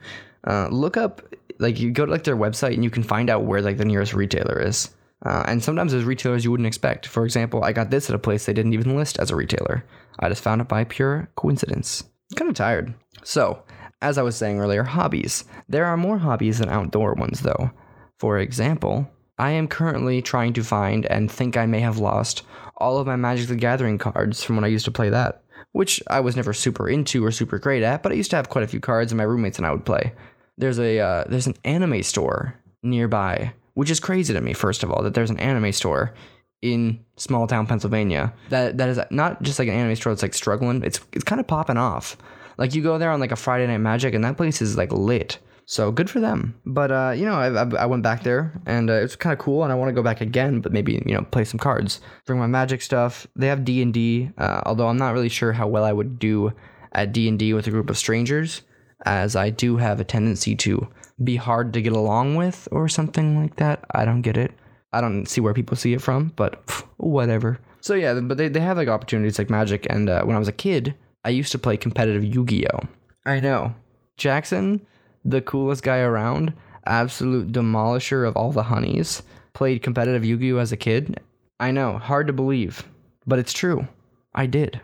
Uh, 0.46 0.68
look 0.68 0.96
up 0.96 1.22
like 1.58 1.80
you 1.80 1.90
go 1.90 2.04
to 2.04 2.12
like 2.12 2.24
their 2.24 2.36
website 2.36 2.74
and 2.74 2.84
you 2.84 2.90
can 2.90 3.02
find 3.02 3.30
out 3.30 3.44
where 3.44 3.62
like 3.62 3.78
the 3.78 3.84
nearest 3.84 4.14
retailer 4.14 4.60
is. 4.60 4.90
Uh, 5.24 5.42
and 5.46 5.62
sometimes 5.62 5.92
there's 5.92 6.04
retailers 6.04 6.44
you 6.44 6.50
wouldn't 6.50 6.66
expect. 6.66 7.06
For 7.06 7.24
example, 7.24 7.64
I 7.64 7.72
got 7.72 7.90
this 7.90 8.10
at 8.10 8.16
a 8.16 8.18
place 8.18 8.44
they 8.44 8.52
didn't 8.52 8.74
even 8.74 8.96
list 8.96 9.18
as 9.18 9.30
a 9.30 9.36
retailer. 9.36 9.84
I 10.18 10.28
just 10.28 10.42
found 10.42 10.60
it 10.60 10.68
by 10.68 10.84
pure 10.84 11.30
coincidence. 11.36 12.04
Kind 12.36 12.50
of 12.50 12.56
tired. 12.56 12.94
So, 13.22 13.62
as 14.02 14.18
I 14.18 14.22
was 14.22 14.36
saying 14.36 14.60
earlier, 14.60 14.82
hobbies. 14.82 15.44
There 15.68 15.86
are 15.86 15.96
more 15.96 16.18
hobbies 16.18 16.58
than 16.58 16.68
outdoor 16.68 17.14
ones, 17.14 17.40
though. 17.40 17.70
For 18.18 18.38
example, 18.38 19.08
I 19.38 19.50
am 19.52 19.66
currently 19.66 20.20
trying 20.20 20.52
to 20.54 20.62
find 20.62 21.06
and 21.06 21.30
think 21.30 21.56
I 21.56 21.66
may 21.66 21.80
have 21.80 21.98
lost 21.98 22.42
all 22.76 22.98
of 22.98 23.06
my 23.06 23.16
Magic 23.16 23.48
the 23.48 23.56
Gathering 23.56 23.98
cards 23.98 24.42
from 24.42 24.56
when 24.56 24.64
I 24.64 24.68
used 24.68 24.84
to 24.84 24.90
play 24.90 25.08
that, 25.10 25.43
which 25.74 26.00
I 26.06 26.20
was 26.20 26.36
never 26.36 26.52
super 26.52 26.88
into 26.88 27.24
or 27.24 27.32
super 27.32 27.58
great 27.58 27.82
at, 27.82 28.04
but 28.04 28.12
I 28.12 28.14
used 28.14 28.30
to 28.30 28.36
have 28.36 28.48
quite 28.48 28.62
a 28.62 28.68
few 28.68 28.78
cards 28.78 29.10
and 29.10 29.18
my 29.18 29.24
roommates 29.24 29.58
and 29.58 29.66
I 29.66 29.72
would 29.72 29.84
play. 29.84 30.12
There's 30.56 30.78
a 30.78 31.00
uh, 31.00 31.24
there's 31.28 31.48
an 31.48 31.56
anime 31.64 32.04
store 32.04 32.54
nearby, 32.84 33.52
which 33.74 33.90
is 33.90 33.98
crazy 33.98 34.32
to 34.32 34.40
me. 34.40 34.52
First 34.52 34.84
of 34.84 34.92
all, 34.92 35.02
that 35.02 35.14
there's 35.14 35.30
an 35.30 35.40
anime 35.40 35.72
store 35.72 36.14
in 36.62 37.04
small 37.16 37.48
town 37.48 37.66
Pennsylvania 37.66 38.32
that 38.50 38.78
that 38.78 38.88
is 38.88 39.00
not 39.10 39.42
just 39.42 39.58
like 39.58 39.66
an 39.66 39.74
anime 39.74 39.96
store 39.96 40.12
that's 40.12 40.22
like 40.22 40.34
struggling. 40.34 40.80
It's 40.84 41.00
it's 41.12 41.24
kind 41.24 41.40
of 41.40 41.48
popping 41.48 41.76
off. 41.76 42.16
Like 42.56 42.76
you 42.76 42.80
go 42.80 42.96
there 42.96 43.10
on 43.10 43.18
like 43.18 43.32
a 43.32 43.36
Friday 43.36 43.66
night 43.66 43.78
magic, 43.78 44.14
and 44.14 44.22
that 44.22 44.36
place 44.36 44.62
is 44.62 44.76
like 44.76 44.92
lit. 44.92 45.40
So 45.66 45.90
good 45.90 46.10
for 46.10 46.20
them. 46.20 46.54
But 46.66 46.90
uh, 46.90 47.12
you 47.16 47.24
know, 47.24 47.34
I, 47.34 47.82
I 47.82 47.86
went 47.86 48.02
back 48.02 48.22
there, 48.22 48.60
and 48.66 48.90
uh, 48.90 48.94
it's 48.94 49.16
kind 49.16 49.32
of 49.32 49.38
cool, 49.38 49.62
and 49.62 49.72
I 49.72 49.76
want 49.76 49.88
to 49.88 49.94
go 49.94 50.02
back 50.02 50.20
again. 50.20 50.60
But 50.60 50.72
maybe 50.72 51.02
you 51.06 51.14
know, 51.14 51.22
play 51.22 51.44
some 51.44 51.58
cards, 51.58 52.00
bring 52.26 52.38
my 52.38 52.46
magic 52.46 52.82
stuff. 52.82 53.26
They 53.34 53.46
have 53.46 53.64
D 53.64 53.80
and 53.80 53.92
D, 53.92 54.30
uh, 54.38 54.62
although 54.66 54.88
I'm 54.88 54.98
not 54.98 55.14
really 55.14 55.28
sure 55.28 55.52
how 55.52 55.66
well 55.66 55.84
I 55.84 55.92
would 55.92 56.18
do 56.18 56.52
at 56.92 57.12
D 57.12 57.28
and 57.28 57.38
D 57.38 57.54
with 57.54 57.66
a 57.66 57.70
group 57.70 57.88
of 57.90 57.98
strangers, 57.98 58.62
as 59.06 59.36
I 59.36 59.50
do 59.50 59.76
have 59.78 60.00
a 60.00 60.04
tendency 60.04 60.54
to 60.56 60.86
be 61.22 61.36
hard 61.36 61.72
to 61.72 61.82
get 61.82 61.92
along 61.92 62.34
with 62.36 62.68
or 62.70 62.88
something 62.88 63.40
like 63.40 63.56
that. 63.56 63.84
I 63.92 64.04
don't 64.04 64.22
get 64.22 64.36
it. 64.36 64.52
I 64.92 65.00
don't 65.00 65.26
see 65.26 65.40
where 65.40 65.54
people 65.54 65.76
see 65.76 65.92
it 65.92 66.02
from, 66.02 66.32
but 66.36 66.66
pff, 66.66 66.84
whatever. 66.98 67.58
So 67.80 67.94
yeah, 67.94 68.18
but 68.20 68.38
they, 68.38 68.48
they 68.48 68.60
have 68.60 68.76
like 68.76 68.88
opportunities 68.88 69.38
like 69.38 69.50
Magic, 69.50 69.86
and 69.90 70.08
uh, 70.08 70.24
when 70.24 70.36
I 70.36 70.38
was 70.38 70.48
a 70.48 70.52
kid, 70.52 70.94
I 71.24 71.30
used 71.30 71.52
to 71.52 71.58
play 71.58 71.76
competitive 71.76 72.24
Yu-Gi-Oh. 72.24 72.80
I 73.26 73.40
know. 73.40 73.74
Jackson, 74.16 74.86
the 75.24 75.40
coolest 75.42 75.82
guy 75.82 75.98
around, 75.98 76.52
absolute 76.86 77.52
demolisher 77.52 78.26
of 78.26 78.36
all 78.36 78.52
the 78.52 78.62
honeys, 78.62 79.22
played 79.52 79.82
competitive 79.82 80.24
Yu-Gi-Oh 80.24 80.58
as 80.58 80.72
a 80.72 80.76
kid. 80.76 81.20
I 81.60 81.70
know, 81.70 81.98
hard 81.98 82.26
to 82.26 82.32
believe, 82.32 82.86
but 83.26 83.38
it's 83.38 83.52
true. 83.52 83.86
I 84.34 84.46
did. 84.46 84.80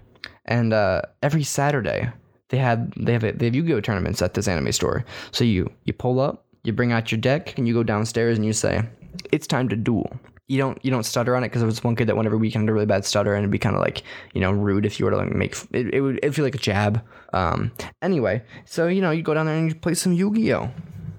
And 0.46 0.72
uh, 0.72 1.02
every 1.22 1.42
Saturday, 1.42 2.10
they 2.48 2.58
had 2.58 2.92
they 2.96 3.12
have 3.12 3.24
a, 3.24 3.32
they 3.32 3.46
have 3.46 3.54
Yu-Gi-Oh 3.54 3.80
tournaments 3.80 4.22
at 4.22 4.34
this 4.34 4.48
anime 4.48 4.72
store. 4.72 5.04
So 5.30 5.44
you 5.44 5.70
you 5.84 5.92
pull 5.92 6.20
up, 6.20 6.46
you 6.64 6.72
bring 6.72 6.92
out 6.92 7.12
your 7.12 7.20
deck, 7.20 7.56
and 7.58 7.66
you 7.66 7.74
go 7.74 7.82
downstairs 7.82 8.36
and 8.36 8.46
you 8.46 8.52
say, 8.52 8.82
"It's 9.32 9.46
time 9.46 9.68
to 9.68 9.76
duel." 9.76 10.10
You 10.50 10.58
don't 10.58 10.84
you 10.84 10.90
don't 10.90 11.04
stutter 11.04 11.36
on 11.36 11.44
it 11.44 11.46
because 11.46 11.60
there 11.60 11.66
was 11.66 11.84
one 11.84 11.94
kid 11.94 12.08
that 12.08 12.16
went 12.16 12.26
every 12.26 12.36
weekend 12.38 12.64
had 12.64 12.70
a 12.70 12.72
really 12.72 12.84
bad 12.84 13.04
stutter 13.04 13.34
and 13.34 13.42
it'd 13.42 13.52
be 13.52 13.58
kind 13.58 13.76
of 13.76 13.80
like 13.80 14.02
you 14.34 14.40
know 14.40 14.50
rude 14.50 14.84
if 14.84 14.98
you 14.98 15.04
were 15.04 15.12
to 15.12 15.16
like 15.16 15.30
make 15.30 15.54
it, 15.70 15.94
it 15.94 16.00
would 16.00 16.18
it 16.24 16.34
feel 16.34 16.44
like 16.44 16.56
a 16.56 16.58
jab. 16.58 17.00
Um, 17.32 17.70
anyway, 18.02 18.42
so 18.64 18.88
you 18.88 19.00
know 19.00 19.12
you 19.12 19.22
go 19.22 19.32
down 19.32 19.46
there 19.46 19.54
and 19.54 19.68
you 19.68 19.76
play 19.76 19.94
some 19.94 20.12
Yu 20.12 20.34
Gi 20.34 20.52
Oh. 20.54 20.70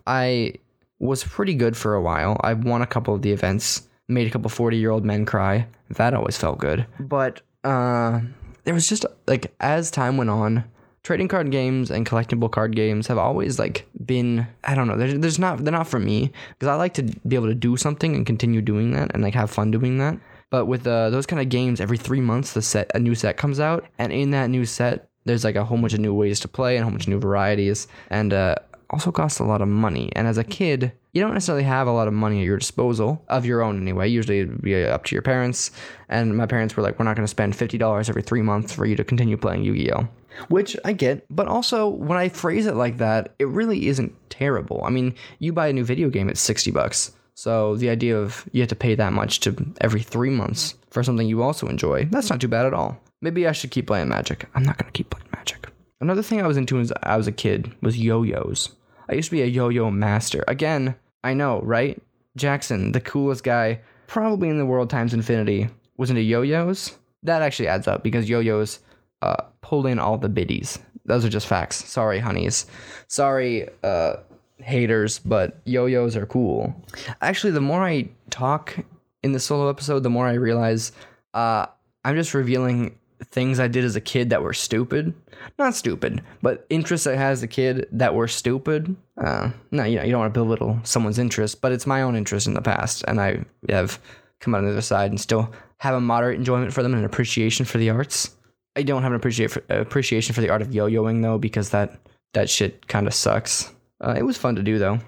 I 0.06 0.56
was 1.00 1.24
pretty 1.24 1.54
good 1.54 1.78
for 1.78 1.94
a 1.94 2.02
while. 2.02 2.38
I 2.44 2.54
won 2.54 2.82
a 2.82 2.86
couple 2.86 3.16
of 3.16 3.22
the 3.22 3.32
events, 3.32 3.88
made 4.10 4.28
a 4.28 4.30
couple 4.30 4.50
forty 4.50 4.76
year 4.76 4.92
old 4.92 5.06
men 5.06 5.26
cry. 5.26 5.66
That 5.92 6.14
always 6.14 6.38
felt 6.38 6.60
good. 6.60 6.86
But 7.00 7.42
uh, 7.64 8.20
there 8.66 8.74
was 8.74 8.90
just 8.90 9.06
like 9.28 9.54
as 9.62 9.92
time 9.92 10.18
went 10.18 10.30
on, 10.30 10.66
trading 11.04 11.28
card 11.28 11.50
games 11.52 11.90
and 11.90 12.06
collectible 12.06 12.52
card 12.52 12.76
games 12.76 13.08
have 13.08 13.18
always 13.18 13.58
like 13.58 13.88
been 14.06 14.48
I 14.64 14.76
don't 14.76 14.88
know 14.88 14.98
there's, 14.98 15.18
there's 15.20 15.40
not 15.40 15.64
they're 15.64 15.72
not 15.72 15.88
for 15.88 16.00
me 16.00 16.32
because 16.50 16.68
I 16.68 16.76
like 16.76 16.94
to 16.96 17.04
be 17.28 17.36
able 17.36 17.48
to 17.48 17.56
do 17.56 17.76
something 17.78 18.16
and 18.16 18.26
continue 18.26 18.62
doing 18.62 18.92
that 18.92 19.12
and 19.14 19.24
like 19.24 19.34
have 19.34 19.50
fun 19.50 19.72
doing 19.72 19.98
that. 19.98 20.18
But 20.50 20.66
with 20.66 20.86
uh, 20.86 21.10
those 21.10 21.26
kind 21.26 21.42
of 21.42 21.50
games 21.50 21.82
every 21.82 21.98
three 21.98 22.22
months 22.22 22.54
the 22.54 22.62
set 22.62 22.92
a 22.94 23.00
new 23.00 23.16
set 23.16 23.38
comes 23.38 23.60
out 23.60 23.86
and 23.98 24.12
in 24.12 24.32
that 24.32 24.50
new 24.50 24.66
set 24.66 25.08
there's 25.26 25.44
like 25.44 25.56
a 25.56 25.64
whole 25.64 25.78
bunch 25.78 25.94
of 25.94 26.00
new 26.00 26.14
ways 26.14 26.40
to 26.42 26.48
play 26.48 26.76
and 26.76 26.82
a 26.82 26.86
whole 26.86 26.92
bunch 26.92 27.04
of 27.04 27.10
new 27.10 27.20
varieties 27.20 27.88
and 28.10 28.34
uh, 28.34 28.56
also 28.90 29.12
costs 29.12 29.40
a 29.40 29.44
lot 29.44 29.62
of 29.62 29.68
money. 29.68 30.12
And 30.16 30.28
as 30.28 30.38
a 30.38 30.44
kid 30.44 30.92
you 31.14 31.22
don't 31.22 31.34
necessarily 31.34 31.64
have 31.64 31.88
a 31.88 31.92
lot 31.92 32.08
of 32.08 32.14
money 32.14 32.42
at 32.42 32.46
your 32.46 32.58
disposal 32.58 33.24
of 33.28 33.46
your 33.46 33.62
own 33.62 33.82
anyway. 33.82 34.08
Usually 34.08 34.42
it'd 34.42 34.62
be 34.62 34.86
up 34.86 35.06
to 35.06 35.16
your 35.16 35.22
parents 35.24 35.72
and 36.10 36.38
my 36.38 36.46
parents 36.46 36.78
were 36.78 36.84
like 36.84 37.00
we're 37.00 37.06
not 37.06 37.16
going 37.16 37.26
to 37.26 37.28
spend 37.28 37.54
$50 37.54 38.10
every 38.10 38.22
three 38.22 38.44
months 38.44 38.72
for 38.72 38.86
you 38.86 38.96
to 38.96 39.04
continue 39.04 39.36
playing 39.36 39.64
yu-gi-oh 39.64 40.08
which 40.48 40.76
I 40.86 40.94
get, 40.94 41.26
but 41.30 41.48
also 41.48 41.88
when 41.88 42.18
I 42.18 42.30
phrase 42.30 42.66
it 42.66 42.76
like 42.76 42.98
that, 42.98 43.34
it 43.40 43.48
really 43.48 43.88
isn't 43.88 44.14
terrible. 44.30 44.82
I 44.84 44.90
mean, 44.90 45.16
you 45.40 45.54
buy 45.54 45.68
a 45.68 45.74
new 45.74 45.84
video 45.84 46.10
game, 46.10 46.30
at 46.30 46.38
60 46.38 46.72
bucks. 46.72 47.12
So 47.34 47.76
the 47.76 47.90
idea 47.90 48.18
of 48.18 48.48
you 48.52 48.62
have 48.62 48.70
to 48.70 48.76
pay 48.76 48.96
that 48.96 49.14
much 49.14 49.40
to 49.42 49.56
every 49.82 50.02
three 50.02 50.30
months 50.30 50.76
for 50.90 51.04
something 51.04 51.28
you 51.28 51.42
also 51.42 51.68
enjoy, 51.68 52.06
that's 52.12 52.30
not 52.30 52.42
too 52.42 52.48
bad 52.48 52.66
at 52.66 52.74
all. 52.74 53.02
Maybe 53.22 53.48
I 53.48 53.52
should 53.52 53.72
keep 53.72 53.88
playing 53.88 54.10
Magic. 54.10 54.48
I'm 54.56 54.64
not 54.64 54.78
gonna 54.78 54.92
keep 54.92 55.10
playing 55.10 55.28
Magic. 55.34 55.68
Another 56.00 56.24
thing 56.24 56.42
I 56.42 56.48
was 56.48 56.58
into 56.58 56.80
as 56.80 56.92
I 57.04 57.18
was 57.18 57.28
a 57.28 57.32
kid 57.32 57.74
was 57.82 57.98
yo-yos. 57.98 58.70
I 59.10 59.14
used 59.14 59.30
to 59.30 59.36
be 59.36 59.42
a 59.42 59.48
yo-yo 59.48 59.92
master. 59.92 60.44
Again, 60.48 60.96
I 61.24 61.34
know, 61.34 61.62
right? 61.62 62.02
Jackson, 62.36 62.92
the 62.92 63.02
coolest 63.02 63.44
guy 63.44 63.82
probably 64.12 64.50
in 64.50 64.58
the 64.58 64.66
world 64.66 64.90
times 64.90 65.14
infinity, 65.14 65.70
was 65.96 66.10
into 66.10 66.22
yo-yos. 66.22 66.98
That 67.24 67.42
actually 67.42 67.70
adds 67.70 67.88
up 67.88 68.04
because 68.04 68.28
yo-yos 68.28 68.80
uh, 69.22 69.44
pull 69.62 69.88
in 69.88 70.00
all 70.00 70.18
the 70.18 70.30
biddies. 70.30 70.80
Those 71.06 71.26
are 71.26 71.30
just 71.30 71.48
facts. 71.48 71.84
Sorry, 71.86 72.20
honeys. 72.20 72.66
Sorry, 73.08 73.68
uh, 73.84 74.18
haters, 74.60 75.20
but 75.20 75.60
yo-yos 75.66 76.16
are 76.16 76.26
cool. 76.26 76.76
Actually, 77.22 77.52
the 77.52 77.62
more 77.62 77.84
I 77.84 78.10
talk 78.30 78.78
in 79.24 79.32
the 79.32 79.40
solo 79.40 79.70
episode, 79.70 80.04
the 80.04 80.10
more 80.10 80.28
I 80.28 80.34
realize 80.34 80.92
uh, 81.34 81.66
I'm 82.06 82.16
just 82.16 82.34
revealing 82.34 82.98
things 83.26 83.60
I 83.60 83.68
did 83.68 83.84
as 83.84 83.96
a 83.96 84.02
kid 84.02 84.30
that 84.32 84.42
were 84.42 84.54
stupid. 84.54 85.14
Not 85.58 85.76
stupid, 85.76 86.22
but 86.42 86.66
interests 86.70 87.08
I 87.08 87.16
had 87.16 87.32
as 87.32 87.44
a 87.44 87.48
kid 87.48 87.88
that 87.92 88.14
were 88.16 88.28
stupid. 88.28 88.96
Uh, 89.18 89.52
no, 89.72 89.84
you 89.84 89.98
know, 89.98 90.04
you 90.04 90.12
don't 90.12 90.22
want 90.22 90.34
to 90.34 90.40
belittle 90.40 90.80
someone's 90.84 91.20
interest, 91.20 91.62
but 91.62 91.72
it's 91.72 91.88
my 91.88 92.02
own 92.02 92.16
interest 92.16 92.48
in 92.48 92.54
the 92.54 92.62
past, 92.62 93.04
and 93.08 93.20
I 93.22 93.44
have 93.70 94.00
come 94.40 94.56
out 94.56 94.60
on 94.60 94.66
the 94.66 94.72
other 94.72 94.82
side 94.82 95.12
and 95.12 95.22
still 95.22 95.52
have 95.78 95.96
a 95.96 96.02
moderate 96.02 96.38
enjoyment 96.38 96.74
for 96.74 96.84
them 96.84 96.94
and 96.94 97.00
an 97.00 97.06
appreciation 97.06 97.66
for 97.66 97.78
the 97.78 97.90
arts. 97.90 98.36
I 98.76 98.84
don't 98.84 99.02
have 99.02 99.12
an 99.12 99.18
appreciate 99.18 99.52
for, 99.52 99.64
appreciation 99.70 100.34
for 100.34 100.42
the 100.42 100.50
art 100.50 100.62
of 100.62 100.74
yo-yoing 100.74 101.22
though, 101.22 101.38
because 101.38 101.70
that 101.70 102.00
that 102.34 102.50
shit 102.50 102.88
kind 102.88 103.08
of 103.08 103.14
sucks. 103.14 103.72
Uh, 104.00 104.16
it 104.18 104.24
was 104.24 104.38
fun 104.38 104.56
to 104.56 104.64
do 104.64 104.80
though. 104.80 105.00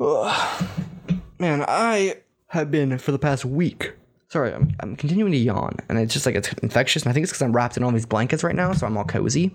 Ugh. 0.00 0.68
Man, 1.38 1.64
I 1.68 2.16
have 2.48 2.70
been 2.70 2.98
for 2.98 3.12
the 3.12 3.18
past 3.18 3.44
week. 3.44 3.92
Sorry, 4.28 4.52
I'm, 4.52 4.74
I'm 4.80 4.96
continuing 4.96 5.32
to 5.32 5.38
yawn, 5.38 5.76
and 5.88 5.98
it's 5.98 6.12
just 6.12 6.26
like 6.26 6.34
it's 6.34 6.52
infectious. 6.54 7.02
And 7.04 7.10
I 7.10 7.12
think 7.12 7.24
it's 7.24 7.32
because 7.32 7.42
I'm 7.42 7.52
wrapped 7.52 7.76
in 7.76 7.84
all 7.84 7.92
these 7.92 8.06
blankets 8.06 8.42
right 8.42 8.56
now, 8.56 8.72
so 8.72 8.86
I'm 8.86 8.96
all 8.96 9.04
cozy. 9.04 9.52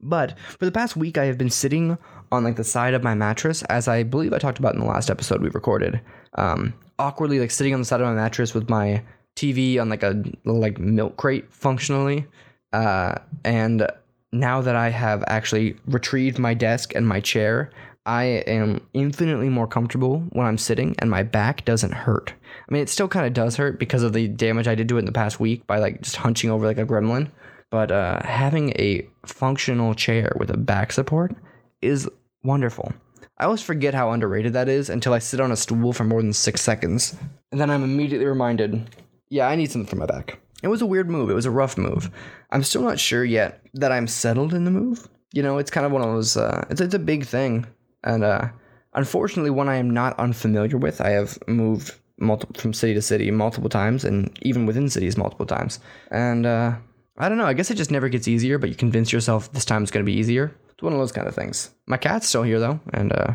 But 0.00 0.38
for 0.38 0.64
the 0.66 0.72
past 0.72 0.96
week, 0.96 1.18
I 1.18 1.24
have 1.24 1.36
been 1.36 1.50
sitting 1.50 1.98
on 2.30 2.44
like 2.44 2.56
the 2.56 2.64
side 2.64 2.94
of 2.94 3.02
my 3.02 3.14
mattress, 3.14 3.62
as 3.64 3.88
I 3.88 4.02
believe 4.02 4.32
I 4.32 4.38
talked 4.38 4.58
about 4.58 4.74
in 4.74 4.80
the 4.80 4.86
last 4.86 5.10
episode 5.10 5.42
we 5.42 5.48
recorded. 5.48 6.00
Um, 6.34 6.74
awkwardly, 6.98 7.40
like 7.40 7.50
sitting 7.50 7.74
on 7.74 7.80
the 7.80 7.86
side 7.86 8.00
of 8.00 8.06
my 8.06 8.14
mattress 8.14 8.54
with 8.54 8.70
my 8.70 9.02
TV 9.36 9.80
on 9.80 9.88
like 9.88 10.02
a 10.02 10.22
like 10.44 10.78
milk 10.78 11.16
crate 11.16 11.52
functionally. 11.52 12.26
Uh, 12.72 13.14
and 13.44 13.86
now 14.32 14.60
that 14.60 14.76
I 14.76 14.90
have 14.90 15.22
actually 15.28 15.76
retrieved 15.86 16.38
my 16.38 16.54
desk 16.54 16.94
and 16.94 17.06
my 17.06 17.20
chair, 17.20 17.70
I 18.06 18.24
am 18.46 18.86
infinitely 18.92 19.48
more 19.48 19.66
comfortable 19.66 20.20
when 20.30 20.46
I'm 20.46 20.58
sitting 20.58 20.94
and 20.98 21.10
my 21.10 21.22
back 21.22 21.64
doesn't 21.64 21.92
hurt. 21.92 22.34
I 22.68 22.72
mean, 22.72 22.82
it 22.82 22.88
still 22.88 23.08
kind 23.08 23.26
of 23.26 23.32
does 23.32 23.56
hurt 23.56 23.78
because 23.78 24.02
of 24.02 24.12
the 24.12 24.28
damage 24.28 24.68
I 24.68 24.74
did 24.74 24.88
to 24.90 24.96
it 24.96 25.00
in 25.00 25.04
the 25.06 25.12
past 25.12 25.40
week 25.40 25.66
by 25.66 25.78
like 25.78 26.02
just 26.02 26.16
hunching 26.16 26.50
over 26.50 26.66
like 26.66 26.78
a 26.78 26.84
gremlin. 26.84 27.30
But 27.70 27.90
uh, 27.90 28.20
having 28.24 28.70
a 28.70 29.06
functional 29.26 29.94
chair 29.94 30.32
with 30.38 30.50
a 30.50 30.56
back 30.56 30.92
support 30.92 31.34
is 31.80 32.08
wonderful. 32.42 32.92
I 33.38 33.46
always 33.46 33.62
forget 33.62 33.94
how 33.94 34.12
underrated 34.12 34.52
that 34.52 34.68
is 34.68 34.90
until 34.90 35.12
I 35.12 35.18
sit 35.18 35.40
on 35.40 35.50
a 35.50 35.56
stool 35.56 35.92
for 35.92 36.04
more 36.04 36.22
than 36.22 36.32
six 36.32 36.60
seconds. 36.60 37.16
And 37.50 37.60
then 37.60 37.70
I'm 37.70 37.82
immediately 37.82 38.26
reminded, 38.26 38.88
yeah, 39.28 39.48
I 39.48 39.56
need 39.56 39.70
something 39.70 39.88
for 39.88 39.96
my 39.96 40.06
back. 40.06 40.38
It 40.62 40.68
was 40.68 40.82
a 40.82 40.86
weird 40.86 41.10
move. 41.10 41.30
It 41.30 41.34
was 41.34 41.46
a 41.46 41.50
rough 41.50 41.76
move. 41.76 42.10
I'm 42.50 42.62
still 42.62 42.82
not 42.82 42.98
sure 42.98 43.24
yet 43.24 43.60
that 43.74 43.92
I'm 43.92 44.06
settled 44.06 44.54
in 44.54 44.64
the 44.64 44.70
move. 44.70 45.08
You 45.32 45.42
know, 45.42 45.58
it's 45.58 45.70
kind 45.70 45.84
of 45.84 45.92
one 45.92 46.02
of 46.02 46.08
those, 46.08 46.36
uh, 46.36 46.64
it's, 46.70 46.80
it's 46.80 46.94
a 46.94 46.98
big 46.98 47.26
thing. 47.26 47.66
And 48.02 48.24
uh, 48.24 48.48
unfortunately, 48.94 49.50
one 49.50 49.68
I 49.68 49.76
am 49.76 49.90
not 49.90 50.18
unfamiliar 50.18 50.78
with. 50.78 51.00
I 51.00 51.10
have 51.10 51.38
moved 51.46 51.94
multiple 52.18 52.58
from 52.58 52.72
city 52.72 52.94
to 52.94 53.02
city 53.02 53.30
multiple 53.30 53.68
times 53.68 54.04
and 54.04 54.36
even 54.42 54.66
within 54.66 54.88
cities 54.88 55.16
multiple 55.16 55.46
times. 55.46 55.80
And 56.10 56.46
uh, 56.46 56.76
I 57.18 57.28
don't 57.28 57.38
know. 57.38 57.46
I 57.46 57.52
guess 57.52 57.70
it 57.70 57.76
just 57.76 57.90
never 57.90 58.08
gets 58.08 58.28
easier, 58.28 58.58
but 58.58 58.68
you 58.68 58.74
convince 58.74 59.12
yourself 59.12 59.52
this 59.52 59.64
time 59.64 59.82
it's 59.82 59.90
going 59.90 60.04
to 60.04 60.10
be 60.10 60.18
easier. 60.18 60.54
It's 60.70 60.82
one 60.82 60.92
of 60.92 60.98
those 60.98 61.12
kind 61.12 61.28
of 61.28 61.34
things. 61.34 61.70
My 61.86 61.96
cat's 61.96 62.28
still 62.28 62.42
here 62.42 62.58
though, 62.58 62.80
and 62.92 63.12
uh, 63.12 63.34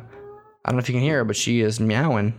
I 0.65 0.69
don't 0.69 0.75
know 0.75 0.79
if 0.81 0.89
you 0.89 0.95
can 0.95 1.03
hear 1.03 1.17
her, 1.17 1.25
but 1.25 1.35
she 1.35 1.61
is 1.61 1.79
meowing. 1.79 2.33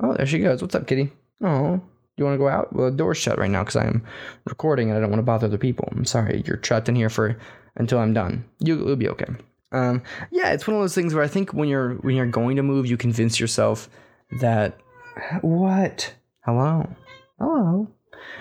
Oh, 0.00 0.14
there 0.14 0.26
she 0.26 0.38
goes. 0.38 0.62
What's 0.62 0.74
up, 0.74 0.86
kitty? 0.86 1.12
Oh, 1.42 1.80
you 2.16 2.24
want 2.24 2.34
to 2.34 2.38
go 2.38 2.48
out? 2.48 2.72
Well, 2.72 2.90
the 2.90 2.96
door's 2.96 3.18
shut 3.18 3.38
right 3.38 3.50
now 3.50 3.62
because 3.62 3.76
I'm 3.76 4.02
recording 4.46 4.88
and 4.88 4.96
I 4.96 5.00
don't 5.00 5.10
want 5.10 5.18
to 5.18 5.24
bother 5.24 5.46
other 5.46 5.58
people. 5.58 5.88
I'm 5.92 6.04
sorry. 6.04 6.42
You're 6.46 6.56
trapped 6.56 6.88
in 6.88 6.96
here 6.96 7.10
for 7.10 7.36
until 7.76 7.98
I'm 7.98 8.14
done. 8.14 8.44
You, 8.58 8.76
will 8.78 8.96
be 8.96 9.08
okay. 9.10 9.26
Um, 9.72 10.02
yeah, 10.30 10.52
it's 10.52 10.66
one 10.66 10.76
of 10.76 10.82
those 10.82 10.94
things 10.94 11.12
where 11.14 11.24
I 11.24 11.28
think 11.28 11.52
when 11.52 11.68
you're 11.68 11.94
when 11.96 12.16
you're 12.16 12.26
going 12.26 12.56
to 12.56 12.62
move, 12.62 12.86
you 12.86 12.96
convince 12.96 13.38
yourself 13.38 13.90
that 14.40 14.78
what? 15.42 16.14
Hello, 16.44 16.88
hello. 17.38 17.88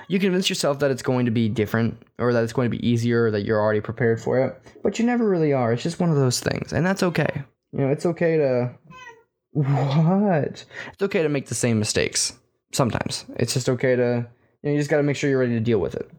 You 0.08 0.20
convince 0.20 0.50
yourself 0.50 0.80
that 0.80 0.92
it's 0.92 1.02
going 1.02 1.26
to 1.26 1.32
be 1.32 1.50
different 1.50 2.02
or 2.18 2.32
that 2.32 2.44
it's 2.44 2.54
going 2.54 2.72
to 2.72 2.78
be 2.78 2.88
easier, 2.88 3.26
or 3.26 3.32
that 3.32 3.44
you're 3.44 3.60
already 3.60 3.82
prepared 3.82 4.22
for 4.22 4.40
it, 4.40 4.58
but 4.84 4.98
you 5.00 5.06
never 5.06 5.28
really 5.28 5.52
are. 5.52 5.74
It's 5.74 5.84
just 5.84 6.00
one 6.00 6.10
of 6.10 6.16
those 6.16 6.40
things, 6.40 6.72
and 6.72 6.86
that's 6.86 7.04
okay. 7.04 7.44
You 7.74 7.80
know, 7.80 7.90
it's 7.90 8.06
okay 8.06 8.38
to 8.38 8.72
what? 9.52 10.66
It's 10.94 11.02
okay 11.02 11.24
to 11.24 11.30
make 11.30 11.48
the 11.48 11.56
same 11.56 11.80
mistakes 11.80 12.34
sometimes. 12.76 13.26
It's 13.38 13.54
just 13.54 13.70
okay 13.70 13.96
to 13.96 14.28
you 14.62 14.70
know 14.70 14.72
you 14.72 14.78
just 14.78 14.90
got 14.90 14.98
to 14.98 15.04
make 15.04 15.16
sure 15.16 15.30
you're 15.30 15.40
ready 15.40 15.54
to 15.54 15.60
deal 15.60 15.80
with 15.80 15.96
it. 15.96 16.10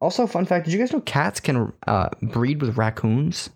Also, 0.00 0.26
fun 0.26 0.44
fact: 0.44 0.64
Did 0.64 0.74
you 0.74 0.78
guys 0.78 0.92
know 0.92 1.00
cats 1.00 1.40
can 1.40 1.72
uh, 1.86 2.08
breed 2.22 2.60
with 2.60 2.76
raccoons? 2.76 3.50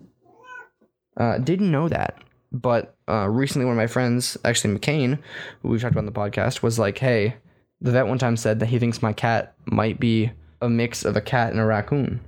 Uh, 1.17 1.39
didn't 1.39 1.71
know 1.71 1.89
that, 1.89 2.19
but 2.53 2.97
uh, 3.09 3.29
recently 3.29 3.67
one 3.67 3.73
of 3.73 3.79
my 3.79 3.87
friends, 3.87 4.37
actually 4.45 4.77
McCain, 4.77 5.19
who 5.61 5.69
we've 5.69 5.81
talked 5.81 5.93
about 5.93 6.01
on 6.01 6.07
the 6.07 6.13
podcast, 6.13 6.63
was 6.63 6.79
like, 6.79 6.99
"Hey, 6.99 7.35
the 7.81 7.91
vet 7.91 8.07
one 8.07 8.19
time 8.19 8.37
said 8.37 8.61
that 8.61 8.67
he 8.67 8.79
thinks 8.79 9.03
my 9.03 9.13
cat 9.13 9.55
might 9.67 9.99
be 9.99 10.31
a 10.63 10.69
mix 10.69 11.05
of 11.05 11.17
a 11.17 11.21
cat 11.21 11.51
and 11.51 11.61
a 11.61 11.65
raccoon." 11.65 12.21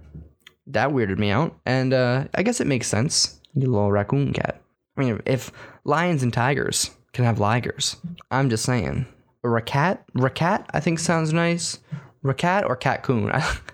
That 0.67 0.91
weirded 0.91 1.19
me 1.19 1.31
out, 1.31 1.57
and 1.65 1.93
uh, 1.93 2.25
I 2.35 2.43
guess 2.43 2.61
it 2.61 2.67
makes 2.67 2.87
sense. 2.87 3.41
You 3.55 3.69
little 3.69 3.91
raccoon 3.91 4.33
cat. 4.33 4.61
I 4.97 5.01
mean, 5.01 5.21
if 5.25 5.51
lions 5.85 6.23
and 6.23 6.33
tigers 6.33 6.91
can 7.13 7.25
have 7.25 7.39
ligers, 7.39 7.97
I'm 8.31 8.51
just 8.51 8.65
saying. 8.65 9.07
A 9.43 9.47
racat, 9.47 10.01
racat, 10.14 10.66
I 10.70 10.80
think 10.80 10.99
sounds 10.99 11.32
nice. 11.32 11.78
Racat 12.22 12.68
or 12.68 12.76
catcoon. 12.76 13.30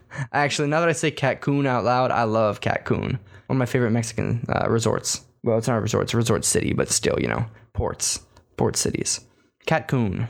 Actually, 0.33 0.69
now 0.69 0.79
that 0.79 0.89
I 0.89 0.93
say 0.93 1.11
catcoon 1.11 1.67
out 1.67 1.85
loud, 1.85 2.13
I 2.13 2.23
love 2.23 2.61
catcoon. 2.61 3.19
One 3.47 3.57
of 3.57 3.57
my 3.57 3.67
favorite 3.67 3.91
Mexican 3.91 4.47
uh, 4.49 4.69
resorts. 4.71 5.23
Well, 5.43 5.59
it's 5.59 5.67
not 5.67 5.79
a 5.79 5.81
resort; 5.81 6.05
it's 6.05 6.15
a 6.15 6.19
resort 6.19 6.45
city, 6.45 6.73
but 6.73 6.89
still, 6.89 7.17
you 7.21 7.27
know, 7.27 7.47
ports, 7.73 8.21
port 8.57 8.77
cities. 8.77 9.21
Catcoon. 9.67 10.29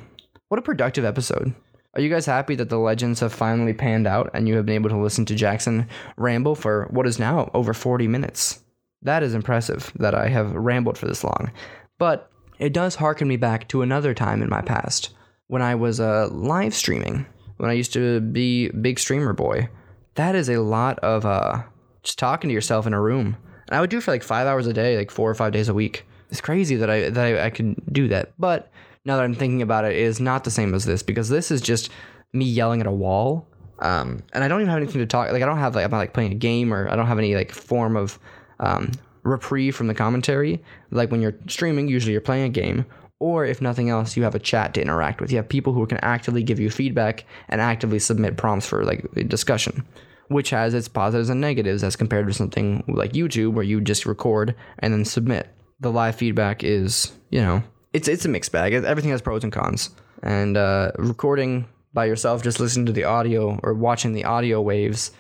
What 0.49 0.59
a 0.59 0.63
productive 0.63 1.05
episode. 1.05 1.55
Are 1.95 2.01
you 2.01 2.09
guys 2.09 2.27
happy 2.27 2.55
that 2.55 2.71
the 2.71 2.79
legends 2.79 3.21
have 3.21 3.33
finally 3.33 3.75
panned 3.75 4.07
out 4.07 4.31
and 4.33 4.49
you 4.49 4.57
have 4.57 4.67
been 4.67 4.75
able 4.75 4.91
to 4.91 4.99
listen 4.99 5.25
to 5.27 5.35
Jackson 5.35 5.89
ramble 6.17 6.55
for 6.55 6.89
what 6.91 7.07
is 7.07 7.19
now 7.19 7.51
over 7.53 7.75
40 7.75 8.07
minutes? 8.07 8.61
That 9.03 9.23
is 9.23 9.35
impressive 9.35 9.93
that 9.97 10.15
I 10.15 10.29
have 10.29 10.53
rambled 10.53 10.99
for 10.99 11.07
this 11.07 11.25
long. 11.25 11.51
But 11.99 12.31
it 12.59 12.73
does 12.73 12.97
harken 12.97 13.29
me 13.29 13.37
back 13.37 13.69
to 13.69 13.83
another 13.83 14.15
time 14.15 14.43
in 14.43 14.49
my 14.49 14.61
past 14.61 15.15
when 15.49 15.63
I 15.63 15.75
was 15.75 16.01
uh, 16.01 16.29
live 16.31 16.75
streaming, 16.75 17.27
when 17.57 17.71
I 17.71 17.75
used 17.75 17.93
to 17.95 18.21
be 18.21 18.69
big 18.69 18.99
streamer 18.99 19.33
boy. 19.33 19.69
That 20.15 20.35
is 20.35 20.49
a 20.49 20.61
lot 20.61 20.99
of 21.01 21.27
uh, 21.27 21.63
just 22.03 22.19
talking 22.19 22.49
to 22.49 22.55
yourself 22.55 22.87
in 22.87 22.95
a 22.95 23.01
room. 23.01 23.37
And 23.69 23.77
I 23.77 23.81
would 23.81 23.91
do 23.91 23.99
it 23.99 24.03
for 24.03 24.13
like 24.13 24.23
five 24.23 24.47
hours 24.47 24.67
a 24.67 24.73
day, 24.73 24.97
like 24.97 25.11
four 25.11 25.31
or 25.31 25.35
five 25.35 25.53
days 25.53 25.69
a 25.69 25.75
week. 25.75 26.07
It's 26.31 26.41
crazy 26.41 26.77
that 26.77 26.91
I 26.91 27.11
that 27.11 27.25
I, 27.25 27.47
I 27.47 27.51
could 27.51 27.77
do 27.93 28.09
that. 28.09 28.33
But 28.39 28.71
now 29.05 29.17
that 29.17 29.25
I'm 29.25 29.35
thinking 29.35 29.63
about 29.63 29.85
it, 29.85 29.93
it 29.93 29.99
is 29.99 30.21
not 30.21 30.45
the 30.45 30.51
same 30.51 30.75
as 30.75 30.85
this 30.85 31.03
because 31.03 31.29
this 31.29 31.51
is 31.51 31.61
just 31.61 31.91
me 32.33 32.45
yelling 32.45 32.81
at 32.81 32.87
a 32.87 32.93
wall. 32.93 33.47
Um, 33.79 34.23
and 34.33 34.43
I 34.43 34.49
don't 34.49 34.61
even 34.61 34.71
have 34.71 34.83
anything 34.83 35.01
to 35.01 35.07
talk. 35.07 35.31
Like 35.31 35.43
I 35.43 35.47
don't 35.47 35.59
have 35.59 35.75
like 35.75 35.85
I'm 35.85 35.91
not 35.91 35.99
like 35.99 36.15
playing 36.15 36.33
a 36.33 36.37
game 36.37 36.73
or 36.73 36.89
I 36.91 36.97
don't 36.97 37.07
have 37.07 37.19
any 37.19 37.35
like 37.35 37.53
form 37.53 37.97
of 37.97 38.19
um, 38.59 38.91
reprieve 39.23 39.77
from 39.77 39.87
the 39.87 39.95
commentary. 39.95 40.63
Like 40.91 41.11
when 41.11 41.21
you're 41.21 41.37
streaming, 41.49 41.89
usually 41.89 42.13
you're 42.13 42.21
playing 42.21 42.45
a 42.45 42.49
game, 42.49 42.87
or 43.19 43.45
if 43.45 43.63
nothing 43.63 43.89
else, 43.89 44.17
you 44.17 44.25
have 44.25 44.35
a 44.35 44.41
chat 44.41 44.75
to 44.75 44.83
interact 44.83 45.21
with. 45.21 45.31
You 45.31 45.39
have 45.39 45.49
people 45.49 45.73
who 45.73 45.87
can 45.87 45.99
actively 45.99 46.43
give 46.43 46.61
you 46.61 46.71
feedback 46.71 47.25
and 47.49 47.61
actively 47.61 47.99
submit 47.99 48.37
prompts 48.37 48.67
for 48.67 48.85
like 48.85 49.09
discussion, 49.29 49.87
which 50.29 50.51
has 50.51 50.75
its 50.75 50.89
positives 50.89 51.31
and 51.31 51.41
negatives 51.41 51.83
as 51.83 51.97
compared 51.97 52.27
to 52.27 52.35
something 52.35 52.85
like 52.89 53.13
YouTube 53.13 53.55
where 53.55 53.65
you 53.65 53.81
just 53.81 54.07
record 54.07 54.55
and 54.81 54.93
then 54.93 55.05
submit. 55.05 55.49
The 55.81 55.91
live 55.91 56.17
feedback 56.17 56.65
is, 56.65 57.13
you 57.31 57.41
know, 57.41 57.63
it's 57.93 58.09
it's 58.09 58.25
a 58.25 58.29
mixed 58.29 58.53
bag. 58.53 58.73
Everything 58.73 59.11
has 59.11 59.23
pros 59.23 59.45
and 59.45 59.53
cons. 59.53 59.91
And 60.23 60.57
uh, 60.57 60.93
recording 60.99 61.67
by 61.95 62.07
yourself, 62.07 62.43
just 62.43 62.61
listening 62.61 62.87
to 62.87 62.93
the 62.93 63.05
audio 63.05 63.59
or 63.63 63.73
watching 63.75 64.13
the 64.13 64.25
audio 64.25 64.61
waves 64.61 65.13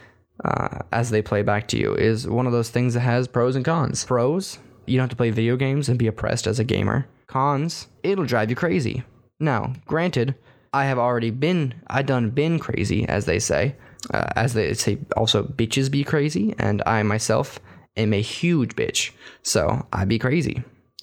uh, 0.44 0.80
as 0.92 1.11
they 1.11 1.22
play 1.22 1.42
back 1.42 1.68
to 1.68 1.78
you 1.78 1.94
is 1.94 2.28
one 2.28 2.47
of 2.47 2.53
those 2.53 2.70
things 2.70 2.94
that 2.94 3.01
has 3.01 3.28
pros 3.28 3.57
and 3.57 3.64
cons. 3.64 4.05
Pros, 4.05 4.59
you 4.86 4.97
don't 4.97 5.05
have 5.05 5.11
to 5.11 5.16
play 5.16 5.30
video 5.30 5.57
games 5.57 5.88
and 5.88 5.99
be 5.99 6.07
oppressed 6.07 6.47
as 6.47 6.59
a 6.59 6.64
gamer. 6.64 7.07
Cons, 7.28 7.88
it'll 8.02 8.24
drive 8.24 8.50
you 8.50 8.56
crazy. 8.56 9.02
Now, 9.40 9.74
granted, 9.86 10.34
I 10.72 10.84
have 10.84 10.98
already 10.98 11.30
been, 11.30 11.74
I 11.86 12.02
done 12.02 12.30
been 12.30 12.58
crazy, 12.58 13.06
as 13.08 13.24
they 13.24 13.38
say. 13.38 13.76
Uh, 14.12 14.28
as 14.36 14.54
they 14.54 14.72
say, 14.74 14.98
also 15.16 15.42
bitches 15.42 15.90
be 15.90 16.04
crazy, 16.04 16.54
and 16.58 16.82
I 16.86 17.02
myself 17.02 17.58
am 17.96 18.12
a 18.12 18.20
huge 18.20 18.76
bitch. 18.76 19.10
So 19.42 19.86
I'd 19.92 20.08
be 20.08 20.18
crazy. 20.18 20.62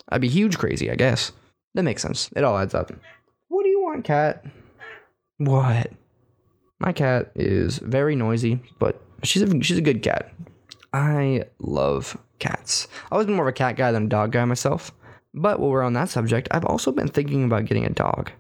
I'd 0.09 0.21
be 0.21 0.29
huge 0.29 0.57
crazy, 0.57 0.89
I 0.89 0.95
guess. 0.95 1.31
That 1.73 1.83
makes 1.83 2.01
sense. 2.01 2.29
It 2.35 2.43
all 2.43 2.57
adds 2.57 2.73
up. 2.73 2.91
What 3.49 3.63
do 3.63 3.69
you 3.69 3.81
want, 3.81 4.05
cat? 4.05 4.45
What? 5.37 5.91
My 6.79 6.93
cat 6.93 7.31
is 7.35 7.79
very 7.79 8.15
noisy, 8.15 8.61
but 8.79 9.01
she's 9.23 9.41
a, 9.41 9.63
she's 9.63 9.77
a 9.77 9.81
good 9.81 10.01
cat. 10.01 10.31
I 10.93 11.45
love 11.59 12.17
cats. 12.39 12.87
I've 13.05 13.13
always 13.13 13.25
been 13.25 13.35
more 13.35 13.47
of 13.47 13.53
a 13.53 13.53
cat 13.53 13.75
guy 13.75 13.91
than 13.91 14.05
a 14.05 14.09
dog 14.09 14.31
guy 14.31 14.45
myself. 14.45 14.91
But 15.33 15.59
while 15.59 15.71
we're 15.71 15.83
on 15.83 15.93
that 15.93 16.09
subject, 16.09 16.47
I've 16.51 16.65
also 16.65 16.91
been 16.91 17.07
thinking 17.07 17.43
about 17.43 17.65
getting 17.65 17.85
a 17.85 17.89
dog. 17.89 18.31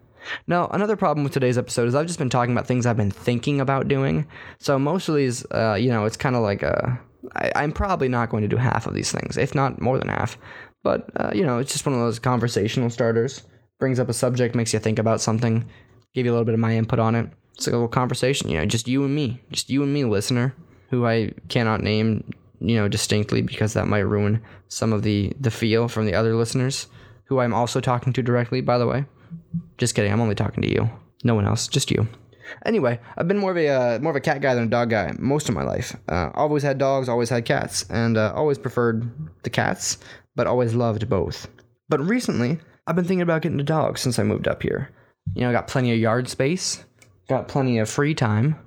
Now, 0.47 0.67
another 0.67 0.95
problem 0.95 1.23
with 1.23 1.33
today's 1.33 1.57
episode 1.57 1.87
is 1.87 1.95
I've 1.95 2.07
just 2.07 2.19
been 2.19 2.29
talking 2.29 2.53
about 2.53 2.67
things 2.67 2.85
I've 2.85 2.97
been 2.97 3.11
thinking 3.11 3.59
about 3.59 3.87
doing. 3.87 4.27
So 4.59 4.79
most 4.79 5.09
of 5.09 5.15
these, 5.15 5.45
uh, 5.51 5.73
you 5.73 5.89
know, 5.89 6.05
it's 6.05 6.17
kind 6.17 6.35
of 6.35 6.43
like 6.43 6.63
a. 6.63 6.99
I, 7.35 7.51
I'm 7.55 7.71
probably 7.71 8.09
not 8.09 8.29
going 8.29 8.41
to 8.43 8.47
do 8.47 8.57
half 8.57 8.85
of 8.85 8.93
these 8.93 9.11
things, 9.11 9.37
if 9.37 9.55
not 9.55 9.81
more 9.81 9.97
than 9.97 10.09
half. 10.09 10.37
But 10.83 11.09
uh, 11.15 11.31
you 11.33 11.45
know, 11.45 11.59
it's 11.59 11.71
just 11.71 11.85
one 11.85 11.95
of 11.95 12.01
those 12.01 12.19
conversational 12.19 12.89
starters. 12.89 13.43
Brings 13.79 13.99
up 13.99 14.09
a 14.09 14.13
subject, 14.13 14.55
makes 14.55 14.73
you 14.73 14.79
think 14.79 14.99
about 14.99 15.19
something, 15.19 15.65
give 16.13 16.25
you 16.25 16.31
a 16.31 16.33
little 16.33 16.45
bit 16.45 16.53
of 16.53 16.59
my 16.59 16.75
input 16.75 16.99
on 16.99 17.15
it. 17.15 17.29
It's 17.55 17.67
like 17.67 17.73
a 17.73 17.77
little 17.77 17.87
conversation, 17.87 18.49
you 18.49 18.57
know, 18.57 18.65
just 18.65 18.87
you 18.87 19.03
and 19.03 19.13
me, 19.13 19.41
just 19.51 19.69
you 19.69 19.83
and 19.83 19.93
me, 19.93 20.05
listener, 20.05 20.55
who 20.89 21.05
I 21.05 21.33
cannot 21.49 21.81
name, 21.81 22.31
you 22.63 22.75
know, 22.77 22.87
distinctly 22.87 23.41
because 23.41 23.73
that 23.73 23.87
might 23.87 23.99
ruin 23.99 24.41
some 24.69 24.93
of 24.93 25.03
the 25.03 25.33
the 25.39 25.51
feel 25.51 25.87
from 25.87 26.05
the 26.05 26.15
other 26.15 26.35
listeners, 26.35 26.87
who 27.25 27.39
I'm 27.39 27.53
also 27.53 27.79
talking 27.79 28.13
to 28.13 28.23
directly, 28.23 28.61
by 28.61 28.77
the 28.77 28.87
way. 28.87 29.05
Just 29.77 29.95
kidding, 29.95 30.11
I'm 30.11 30.21
only 30.21 30.35
talking 30.35 30.63
to 30.63 30.71
you, 30.71 30.89
no 31.23 31.35
one 31.35 31.45
else, 31.45 31.67
just 31.67 31.91
you. 31.91 32.07
Anyway, 32.65 32.99
I've 33.17 33.27
been 33.27 33.37
more 33.37 33.51
of 33.51 33.57
a 33.57 33.67
uh, 33.67 33.99
more 33.99 34.11
of 34.11 34.15
a 34.15 34.21
cat 34.21 34.41
guy 34.41 34.55
than 34.55 34.65
a 34.65 34.69
dog 34.69 34.89
guy 34.89 35.13
most 35.19 35.49
of 35.49 35.55
my 35.55 35.63
life. 35.63 35.95
Uh, 36.07 36.29
always 36.35 36.63
had 36.63 36.77
dogs, 36.77 37.09
always 37.09 37.29
had 37.29 37.45
cats, 37.45 37.85
and 37.89 38.17
uh, 38.17 38.31
always 38.33 38.57
preferred 38.57 39.11
the 39.43 39.49
cats, 39.49 39.97
but 40.35 40.47
always 40.47 40.73
loved 40.73 41.09
both. 41.09 41.47
But 41.89 41.99
recently, 41.99 42.59
I've 42.87 42.95
been 42.95 43.05
thinking 43.05 43.21
about 43.21 43.41
getting 43.41 43.59
a 43.59 43.63
dog 43.63 43.97
since 43.97 44.19
I 44.19 44.23
moved 44.23 44.47
up 44.47 44.63
here. 44.63 44.89
You 45.35 45.41
know, 45.41 45.49
I 45.49 45.53
got 45.53 45.67
plenty 45.67 45.91
of 45.91 45.99
yard 45.99 46.29
space, 46.29 46.83
got 47.27 47.47
plenty 47.47 47.79
of 47.79 47.89
free 47.89 48.13
time, 48.13 48.57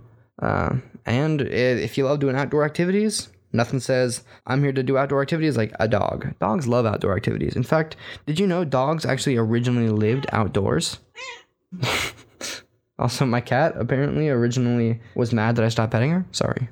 uh, 0.42 0.76
and 1.06 1.40
if 1.40 1.96
you 1.96 2.04
love 2.04 2.20
doing 2.20 2.36
outdoor 2.36 2.64
activities, 2.64 3.28
nothing 3.56 3.80
says 3.80 4.22
I'm 4.46 4.62
here 4.62 4.72
to 4.72 4.82
do 4.82 4.96
outdoor 4.96 5.22
activities 5.22 5.56
like 5.56 5.72
a 5.78 5.88
dog. 5.88 6.34
Dogs 6.40 6.66
love 6.66 6.86
outdoor 6.86 7.16
activities. 7.16 7.56
In 7.56 7.62
fact, 7.62 7.96
did 8.26 8.38
you 8.38 8.46
know 8.46 8.64
dogs 8.64 9.04
actually 9.04 9.36
originally 9.36 9.88
lived 9.88 10.26
outdoors? 10.32 10.98
also, 12.98 13.26
my 13.26 13.40
cat 13.40 13.74
apparently 13.76 14.28
originally 14.28 15.00
was 15.14 15.32
mad 15.32 15.56
that 15.56 15.64
I 15.64 15.68
stopped 15.68 15.92
petting 15.92 16.10
her. 16.10 16.26
Sorry. 16.32 16.68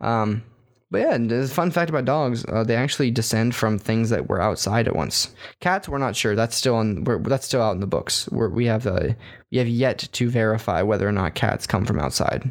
Um, 0.00 0.42
but 0.90 1.00
yeah, 1.00 1.18
the 1.18 1.48
fun 1.48 1.72
fact 1.72 1.90
about 1.90 2.04
dogs, 2.04 2.44
uh, 2.48 2.62
they 2.62 2.76
actually 2.76 3.10
descend 3.10 3.54
from 3.54 3.78
things 3.78 4.10
that 4.10 4.28
were 4.28 4.40
outside 4.40 4.86
at 4.86 4.94
once. 4.94 5.34
Cats, 5.58 5.88
we're 5.88 5.98
not 5.98 6.14
sure. 6.14 6.36
That's 6.36 6.54
still 6.54 6.76
on. 6.76 7.02
that's 7.24 7.46
still 7.46 7.62
out 7.62 7.74
in 7.74 7.80
the 7.80 7.86
books. 7.88 8.28
We're, 8.30 8.48
we 8.48 8.66
have 8.66 8.86
uh, 8.86 9.08
we 9.50 9.58
have 9.58 9.66
yet 9.66 9.98
to 10.12 10.30
verify 10.30 10.82
whether 10.82 11.08
or 11.08 11.12
not 11.12 11.34
cats 11.34 11.66
come 11.66 11.84
from 11.84 11.98
outside. 11.98 12.50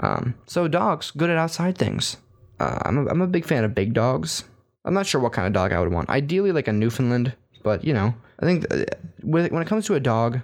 Um, 0.00 0.34
so 0.46 0.68
dogs, 0.68 1.10
good 1.12 1.30
at 1.30 1.38
outside 1.38 1.78
things. 1.78 2.18
Uh, 2.58 2.78
I'm 2.84 2.98
a, 2.98 3.10
I'm 3.10 3.20
a 3.20 3.26
big 3.26 3.44
fan 3.44 3.64
of 3.64 3.74
big 3.74 3.92
dogs. 3.92 4.44
I'm 4.84 4.94
not 4.94 5.06
sure 5.06 5.20
what 5.20 5.32
kind 5.32 5.46
of 5.46 5.52
dog 5.52 5.72
I 5.72 5.80
would 5.80 5.92
want. 5.92 6.08
Ideally, 6.08 6.52
like 6.52 6.68
a 6.68 6.72
Newfoundland, 6.72 7.34
but 7.62 7.84
you 7.84 7.92
know, 7.92 8.14
I 8.40 8.46
think 8.46 8.68
th- 8.68 8.88
when 9.22 9.44
it 9.44 9.66
comes 9.66 9.86
to 9.86 9.94
a 9.94 10.00
dog, 10.00 10.40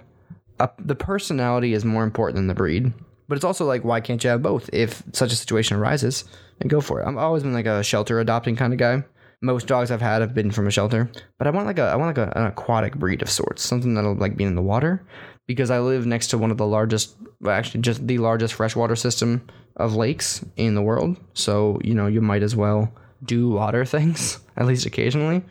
uh, 0.59 0.67
the 0.79 0.95
personality 0.95 1.73
is 1.73 1.85
more 1.85 2.03
important 2.03 2.35
than 2.35 2.47
the 2.47 2.53
breed. 2.53 2.93
But 3.27 3.35
it's 3.35 3.45
also 3.45 3.65
like, 3.65 3.85
why 3.85 4.01
can't 4.01 4.23
you 4.23 4.29
have 4.29 4.41
both 4.41 4.69
if 4.73 5.01
such 5.13 5.31
a 5.31 5.35
situation 5.35 5.77
arises? 5.77 6.25
And 6.59 6.69
go 6.69 6.81
for 6.81 7.01
it. 7.01 7.07
I've 7.07 7.17
always 7.17 7.43
been 7.43 7.53
like 7.53 7.65
a 7.65 7.83
shelter 7.83 8.19
adopting 8.19 8.55
kind 8.55 8.73
of 8.73 8.79
guy. 8.79 9.03
Most 9.41 9.67
dogs 9.67 9.91
I've 9.91 10.01
had 10.01 10.21
have 10.21 10.33
been 10.33 10.51
from 10.51 10.67
a 10.67 10.71
shelter, 10.71 11.09
but 11.37 11.47
I 11.47 11.49
want 11.49 11.67
like 11.67 11.79
a 11.79 11.83
I 11.83 11.95
want 11.95 12.15
like 12.15 12.27
a, 12.27 12.37
an 12.37 12.45
aquatic 12.45 12.95
breed 12.95 13.21
of 13.21 13.29
sorts, 13.29 13.61
something 13.63 13.93
that'll 13.93 14.15
like 14.15 14.37
be 14.37 14.43
in 14.45 14.55
the 14.55 14.61
water, 14.61 15.05
because 15.47 15.69
I 15.69 15.79
live 15.79 16.05
next 16.05 16.27
to 16.27 16.37
one 16.37 16.51
of 16.51 16.57
the 16.57 16.67
largest, 16.67 17.17
well, 17.41 17.53
actually 17.53 17.81
just 17.81 18.07
the 18.07 18.19
largest 18.19 18.53
freshwater 18.53 18.95
system 18.95 19.45
of 19.77 19.95
lakes 19.95 20.43
in 20.55 20.75
the 20.75 20.81
world. 20.81 21.17
So 21.33 21.79
you 21.83 21.93
know 21.93 22.07
you 22.07 22.21
might 22.21 22.43
as 22.43 22.55
well 22.55 22.91
do 23.23 23.49
water 23.49 23.85
things 23.95 24.39
at 24.57 24.65
least 24.65 24.85
occasionally. 24.85 25.43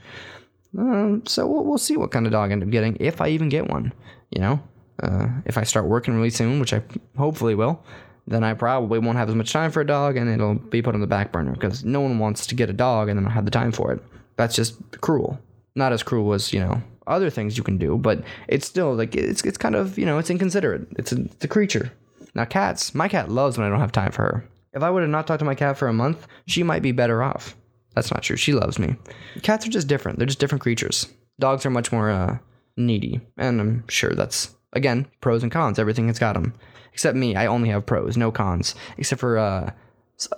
Um, 0.79 1.25
so 1.27 1.47
we'll, 1.47 1.65
we'll 1.65 1.79
see 1.79 1.97
what 1.97 2.11
kind 2.11 2.27
of 2.27 2.33
dog 2.33 2.51
I 2.51 2.53
end 2.53 2.63
up 2.63 2.71
getting 2.71 2.97
if 2.99 3.21
I 3.21 3.29
even 3.29 3.49
get 3.49 3.69
one. 3.69 3.93
You 4.31 4.41
know, 4.41 4.63
uh, 5.03 5.29
if 5.45 5.59
I 5.59 5.65
start 5.65 5.87
working 5.87 6.15
really 6.15 6.31
soon, 6.31 6.61
which 6.61 6.73
I 6.73 6.83
hopefully 7.17 7.55
will, 7.55 7.85
then 8.27 8.45
I 8.45 8.55
probably 8.55 8.99
won't 8.99 9.19
have 9.19 9.29
as 9.29 9.35
much 9.35 9.53
time 9.53 9.71
for 9.71 9.81
a 9.81 9.87
dog, 9.87 10.17
and 10.17 10.31
it'll 10.31 10.55
be 10.55 10.81
put 10.81 10.95
on 10.95 11.01
the 11.01 11.07
back 11.07 11.33
burner 11.33 11.53
because 11.53 11.85
no 11.85 12.01
one 12.01 12.19
wants 12.19 12.47
to 12.47 12.55
get 12.55 12.71
a 12.71 12.73
dog 12.73 13.09
and 13.09 13.19
then 13.19 13.25
not 13.25 13.33
have 13.33 13.45
the 13.45 13.51
time 13.51 13.73
for 13.73 13.93
it. 13.93 14.03
That's 14.37 14.55
just 14.55 14.79
cruel. 15.01 15.39
Not 15.75 15.93
as 15.93 16.03
cruel 16.03 16.33
as 16.33 16.53
you 16.53 16.61
know 16.61 16.83
other 17.07 17.31
things 17.31 17.57
you 17.57 17.65
can 17.65 17.79
do, 17.79 17.99
but 17.99 18.23
it's 18.49 18.67
still 18.67 18.95
like 18.95 19.15
it's 19.15 19.43
it's 19.43 19.59
kind 19.59 19.75
of 19.75 19.99
you 19.99 20.07
know 20.07 20.19
it's 20.19 20.31
inconsiderate. 20.31 20.87
It's 20.97 21.13
a, 21.13 21.23
it's 21.23 21.45
a 21.45 21.49
creature. 21.49 21.93
Now 22.35 22.45
cats, 22.45 22.95
my 22.95 23.09
cat 23.09 23.31
loves 23.31 23.59
when 23.59 23.67
I 23.67 23.71
don't 23.71 23.81
have 23.81 23.93
time 23.93 24.13
for 24.13 24.23
her. 24.23 24.49
If 24.73 24.83
I 24.83 24.91
would 24.91 25.03
have 25.03 25.11
not 25.11 25.27
talked 25.27 25.41
to 25.41 25.45
my 25.45 25.55
cat 25.55 25.77
for 25.77 25.89
a 25.89 25.93
month, 25.93 26.27
she 26.47 26.63
might 26.63 26.83
be 26.83 26.93
better 26.93 27.23
off. 27.23 27.55
That's 27.95 28.11
not 28.11 28.23
true. 28.23 28.37
She 28.37 28.55
loves 28.55 28.79
me. 28.79 28.97
Cats 29.43 29.67
are 29.67 29.71
just 29.71 29.89
different. 29.89 30.19
They're 30.19 30.27
just 30.27 30.39
different 30.39 30.63
creatures. 30.63 31.07
Dogs 31.39 31.67
are 31.67 31.71
much 31.71 31.93
more 31.93 32.11
uh, 32.11 32.39
needy, 32.77 33.21
and 33.37 33.61
I'm 33.61 33.85
sure 33.89 34.15
that's 34.15 34.55
again 34.73 35.07
pros 35.21 35.43
and 35.43 35.53
cons. 35.53 35.79
Everything 35.79 36.07
has 36.07 36.19
got 36.19 36.35
them. 36.35 36.55
Except 36.93 37.17
me, 37.17 37.37
I 37.37 37.47
only 37.47 37.69
have 37.69 37.87
pros, 37.87 38.17
no 38.17 38.31
cons. 38.31 38.75
Except 38.97 39.21
for 39.21 39.39
uh, 39.39 39.71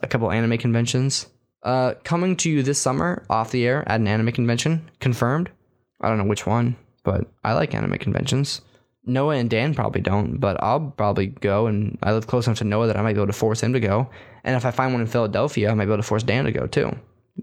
a 0.02 0.06
couple 0.06 0.30
anime 0.30 0.58
conventions. 0.58 1.26
Uh, 1.62 1.94
coming 2.04 2.36
to 2.36 2.50
you 2.50 2.62
this 2.62 2.80
summer 2.80 3.24
off 3.30 3.50
the 3.50 3.66
air 3.66 3.88
at 3.88 4.00
an 4.00 4.06
anime 4.06 4.32
convention, 4.32 4.90
confirmed. 5.00 5.50
I 6.00 6.08
don't 6.08 6.18
know 6.18 6.24
which 6.24 6.46
one, 6.46 6.76
but 7.04 7.26
I 7.42 7.54
like 7.54 7.74
anime 7.74 7.98
conventions. 7.98 8.60
Noah 9.06 9.36
and 9.36 9.50
Dan 9.50 9.74
probably 9.74 10.00
don't, 10.00 10.38
but 10.38 10.62
I'll 10.62 10.92
probably 10.96 11.26
go, 11.26 11.66
and 11.66 11.98
I 12.02 12.12
live 12.12 12.26
close 12.26 12.46
enough 12.46 12.58
to 12.58 12.64
Noah 12.64 12.86
that 12.86 12.96
I 12.96 13.02
might 13.02 13.12
be 13.12 13.18
able 13.18 13.26
to 13.26 13.32
force 13.32 13.62
him 13.62 13.72
to 13.72 13.80
go. 13.80 14.08
And 14.44 14.56
if 14.56 14.64
I 14.64 14.70
find 14.70 14.92
one 14.92 15.02
in 15.02 15.06
Philadelphia, 15.06 15.70
I 15.70 15.74
might 15.74 15.84
be 15.86 15.90
able 15.90 16.02
to 16.02 16.08
force 16.08 16.22
Dan 16.22 16.44
to 16.44 16.52
go 16.52 16.66
too. 16.66 16.96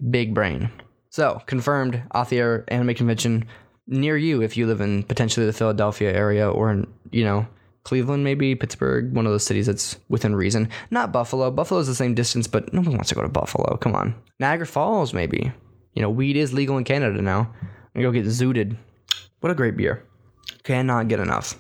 Big 0.10 0.34
brain. 0.34 0.72
So, 1.10 1.42
confirmed 1.46 2.02
off 2.12 2.32
anime 2.34 2.94
convention 2.96 3.46
near 3.88 4.16
you 4.18 4.42
if 4.42 4.56
you 4.56 4.66
live 4.66 4.82
in 4.82 5.04
potentially 5.04 5.46
the 5.46 5.54
Philadelphia 5.54 6.14
area 6.14 6.50
or 6.50 6.72
in, 6.72 6.88
you 7.12 7.24
know, 7.24 7.46
Cleveland, 7.84 8.24
maybe 8.24 8.56
Pittsburgh, 8.56 9.14
one 9.14 9.26
of 9.26 9.32
those 9.32 9.46
cities 9.46 9.66
that's 9.66 9.98
within 10.08 10.36
reason. 10.36 10.70
Not 10.92 11.12
Buffalo. 11.12 11.50
Buffalo's 11.50 11.88
the 11.88 11.96
same 11.96 12.14
distance, 12.14 12.48
but 12.48 12.72
nobody 12.74 12.96
wants 12.96 13.10
to 13.10 13.16
go 13.16 13.24
to 13.24 13.30
Buffalo. 13.30 13.76
Come 13.78 13.96
on. 13.96 14.16
Niagara 14.40 14.68
Falls, 14.68 15.14
maybe. 15.14 15.52
You 15.94 16.02
know, 16.02 16.10
weed 16.10 16.38
is 16.38 16.54
legal 16.54 16.78
in 16.78 16.84
Canada 16.84 17.22
now. 17.22 17.52
I'm 17.62 18.02
gonna 18.02 18.06
go 18.06 18.12
get 18.12 18.26
zooted. 18.26 18.78
What 19.40 19.52
a 19.52 19.56
great 19.56 19.76
beer. 19.76 20.06
Cannot 20.64 21.08
get 21.08 21.20
enough. 21.20 21.56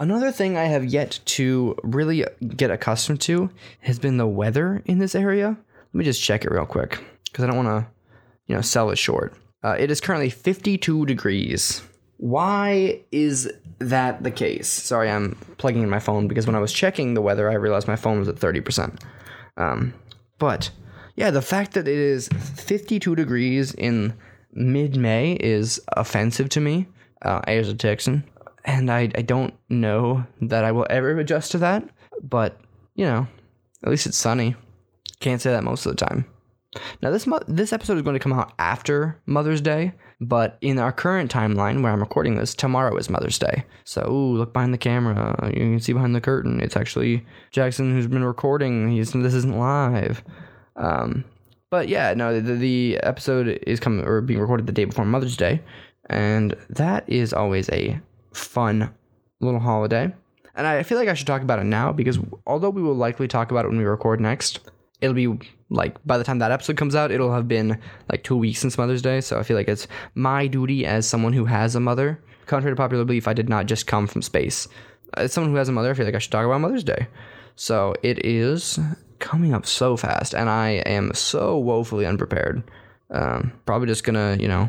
Another 0.00 0.30
thing 0.30 0.56
I 0.56 0.64
have 0.64 0.84
yet 0.84 1.18
to 1.24 1.76
really 1.82 2.24
get 2.56 2.70
accustomed 2.70 3.20
to 3.22 3.50
has 3.80 3.98
been 3.98 4.16
the 4.16 4.26
weather 4.26 4.82
in 4.84 4.98
this 4.98 5.14
area. 5.14 5.48
Let 5.48 5.94
me 5.94 6.04
just 6.04 6.22
check 6.22 6.44
it 6.44 6.50
real 6.50 6.66
quick 6.66 7.02
because 7.24 7.44
I 7.44 7.46
don't 7.48 7.64
want 7.64 7.68
to, 7.68 7.90
you 8.46 8.54
know, 8.54 8.60
sell 8.60 8.90
it 8.90 8.96
short. 8.96 9.34
Uh, 9.62 9.76
it 9.78 9.90
is 9.90 10.00
currently 10.00 10.30
52 10.30 11.06
degrees. 11.06 11.82
Why 12.18 13.00
is 13.10 13.50
that 13.78 14.22
the 14.22 14.30
case? 14.30 14.68
Sorry, 14.68 15.10
I'm 15.10 15.36
plugging 15.56 15.82
in 15.82 15.90
my 15.90 15.98
phone 15.98 16.28
because 16.28 16.46
when 16.46 16.56
I 16.56 16.60
was 16.60 16.72
checking 16.72 17.14
the 17.14 17.22
weather, 17.22 17.50
I 17.50 17.54
realized 17.54 17.88
my 17.88 17.96
phone 17.96 18.18
was 18.18 18.28
at 18.28 18.36
30%. 18.36 19.00
Um, 19.56 19.94
but 20.38 20.70
yeah, 21.16 21.30
the 21.30 21.42
fact 21.42 21.74
that 21.74 21.88
it 21.88 21.98
is 21.98 22.28
52 22.28 23.16
degrees 23.16 23.74
in 23.74 24.14
mid 24.52 24.96
May 24.96 25.32
is 25.32 25.80
offensive 25.96 26.48
to 26.50 26.60
me 26.60 26.86
uh, 27.22 27.40
as 27.46 27.68
a 27.68 27.74
Texan. 27.74 28.24
And 28.64 28.90
I, 28.90 29.10
I 29.14 29.22
don't 29.22 29.54
know 29.68 30.26
that 30.42 30.64
I 30.64 30.72
will 30.72 30.86
ever 30.90 31.18
adjust 31.18 31.52
to 31.52 31.58
that. 31.58 31.88
But, 32.22 32.60
you 32.94 33.04
know, 33.04 33.26
at 33.84 33.90
least 33.90 34.06
it's 34.06 34.18
sunny. 34.18 34.56
Can't 35.20 35.40
say 35.40 35.50
that 35.50 35.64
most 35.64 35.86
of 35.86 35.96
the 35.96 36.04
time. 36.04 36.26
Now 37.02 37.10
this 37.10 37.26
mo- 37.26 37.40
this 37.48 37.72
episode 37.72 37.96
is 37.96 38.02
going 38.02 38.14
to 38.14 38.20
come 38.20 38.32
out 38.32 38.52
after 38.58 39.20
Mother's 39.26 39.60
Day, 39.60 39.92
but 40.20 40.58
in 40.60 40.78
our 40.78 40.92
current 40.92 41.32
timeline 41.32 41.82
where 41.82 41.92
I'm 41.92 42.00
recording 42.00 42.34
this, 42.34 42.54
tomorrow 42.54 42.96
is 42.96 43.08
Mother's 43.08 43.38
Day. 43.38 43.64
So 43.84 44.06
ooh, 44.08 44.36
look 44.36 44.52
behind 44.52 44.74
the 44.74 44.78
camera. 44.78 45.50
You 45.54 45.60
can 45.60 45.80
see 45.80 45.92
behind 45.92 46.14
the 46.14 46.20
curtain. 46.20 46.60
It's 46.60 46.76
actually 46.76 47.24
Jackson 47.50 47.92
who's 47.92 48.06
been 48.06 48.24
recording. 48.24 48.90
He's 48.90 49.12
this 49.12 49.34
isn't 49.34 49.56
live. 49.56 50.22
Um, 50.76 51.24
but 51.70 51.88
yeah, 51.88 52.14
no, 52.14 52.38
the, 52.38 52.54
the 52.54 52.98
episode 53.02 53.60
is 53.66 53.80
coming 53.80 54.04
or 54.04 54.20
being 54.20 54.40
recorded 54.40 54.66
the 54.66 54.72
day 54.72 54.84
before 54.84 55.04
Mother's 55.04 55.36
Day, 55.36 55.62
and 56.10 56.54
that 56.70 57.08
is 57.08 57.32
always 57.32 57.68
a 57.70 57.98
fun 58.32 58.94
little 59.40 59.60
holiday. 59.60 60.12
And 60.54 60.66
I 60.66 60.82
feel 60.82 60.98
like 60.98 61.08
I 61.08 61.14
should 61.14 61.26
talk 61.26 61.42
about 61.42 61.60
it 61.60 61.64
now 61.64 61.92
because 61.92 62.18
although 62.46 62.70
we 62.70 62.82
will 62.82 62.94
likely 62.94 63.28
talk 63.28 63.50
about 63.50 63.64
it 63.64 63.68
when 63.68 63.78
we 63.78 63.84
record 63.84 64.20
next, 64.20 64.60
it'll 65.00 65.14
be 65.14 65.38
like 65.70 65.96
by 66.04 66.18
the 66.18 66.24
time 66.24 66.40
that 66.40 66.50
episode 66.50 66.76
comes 66.76 66.94
out, 66.94 67.10
it'll 67.10 67.32
have 67.32 67.46
been 67.46 67.80
like 68.10 68.24
two 68.24 68.36
weeks 68.36 68.58
since 68.58 68.76
Mother's 68.76 69.02
Day. 69.02 69.20
So 69.20 69.38
I 69.38 69.42
feel 69.42 69.56
like 69.56 69.68
it's 69.68 69.86
my 70.14 70.46
duty 70.46 70.84
as 70.84 71.08
someone 71.08 71.32
who 71.32 71.44
has 71.44 71.76
a 71.76 71.80
mother, 71.80 72.20
contrary 72.46 72.74
to 72.74 72.80
popular 72.80 73.04
belief, 73.04 73.28
I 73.28 73.34
did 73.34 73.48
not 73.48 73.66
just 73.66 73.86
come 73.86 74.06
from 74.06 74.22
space. 74.22 74.66
As 75.14 75.32
someone 75.32 75.52
who 75.52 75.58
has 75.58 75.68
a 75.68 75.72
mother, 75.72 75.90
I 75.90 75.94
feel 75.94 76.06
like 76.06 76.14
I 76.14 76.18
should 76.18 76.32
talk 76.32 76.44
about 76.44 76.60
Mother's 76.60 76.84
Day. 76.84 77.06
So 77.54 77.94
it 78.02 78.24
is 78.24 78.78
coming 79.18 79.54
up 79.54 79.66
so 79.66 79.96
fast, 79.96 80.34
and 80.34 80.48
I 80.48 80.82
am 80.86 81.12
so 81.14 81.58
woefully 81.58 82.06
unprepared. 82.06 82.62
Um, 83.10 83.52
probably 83.64 83.88
just 83.88 84.04
gonna, 84.04 84.36
you 84.38 84.48
know, 84.48 84.68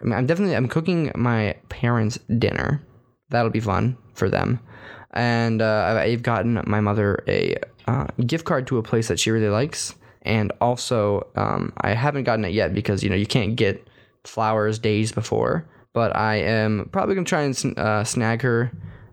I 0.00 0.04
mean, 0.04 0.12
I'm 0.12 0.26
definitely 0.26 0.56
I'm 0.56 0.68
cooking 0.68 1.12
my 1.14 1.56
parents' 1.68 2.18
dinner. 2.38 2.82
That'll 3.30 3.50
be 3.50 3.60
fun 3.60 3.96
for 4.14 4.28
them, 4.30 4.60
and 5.12 5.60
uh, 5.60 5.98
I've 5.98 6.22
gotten 6.22 6.62
my 6.66 6.80
mother 6.80 7.22
a 7.26 7.56
uh, 7.88 8.06
gift 8.26 8.44
card 8.44 8.66
to 8.68 8.78
a 8.78 8.82
place 8.82 9.08
that 9.08 9.18
she 9.18 9.30
really 9.30 9.48
likes, 9.48 9.94
and 10.22 10.52
also 10.60 11.26
um, 11.36 11.72
I 11.78 11.94
haven't 11.94 12.24
gotten 12.24 12.44
it 12.44 12.52
yet 12.52 12.74
because 12.74 13.02
you 13.02 13.10
know 13.10 13.16
you 13.16 13.26
can't 13.26 13.56
get 13.56 13.86
flowers 14.24 14.78
days 14.78 15.12
before. 15.12 15.66
But 15.92 16.14
I 16.14 16.36
am 16.36 16.90
probably 16.92 17.14
gonna 17.14 17.24
try 17.24 17.42
and 17.42 17.78
uh, 17.78 18.04
snag 18.04 18.42
her 18.42 18.70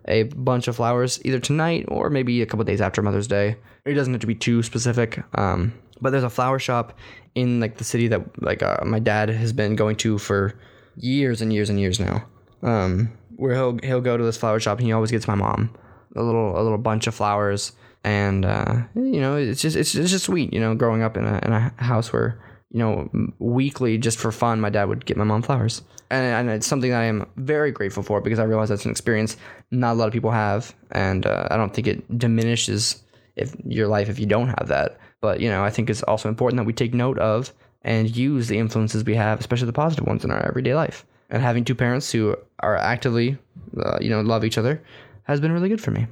a 0.08 0.24
bunch 0.24 0.68
of 0.68 0.76
flowers 0.76 1.20
either 1.24 1.40
tonight 1.40 1.86
or 1.88 2.10
maybe 2.10 2.42
a 2.42 2.46
couple 2.46 2.66
days 2.66 2.82
after 2.82 3.02
Mother's 3.02 3.28
Day. 3.28 3.56
It 3.86 3.94
doesn't 3.94 4.14
have 4.14 4.22
to 4.22 4.28
be 4.28 4.36
too 4.36 4.64
specific. 4.64 5.24
Um, 5.38 5.74
but 6.02 6.10
there's 6.10 6.24
a 6.24 6.30
flower 6.30 6.60
shop 6.60 6.98
in 7.36 7.60
like 7.60 7.78
the 7.78 7.84
city 7.84 8.08
that 8.10 8.42
like 8.42 8.62
uh, 8.62 8.84
my 8.86 9.00
dad 9.00 9.30
has 9.30 9.54
been 9.54 9.76
going 9.76 9.96
to 9.98 10.18
for 10.18 10.54
years 10.98 11.42
and 11.42 11.54
years 11.54 11.70
and 11.70 11.80
years 11.80 12.00
now. 12.00 12.26
Um, 12.62 13.12
where 13.36 13.54
he'll 13.54 13.78
he'll 13.84 14.02
go 14.02 14.18
to 14.18 14.24
this 14.24 14.38
flower 14.38 14.60
shop 14.60 14.78
and 14.78 14.88
he 14.88 14.94
always 14.94 15.12
gets 15.12 15.28
my 15.28 15.36
mom 15.36 15.74
a 16.16 16.22
little 16.22 16.60
a 16.60 16.62
little 16.62 16.78
bunch 16.78 17.08
of 17.08 17.16
flowers. 17.16 17.74
And 18.04 18.44
uh, 18.46 18.82
you 18.96 19.22
know 19.22 19.38
it's 19.38 19.62
just 19.62 19.76
it's, 19.76 19.94
just 19.94 20.26
sweet 20.26 20.52
you 20.54 20.60
know 20.60 20.76
growing 20.76 21.02
up 21.02 21.16
in 21.16 21.26
a 21.26 21.40
in 21.44 21.54
a 21.54 21.74
house 21.78 22.12
where 22.12 22.38
you 22.70 22.80
know 22.80 23.10
weekly 23.40 23.98
just 23.98 24.20
for 24.20 24.32
fun 24.32 24.60
my 24.60 24.70
dad 24.70 24.86
would 24.86 25.06
get 25.06 25.18
my 25.18 25.24
mom 25.24 25.42
flowers. 25.42 25.82
And, 26.10 26.50
and 26.50 26.50
it's 26.50 26.68
something 26.68 26.92
that 26.92 27.00
I 27.00 27.06
am 27.06 27.26
very 27.38 27.72
grateful 27.72 28.04
for 28.04 28.22
because 28.22 28.40
I 28.40 28.44
realize 28.44 28.70
that's 28.70 28.86
an 28.86 28.92
experience 28.92 29.38
not 29.72 29.94
a 29.94 29.96
lot 29.96 30.08
of 30.08 30.14
people 30.14 30.32
have. 30.32 30.76
And 30.92 31.26
uh, 31.26 31.48
I 31.50 31.58
don't 31.58 31.74
think 31.74 31.88
it 31.88 32.18
diminishes 32.18 33.02
if 33.36 33.56
your 33.66 33.88
life 33.88 34.10
if 34.10 34.20
you 34.20 34.26
don't 34.26 34.50
have 34.50 34.68
that. 34.68 35.00
But 35.22 35.40
you 35.40 35.50
know 35.50 35.64
I 35.64 35.70
think 35.70 35.90
it's 35.90 36.04
also 36.04 36.30
important 36.30 36.58
that 36.58 36.66
we 36.66 36.74
take 36.74 36.94
note 36.94 37.20
of 37.20 37.54
and 37.84 38.16
use 38.16 38.48
the 38.48 38.58
influences 38.58 39.04
we 39.04 39.16
have 39.16 39.40
especially 39.40 39.66
the 39.66 39.74
positive 39.74 40.06
ones 40.08 40.24
in 40.24 40.32
our 40.32 40.46
everyday 40.46 40.74
life 40.74 41.06
and 41.34 41.42
having 41.42 41.66
two 41.66 41.76
parents 41.76 42.10
who 42.12 42.38
are 42.60 42.78
actively 42.78 43.38
uh, 43.84 43.98
you 44.00 44.10
know 44.10 44.22
love 44.22 44.46
each 44.46 44.58
other 44.58 44.82
has 45.24 45.42
been 45.42 45.52
really 45.52 45.68
good 45.68 45.82
for 45.82 45.92
me 45.92 46.08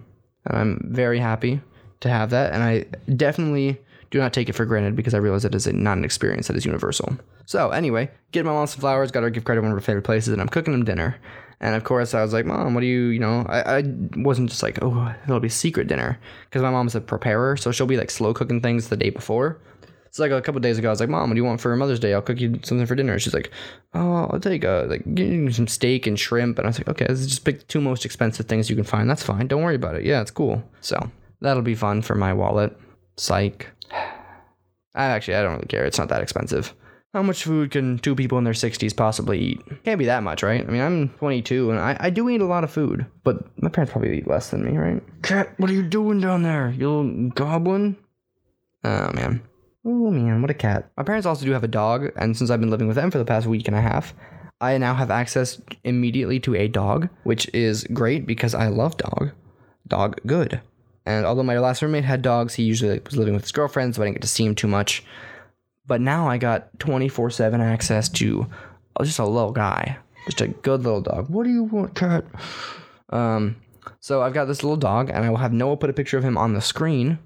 and 0.46 0.58
I'm 0.58 0.90
very 0.92 1.20
happy 1.20 1.62
to 2.02 2.10
have 2.10 2.32
that 2.32 2.52
and 2.52 2.62
I 2.62 2.86
definitely 3.16 3.80
do 4.12 4.20
not 4.20 4.34
take 4.34 4.50
it 4.50 4.54
for 4.54 4.66
granted 4.66 4.96
because 4.96 5.14
I 5.14 5.18
realize 5.18 5.44
that 5.44 5.56
is 5.56 5.66
a, 5.66 5.74
not 5.74 5.98
an 5.98 6.04
experience 6.04 6.48
that 6.48 6.58
is 6.58 6.66
universal. 6.66 7.18
So 7.46 7.70
anyway, 7.70 8.12
get 8.34 8.46
my 8.46 8.52
mom 8.52 8.68
some 8.68 8.82
flowers, 8.82 9.10
got 9.10 9.24
her 9.24 9.30
gift 9.30 9.46
card 9.46 9.58
to 9.58 9.62
one 9.62 9.72
of 9.72 9.78
her 9.78 9.82
favorite 9.82 10.04
places, 10.04 10.34
and 10.34 10.42
I'm 10.42 10.50
cooking 10.50 10.74
them 10.74 10.84
dinner. 10.84 11.18
And 11.62 11.76
of 11.76 11.84
course, 11.84 12.14
I 12.14 12.22
was 12.22 12.34
like, 12.34 12.46
Mom, 12.46 12.74
what 12.74 12.82
do 12.82 12.88
you, 12.88 13.08
you 13.08 13.20
know, 13.20 13.46
I, 13.48 13.78
I 13.78 13.84
wasn't 14.18 14.50
just 14.50 14.64
like, 14.64 14.80
oh, 14.82 15.14
it'll 15.24 15.40
be 15.40 15.50
secret 15.50 15.88
dinner. 15.88 16.20
Because 16.46 16.62
my 16.62 16.72
mom's 16.72 16.96
a 16.96 17.02
preparer, 17.02 17.56
so 17.56 17.72
she'll 17.72 17.88
be 17.88 17.98
like 17.98 18.12
slow 18.12 18.34
cooking 18.34 18.62
things 18.62 18.90
the 18.90 18.98
day 18.98 19.12
before. 19.12 19.60
So 20.12 20.24
like 20.24 20.32
a 20.32 20.42
couple 20.42 20.60
days 20.60 20.78
ago, 20.78 20.90
I 20.90 20.92
was 20.92 21.00
like, 21.00 21.10
Mom, 21.10 21.30
what 21.30 21.36
do 21.36 21.40
you 21.40 21.46
want 21.46 21.62
for 21.62 21.74
Mother's 21.76 22.00
Day? 22.00 22.14
I'll 22.14 22.22
cook 22.22 22.40
you 22.40 22.60
something 22.64 22.86
for 22.86 22.96
dinner. 22.96 23.18
She's 23.18 23.34
like, 23.34 23.50
Oh, 23.94 24.28
I'll 24.30 24.40
take 24.42 24.66
a 24.66 24.86
like 24.90 25.16
give 25.16 25.56
some 25.56 25.68
steak 25.68 26.06
and 26.06 26.20
shrimp. 26.20 26.58
And 26.60 26.68
I 26.68 26.70
was 26.70 26.80
like, 26.80 26.90
Okay, 26.90 27.06
let's 27.08 27.26
just 27.26 27.46
pick 27.46 27.60
the 27.60 27.66
two 27.66 27.80
most 27.80 28.04
expensive 28.04 28.46
things 28.46 28.70
you 28.70 28.76
can 28.76 28.84
find. 28.86 29.10
That's 29.10 29.24
fine. 29.24 29.48
Don't 29.48 29.64
worry 29.64 29.76
about 29.76 29.96
it. 29.96 30.04
Yeah, 30.04 30.22
it's 30.22 30.32
cool. 30.32 30.64
So 30.82 31.10
that'll 31.40 31.64
be 31.64 31.76
fun 31.76 32.02
for 32.02 32.16
my 32.16 32.34
wallet. 32.34 32.78
Psych. 33.16 33.68
I 34.94 35.06
actually 35.06 35.36
I 35.36 35.44
don't 35.44 35.54
really 35.54 35.68
care. 35.68 35.86
It's 35.86 35.98
not 35.98 36.10
that 36.10 36.22
expensive. 36.22 36.74
How 37.14 37.22
much 37.22 37.44
food 37.44 37.72
can 37.72 38.00
two 38.00 38.16
people 38.16 38.38
in 38.38 38.46
their 38.46 38.54
60s 38.54 38.96
possibly 38.96 39.38
eat? 39.40 39.62
Can't 39.84 40.00
be 40.00 40.06
that 40.06 40.24
much, 40.24 40.44
right? 40.44 40.66
I 40.66 40.72
mean, 40.72 40.82
I'm 40.82 41.10
22 41.20 41.72
and 41.72 41.80
I, 41.80 41.98
I 42.00 42.10
do 42.10 42.30
eat 42.30 42.40
a 42.40 42.46
lot 42.46 42.64
of 42.64 42.72
food, 42.72 43.06
but 43.26 43.46
my 43.62 43.70
parents 43.70 43.92
probably 43.92 44.18
eat 44.18 44.28
less 44.28 44.50
than 44.50 44.64
me, 44.64 44.78
right? 44.78 45.04
Cat, 45.22 45.54
what 45.58 45.70
are 45.70 45.74
you 45.74 45.84
doing 45.84 46.22
down 46.22 46.44
there, 46.44 46.70
you 46.72 46.90
little 46.90 47.30
goblin? 47.32 47.98
Oh, 48.86 49.12
man. 49.12 49.42
Oh, 49.84 50.12
man, 50.12 50.42
what 50.42 50.52
a 50.52 50.56
cat. 50.56 50.92
My 50.96 51.04
parents 51.04 51.26
also 51.26 51.46
do 51.46 51.52
have 51.54 51.64
a 51.64 51.68
dog, 51.68 52.12
and 52.16 52.38
since 52.38 52.52
I've 52.52 52.60
been 52.60 52.70
living 52.70 52.88
with 52.88 52.96
them 52.96 53.10
for 53.10 53.18
the 53.18 53.26
past 53.26 53.48
week 53.48 53.68
and 53.68 53.76
a 53.76 53.82
half, 53.82 54.14
I 54.60 54.78
now 54.78 54.94
have 54.94 55.10
access 55.10 55.60
immediately 55.84 56.40
to 56.42 56.54
a 56.56 56.68
dog, 56.68 57.10
which 57.24 57.50
is 57.52 57.84
great 57.86 58.28
because 58.28 58.54
I 58.54 58.68
love 58.68 58.98
dog. 58.98 59.32
Dog 59.88 60.22
good. 60.28 60.62
And 61.08 61.26
although 61.26 61.42
my 61.42 61.58
last 61.58 61.82
roommate 61.82 62.04
had 62.04 62.22
dogs, 62.22 62.54
he 62.54 62.64
usually 62.64 63.00
was 63.04 63.18
living 63.18 63.34
with 63.34 63.42
his 63.42 63.52
girlfriend, 63.52 63.96
so 63.96 64.04
I 64.04 64.06
didn't 64.06 64.18
get 64.18 64.22
to 64.22 64.28
see 64.28 64.46
him 64.46 64.54
too 64.54 64.68
much. 64.68 65.04
But 65.88 66.00
now 66.00 66.30
I 66.30 66.38
got 66.38 66.78
24 66.80 67.32
7 67.32 67.60
access 67.60 68.08
to 68.10 68.46
just 69.02 69.18
a 69.18 69.26
little 69.26 69.52
guy, 69.52 69.98
just 70.26 70.42
a 70.42 70.50
good 70.50 70.84
little 70.84 71.02
dog. 71.02 71.28
What 71.28 71.46
do 71.46 71.50
you 71.50 71.64
want, 71.64 71.96
cat? 71.96 72.24
Um, 73.10 73.56
so 74.00 74.22
I've 74.22 74.34
got 74.36 74.46
this 74.46 74.62
little 74.62 74.78
dog, 74.78 75.10
and 75.10 75.26
I 75.26 75.30
will 75.32 75.38
have 75.38 75.54
Noah 75.54 75.78
put 75.78 75.90
a 75.90 75.94
picture 75.94 76.20
of 76.20 76.24
him 76.24 76.38
on 76.38 76.54
the 76.54 76.62
screen 76.62 77.18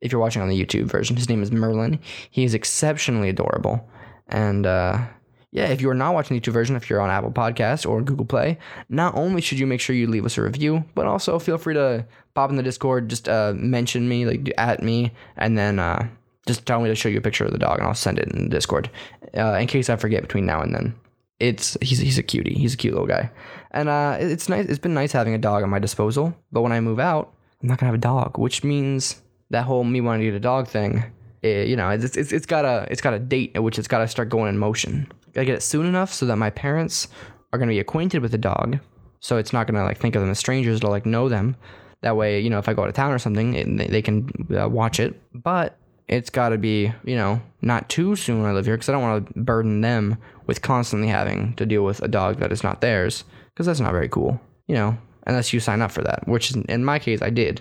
if 0.00 0.12
you're 0.12 0.20
watching 0.20 0.42
on 0.42 0.48
the 0.48 0.64
YouTube 0.64 0.84
version. 0.84 1.16
His 1.16 1.28
name 1.28 1.42
is 1.42 1.52
Merlin. 1.52 1.98
He 2.30 2.44
is 2.44 2.54
exceptionally 2.54 3.28
adorable. 3.28 3.88
And 4.28 4.66
uh, 4.66 5.06
yeah, 5.50 5.68
if 5.68 5.80
you 5.80 5.88
are 5.90 5.94
not 5.94 6.14
watching 6.14 6.36
the 6.36 6.40
YouTube 6.40 6.52
version, 6.52 6.76
if 6.76 6.90
you're 6.90 7.00
on 7.00 7.10
Apple 7.10 7.32
Podcast 7.32 7.88
or 7.88 8.02
Google 8.02 8.26
Play, 8.26 8.58
not 8.88 9.14
only 9.16 9.40
should 9.40 9.58
you 9.58 9.66
make 9.66 9.80
sure 9.80 9.96
you 9.96 10.06
leave 10.06 10.26
us 10.26 10.36
a 10.36 10.42
review, 10.42 10.84
but 10.94 11.06
also 11.06 11.38
feel 11.38 11.58
free 11.58 11.74
to 11.74 12.06
pop 12.34 12.50
in 12.50 12.56
the 12.56 12.62
Discord, 12.62 13.08
just 13.08 13.28
uh, 13.28 13.54
mention 13.56 14.08
me, 14.08 14.26
like 14.26 14.52
at 14.58 14.82
me, 14.82 15.12
and 15.36 15.56
then 15.56 15.78
uh, 15.78 16.06
just 16.46 16.66
tell 16.66 16.80
me 16.80 16.88
to 16.88 16.94
show 16.94 17.08
you 17.08 17.18
a 17.18 17.22
picture 17.22 17.44
of 17.44 17.52
the 17.52 17.58
dog, 17.58 17.78
and 17.78 17.86
I'll 17.86 17.94
send 17.94 18.18
it 18.18 18.30
in 18.30 18.44
the 18.44 18.50
Discord 18.50 18.90
uh, 19.36 19.54
in 19.54 19.66
case 19.66 19.88
I 19.88 19.96
forget 19.96 20.22
between 20.22 20.46
now 20.46 20.60
and 20.60 20.74
then. 20.74 20.94
It's 21.40 21.76
he's 21.80 21.98
he's 21.98 22.18
a 22.18 22.22
cutie. 22.22 22.54
He's 22.54 22.74
a 22.74 22.76
cute 22.76 22.94
little 22.94 23.06
guy, 23.06 23.30
and 23.70 23.88
uh, 23.88 24.16
it's 24.18 24.48
nice. 24.48 24.66
It's 24.66 24.80
been 24.80 24.94
nice 24.94 25.12
having 25.12 25.34
a 25.34 25.38
dog 25.38 25.62
at 25.62 25.68
my 25.68 25.78
disposal. 25.78 26.34
But 26.50 26.62
when 26.62 26.72
I 26.72 26.80
move 26.80 26.98
out, 26.98 27.32
I'm 27.62 27.68
not 27.68 27.78
gonna 27.78 27.92
have 27.92 27.98
a 27.98 28.02
dog, 28.02 28.38
which 28.38 28.64
means 28.64 29.22
that 29.50 29.64
whole 29.64 29.84
me 29.84 30.00
wanting 30.00 30.20
to 30.20 30.30
get 30.30 30.36
a 30.36 30.40
dog 30.40 30.68
thing. 30.68 31.04
It, 31.42 31.68
you 31.68 31.76
know, 31.76 31.88
it's, 31.90 32.16
it's 32.16 32.32
it's 32.32 32.46
got 32.46 32.64
a 32.64 32.86
it's 32.90 33.00
got 33.00 33.14
a 33.14 33.18
date 33.18 33.52
at 33.54 33.62
which 33.62 33.78
it's 33.78 33.88
got 33.88 33.98
to 33.98 34.08
start 34.08 34.28
going 34.28 34.48
in 34.48 34.58
motion. 34.58 35.10
Gotta 35.32 35.46
get 35.46 35.56
it 35.56 35.62
soon 35.62 35.86
enough 35.86 36.12
so 36.12 36.26
that 36.26 36.36
my 36.36 36.50
parents 36.50 37.08
are 37.52 37.58
gonna 37.58 37.70
be 37.70 37.78
acquainted 37.78 38.22
with 38.22 38.32
the 38.32 38.38
dog, 38.38 38.78
so 39.20 39.36
it's 39.36 39.52
not 39.52 39.66
gonna 39.66 39.84
like 39.84 39.98
think 39.98 40.16
of 40.16 40.22
them 40.22 40.30
as 40.30 40.38
strangers 40.38 40.80
to 40.80 40.88
like 40.88 41.06
know 41.06 41.28
them. 41.28 41.56
That 42.00 42.16
way, 42.16 42.40
you 42.40 42.50
know, 42.50 42.58
if 42.58 42.68
I 42.68 42.74
go 42.74 42.82
out 42.82 42.88
of 42.88 42.94
town 42.94 43.12
or 43.12 43.18
something, 43.18 43.54
it, 43.54 43.90
they 43.90 44.02
can 44.02 44.30
uh, 44.56 44.68
watch 44.68 45.00
it. 45.00 45.20
But 45.34 45.76
it's 46.08 46.30
got 46.30 46.50
to 46.50 46.58
be, 46.58 46.92
you 47.04 47.16
know, 47.16 47.40
not 47.60 47.88
too 47.88 48.16
soon 48.16 48.44
I 48.44 48.52
live 48.52 48.64
here 48.64 48.76
because 48.76 48.88
I 48.88 48.92
don't 48.92 49.02
want 49.02 49.26
to 49.26 49.40
burden 49.40 49.82
them 49.82 50.16
with 50.46 50.62
constantly 50.62 51.08
having 51.08 51.54
to 51.54 51.66
deal 51.66 51.84
with 51.84 52.00
a 52.00 52.08
dog 52.08 52.38
that 52.38 52.50
is 52.50 52.64
not 52.64 52.80
theirs 52.80 53.24
because 53.52 53.66
that's 53.66 53.80
not 53.80 53.92
very 53.92 54.08
cool, 54.08 54.40
you 54.66 54.74
know, 54.74 54.96
unless 55.26 55.52
you 55.52 55.60
sign 55.60 55.82
up 55.82 55.90
for 55.90 56.02
that, 56.02 56.26
which 56.26 56.52
in 56.52 56.84
my 56.84 56.98
case 56.98 57.20
I 57.20 57.30
did. 57.30 57.60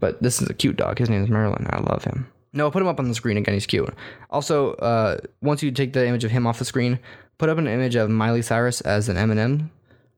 But 0.00 0.22
this 0.22 0.40
is 0.40 0.48
a 0.48 0.54
cute 0.54 0.76
dog. 0.76 0.98
His 0.98 1.10
name 1.10 1.22
is 1.22 1.30
Merlin. 1.30 1.66
I 1.70 1.80
love 1.80 2.04
him. 2.04 2.26
No, 2.52 2.70
put 2.70 2.82
him 2.82 2.88
up 2.88 3.00
on 3.00 3.08
the 3.08 3.14
screen 3.14 3.36
again. 3.36 3.54
He's 3.54 3.66
cute. 3.66 3.92
Also, 4.30 4.74
uh, 4.74 5.18
once 5.42 5.62
you 5.62 5.72
take 5.72 5.92
the 5.92 6.06
image 6.06 6.24
of 6.24 6.30
him 6.30 6.46
off 6.46 6.58
the 6.58 6.64
screen, 6.64 6.98
put 7.38 7.48
up 7.48 7.58
an 7.58 7.66
image 7.66 7.96
of 7.96 8.08
Miley 8.10 8.42
Cyrus 8.42 8.80
as 8.82 9.08
an 9.08 9.16
Eminem 9.16 9.70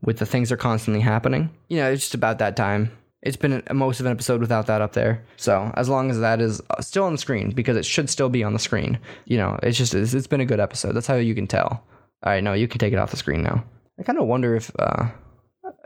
with 0.03 0.19
the 0.19 0.27
things 0.27 0.51
that 0.51 0.55
are 0.55 0.59
constantly 0.59 1.01
happening. 1.01 1.51
You 1.69 1.79
know, 1.79 1.91
it's 1.91 2.03
just 2.03 2.15
about 2.15 2.39
that 2.39 2.57
time. 2.57 2.93
It's 3.23 3.37
been 3.37 3.63
a, 3.67 3.75
most 3.75 3.99
of 3.99 4.07
an 4.07 4.13
episode 4.13 4.41
without 4.41 4.67
that 4.67 4.83
up 4.83 4.93
there. 4.93 5.25
So 5.37 5.73
as 5.75 5.89
long 5.89 6.11
as 6.11 6.21
that 6.21 6.41
is 6.41 6.61
uh, 6.71 6.81
still 6.83 7.05
on 7.05 7.13
the 7.13 7.19
screen, 7.19 7.51
because 7.51 7.77
it 7.77 7.87
should 7.87 8.11
still 8.11 8.29
be 8.29 8.45
on 8.45 8.53
the 8.53 8.59
screen, 8.59 8.99
you 9.25 9.39
know, 9.39 9.59
it's 9.63 9.79
just 9.79 9.95
it's, 9.95 10.13
it's 10.13 10.27
been 10.27 10.43
a 10.43 10.47
good 10.47 10.61
episode. 10.61 10.93
That's 10.93 11.07
how 11.07 11.17
you 11.17 11.35
can 11.35 11.47
tell. 11.47 11.83
All 12.23 12.33
right, 12.33 12.45
no, 12.45 12.53
you 12.53 12.69
can 12.69 12.79
take 12.79 12.93
it 12.93 12.99
off 12.99 13.11
the 13.11 13.17
screen 13.17 13.43
now. 13.43 13.65
I 13.99 14.03
kind 14.03 14.19
of 14.19 14.27
wonder 14.27 14.55
if, 14.55 14.71
uh, 14.79 15.09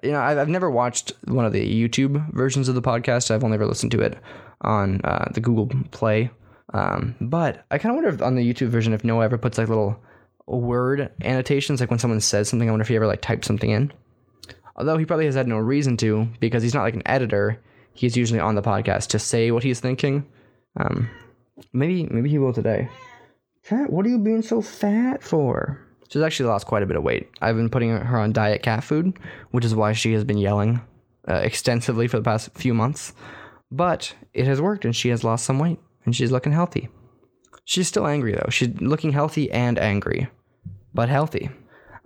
you 0.02 0.12
know, 0.12 0.20
I've, 0.20 0.38
I've 0.38 0.48
never 0.48 0.70
watched 0.70 1.12
one 1.24 1.44
of 1.44 1.52
the 1.52 1.64
YouTube 1.64 2.32
versions 2.32 2.68
of 2.68 2.74
the 2.74 2.82
podcast. 2.82 3.30
I've 3.30 3.44
only 3.44 3.56
ever 3.56 3.66
listened 3.66 3.92
to 3.92 4.00
it 4.00 4.18
on 4.60 5.00
uh, 5.04 5.30
the 5.32 5.40
Google 5.40 5.70
Play. 5.90 6.30
Um, 6.72 7.16
but 7.20 7.64
I 7.70 7.78
kind 7.78 7.90
of 7.90 7.96
wonder 7.96 8.10
if 8.10 8.22
on 8.22 8.36
the 8.36 8.54
YouTube 8.54 8.68
version, 8.68 8.92
if 8.92 9.04
Noah 9.04 9.24
ever 9.24 9.38
puts 9.38 9.58
like 9.58 9.68
little 9.68 10.00
word 10.46 11.10
annotations, 11.22 11.80
like 11.80 11.90
when 11.90 11.98
someone 11.98 12.20
says 12.20 12.48
something, 12.48 12.68
I 12.68 12.72
wonder 12.72 12.82
if 12.82 12.88
he 12.88 12.96
ever 12.96 13.06
like 13.06 13.22
types 13.22 13.46
something 13.46 13.70
in 13.70 13.92
although 14.80 14.96
he 14.96 15.04
probably 15.04 15.26
has 15.26 15.34
had 15.34 15.46
no 15.46 15.58
reason 15.58 15.96
to 15.98 16.26
because 16.40 16.62
he's 16.62 16.74
not 16.74 16.82
like 16.82 16.94
an 16.94 17.02
editor. 17.06 17.60
He's 17.92 18.16
usually 18.16 18.40
on 18.40 18.54
the 18.54 18.62
podcast 18.62 19.08
to 19.08 19.18
say 19.18 19.50
what 19.50 19.62
he's 19.62 19.78
thinking. 19.78 20.26
Um, 20.76 21.10
maybe 21.72 22.04
maybe 22.04 22.30
he 22.30 22.38
will 22.38 22.54
today. 22.54 22.88
Cat, 23.64 23.90
what 23.90 24.06
are 24.06 24.08
you 24.08 24.18
being 24.18 24.42
so 24.42 24.62
fat 24.62 25.22
for? 25.22 25.86
She's 26.10 26.22
actually 26.22 26.48
lost 26.48 26.66
quite 26.66 26.82
a 26.82 26.86
bit 26.86 26.96
of 26.96 27.04
weight. 27.04 27.30
I've 27.40 27.54
been 27.54 27.70
putting 27.70 27.90
her 27.90 28.18
on 28.18 28.32
diet 28.32 28.64
cat 28.64 28.82
food, 28.82 29.16
which 29.52 29.64
is 29.64 29.76
why 29.76 29.92
she 29.92 30.12
has 30.14 30.24
been 30.24 30.38
yelling 30.38 30.80
uh, 31.28 31.34
extensively 31.34 32.08
for 32.08 32.16
the 32.16 32.24
past 32.24 32.50
few 32.54 32.74
months. 32.74 33.12
But 33.70 34.12
it 34.34 34.46
has 34.46 34.60
worked, 34.60 34.84
and 34.84 34.94
she 34.94 35.10
has 35.10 35.22
lost 35.22 35.44
some 35.44 35.60
weight, 35.60 35.78
and 36.04 36.14
she's 36.14 36.32
looking 36.32 36.52
healthy. 36.52 36.88
She's 37.64 37.86
still 37.86 38.08
angry 38.08 38.32
though. 38.32 38.48
She's 38.50 38.80
looking 38.80 39.12
healthy 39.12 39.52
and 39.52 39.78
angry, 39.78 40.28
but 40.92 41.08
healthy. 41.08 41.48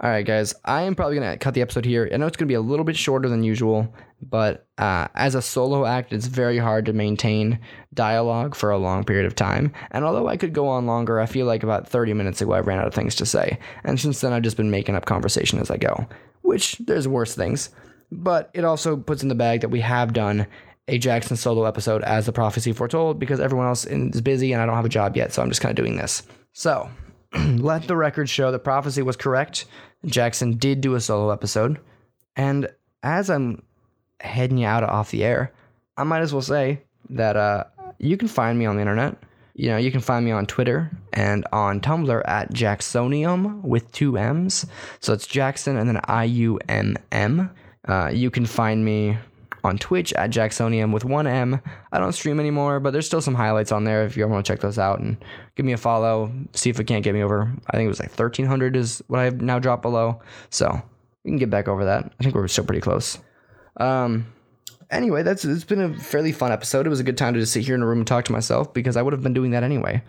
All 0.00 0.10
right, 0.10 0.26
guys, 0.26 0.54
I 0.66 0.82
am 0.82 0.94
probably 0.94 1.16
going 1.16 1.30
to 1.30 1.38
cut 1.38 1.54
the 1.54 1.62
episode 1.62 1.86
here. 1.86 2.06
I 2.12 2.18
know 2.18 2.26
it's 2.26 2.36
going 2.36 2.46
to 2.46 2.52
be 2.52 2.56
a 2.56 2.60
little 2.60 2.84
bit 2.84 2.96
shorter 2.96 3.30
than 3.30 3.42
usual, 3.42 3.94
but 4.30 4.66
uh, 4.78 5.08
as 5.14 5.34
a 5.34 5.42
solo 5.42 5.84
act, 5.84 6.12
it's 6.12 6.26
very 6.26 6.58
hard 6.58 6.86
to 6.86 6.92
maintain 6.92 7.58
dialogue 7.92 8.54
for 8.54 8.70
a 8.70 8.78
long 8.78 9.04
period 9.04 9.26
of 9.26 9.34
time. 9.34 9.72
And 9.90 10.04
although 10.04 10.28
I 10.28 10.36
could 10.36 10.52
go 10.52 10.68
on 10.68 10.86
longer, 10.86 11.20
I 11.20 11.26
feel 11.26 11.46
like 11.46 11.62
about 11.62 11.88
30 11.88 12.14
minutes 12.14 12.40
ago 12.40 12.52
I 12.52 12.60
ran 12.60 12.78
out 12.78 12.86
of 12.86 12.94
things 12.94 13.14
to 13.16 13.26
say. 13.26 13.58
And 13.84 14.00
since 14.00 14.20
then, 14.20 14.32
I've 14.32 14.42
just 14.42 14.56
been 14.56 14.70
making 14.70 14.94
up 14.94 15.04
conversation 15.04 15.58
as 15.58 15.70
I 15.70 15.76
go, 15.76 16.06
which 16.42 16.76
there's 16.78 17.08
worse 17.08 17.34
things. 17.34 17.70
But 18.10 18.50
it 18.54 18.64
also 18.64 18.96
puts 18.96 19.22
in 19.22 19.28
the 19.28 19.34
bag 19.34 19.60
that 19.60 19.70
we 19.70 19.80
have 19.80 20.12
done 20.12 20.46
a 20.86 20.98
Jackson 20.98 21.36
solo 21.36 21.64
episode 21.64 22.02
as 22.02 22.26
the 22.26 22.32
prophecy 22.32 22.72
foretold 22.72 23.18
because 23.18 23.40
everyone 23.40 23.66
else 23.66 23.84
is 23.86 24.20
busy 24.20 24.52
and 24.52 24.60
I 24.60 24.66
don't 24.66 24.76
have 24.76 24.84
a 24.84 24.90
job 24.90 25.16
yet, 25.16 25.32
so 25.32 25.42
I'm 25.42 25.48
just 25.48 25.60
kind 25.60 25.76
of 25.76 25.82
doing 25.82 25.96
this. 25.96 26.22
So, 26.52 26.90
let 27.34 27.88
the 27.88 27.96
record 27.96 28.28
show 28.28 28.52
that 28.52 28.60
prophecy 28.60 29.02
was 29.02 29.16
correct. 29.16 29.64
Jackson 30.04 30.56
did 30.56 30.80
do 30.80 30.94
a 30.94 31.00
solo 31.00 31.30
episode. 31.30 31.80
And 32.36 32.68
as 33.02 33.30
I'm 33.30 33.62
heading 34.20 34.58
you 34.58 34.66
out 34.66 34.84
off 34.84 35.10
the 35.10 35.24
air, 35.24 35.52
I 35.96 36.04
might 36.04 36.20
as 36.20 36.32
well 36.32 36.42
say 36.42 36.82
that 37.10 37.36
uh, 37.36 37.64
you 37.98 38.16
can 38.16 38.28
find 38.28 38.58
me 38.58 38.66
on 38.66 38.76
the 38.76 38.82
internet. 38.82 39.16
You 39.54 39.68
know, 39.68 39.76
you 39.76 39.92
can 39.92 40.00
find 40.00 40.24
me 40.24 40.32
on 40.32 40.46
Twitter 40.46 40.90
and 41.12 41.46
on 41.52 41.80
Tumblr 41.80 42.22
at 42.26 42.52
Jacksonium 42.52 43.62
with 43.62 43.90
two 43.92 44.18
M's. 44.18 44.66
So 45.00 45.12
it's 45.12 45.26
Jackson 45.26 45.76
and 45.76 45.88
then 45.88 46.00
I 46.04 46.24
U 46.24 46.58
M 46.68 46.96
M. 47.12 47.50
Uh, 47.86 48.10
you 48.12 48.30
can 48.30 48.46
find 48.46 48.84
me 48.84 49.16
on 49.62 49.78
Twitch 49.78 50.12
at 50.14 50.30
Jacksonium 50.30 50.92
with 50.92 51.04
one 51.04 51.26
M. 51.26 51.60
I 51.92 51.98
don't 51.98 52.12
stream 52.12 52.40
anymore, 52.40 52.80
but 52.80 52.92
there's 52.92 53.06
still 53.06 53.20
some 53.20 53.34
highlights 53.34 53.72
on 53.72 53.84
there 53.84 54.04
if 54.04 54.16
you 54.16 54.24
ever 54.24 54.32
want 54.32 54.44
to 54.44 54.52
check 54.52 54.60
those 54.60 54.78
out 54.78 54.98
and 54.98 55.16
give 55.54 55.64
me 55.64 55.72
a 55.72 55.78
follow. 55.78 56.32
See 56.52 56.70
if 56.70 56.80
it 56.80 56.84
can't 56.84 57.04
get 57.04 57.14
me 57.14 57.22
over. 57.22 57.50
I 57.68 57.76
think 57.76 57.86
it 57.86 57.88
was 57.88 58.00
like 58.00 58.10
1300 58.10 58.76
is 58.76 59.02
what 59.06 59.20
I've 59.20 59.40
now 59.40 59.58
dropped 59.58 59.82
below. 59.82 60.20
So 60.50 60.82
we 61.24 61.30
can 61.30 61.38
get 61.38 61.50
back 61.50 61.68
over 61.68 61.84
that. 61.84 62.12
I 62.18 62.22
think 62.22 62.34
we're 62.34 62.48
still 62.48 62.64
pretty 62.64 62.82
close. 62.82 63.18
Um, 63.76 64.26
anyway, 64.90 65.22
that's 65.22 65.44
it's 65.44 65.64
been 65.64 65.80
a 65.80 65.94
fairly 65.94 66.32
fun 66.32 66.52
episode. 66.52 66.86
It 66.86 66.90
was 66.90 67.00
a 67.00 67.04
good 67.04 67.18
time 67.18 67.34
to 67.34 67.40
just 67.40 67.52
sit 67.52 67.64
here 67.64 67.74
in 67.74 67.82
a 67.82 67.86
room 67.86 67.98
and 67.98 68.06
talk 68.06 68.24
to 68.26 68.32
myself 68.32 68.72
because 68.72 68.96
I 68.96 69.02
would 69.02 69.12
have 69.12 69.22
been 69.22 69.34
doing 69.34 69.50
that 69.52 69.62
anyway. 69.62 70.02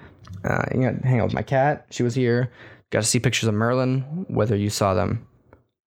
Uh, 0.44 0.64
you 0.74 0.82
know, 0.82 0.98
hang 1.04 1.20
out 1.20 1.26
with 1.26 1.34
my 1.34 1.42
cat. 1.42 1.86
She 1.90 2.04
was 2.04 2.16
here. 2.16 2.52
Got 2.92 3.02
to 3.02 3.08
see 3.08 3.20
pictures 3.20 3.48
of 3.48 3.56
Merlin, 3.56 4.26
whether 4.30 4.56
you 4.56 4.70
saw 4.70 4.94
them 4.94 5.28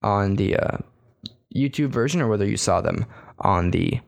on 0.03 0.37
the 0.37 0.57
uh, 0.57 0.79
YouTube 1.55 1.91
version 1.91 2.21
or 2.21 2.29
whether 2.29 2.47
you 2.47 2.57
saw 2.57 2.81
them 2.81 3.07
on 3.41 3.71
the 3.71 4.01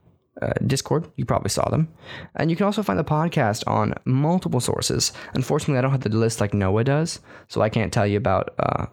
uh, 0.43 0.53
Discord. 0.67 1.11
You 1.17 1.25
probably 1.25 1.51
saw 1.51 1.69
them. 1.69 1.89
And 2.35 2.51
you 2.51 2.57
can 2.57 2.67
also 2.67 2.83
find 2.83 2.99
the 2.99 3.05
podcast 3.05 3.63
on 3.67 3.95
multiple 4.05 4.61
sources. 4.61 5.13
Unfortunately, 5.35 5.79
I 5.79 5.83
don't 5.83 5.93
have 5.93 6.01
the 6.01 6.11
list 6.11 6.41
like 6.41 6.55
Noah 6.55 6.85
does, 6.85 7.21
so 7.49 7.61
I 7.61 7.69
can't 7.69 7.93
tell 7.93 8.07
you 8.07 8.17
about 8.17 8.55
uh, 8.59 8.87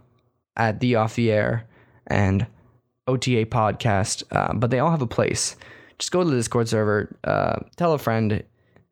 at 0.56 0.80
the 0.80 0.96
off 0.96 1.16
the 1.16 1.32
air 1.32 1.68
and 2.08 2.48
OTA 3.08 3.46
podcast, 3.46 4.24
uh, 4.32 4.54
but 4.54 4.72
they 4.72 4.80
all 4.80 4.92
have 4.92 5.02
a 5.02 5.08
place. 5.08 5.56
Just 6.00 6.12
go 6.12 6.24
to 6.24 6.30
the 6.30 6.36
Discord 6.36 6.68
server, 6.68 7.16
uh, 7.24 7.60
tell 7.76 7.94
a 7.94 7.98
friend. 7.98 8.44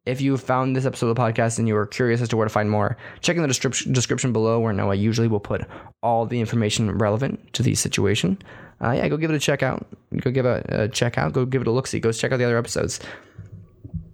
If 0.06 0.22
you 0.22 0.38
found 0.38 0.76
this 0.76 0.86
episode 0.86 1.08
of 1.08 1.16
the 1.16 1.22
podcast 1.22 1.58
and 1.58 1.68
you 1.68 1.74
were 1.74 1.88
curious 1.88 2.22
as 2.22 2.30
to 2.30 2.38
where 2.38 2.46
to 2.46 2.54
find 2.54 2.70
more, 2.70 2.96
check 3.22 3.38
in 3.38 3.42
the 3.42 3.48
description 3.48 3.92
description 3.92 4.32
below 4.32 4.60
where 4.60 4.72
Noah 4.72 4.94
usually 4.94 5.28
will 5.28 5.40
put 5.40 5.64
all 6.04 6.28
the 6.28 6.40
information 6.40 6.92
relevant 6.92 7.54
to 7.54 7.64
the 7.64 7.74
situation 7.74 8.38
uh, 8.84 8.92
yeah, 8.92 9.08
go 9.08 9.18
give 9.18 9.32
it 9.32 9.36
a 9.36 9.40
check 9.40 9.64
out. 9.64 9.86
Go 10.18 10.32
give 10.32 10.46
it 10.46 10.66
a, 10.70 10.84
a 10.84 10.88
check 10.88 11.18
out. 11.18 11.34
Go 11.34 11.46
give 11.46 11.62
it 11.62 11.68
a 11.68 11.72
look 11.72 11.88
see. 11.88 12.00
Go 12.00 12.12
check 12.12 12.32
out 12.32 12.38
the 12.38 12.44
other 12.44 12.58
episodes. 12.58 13.00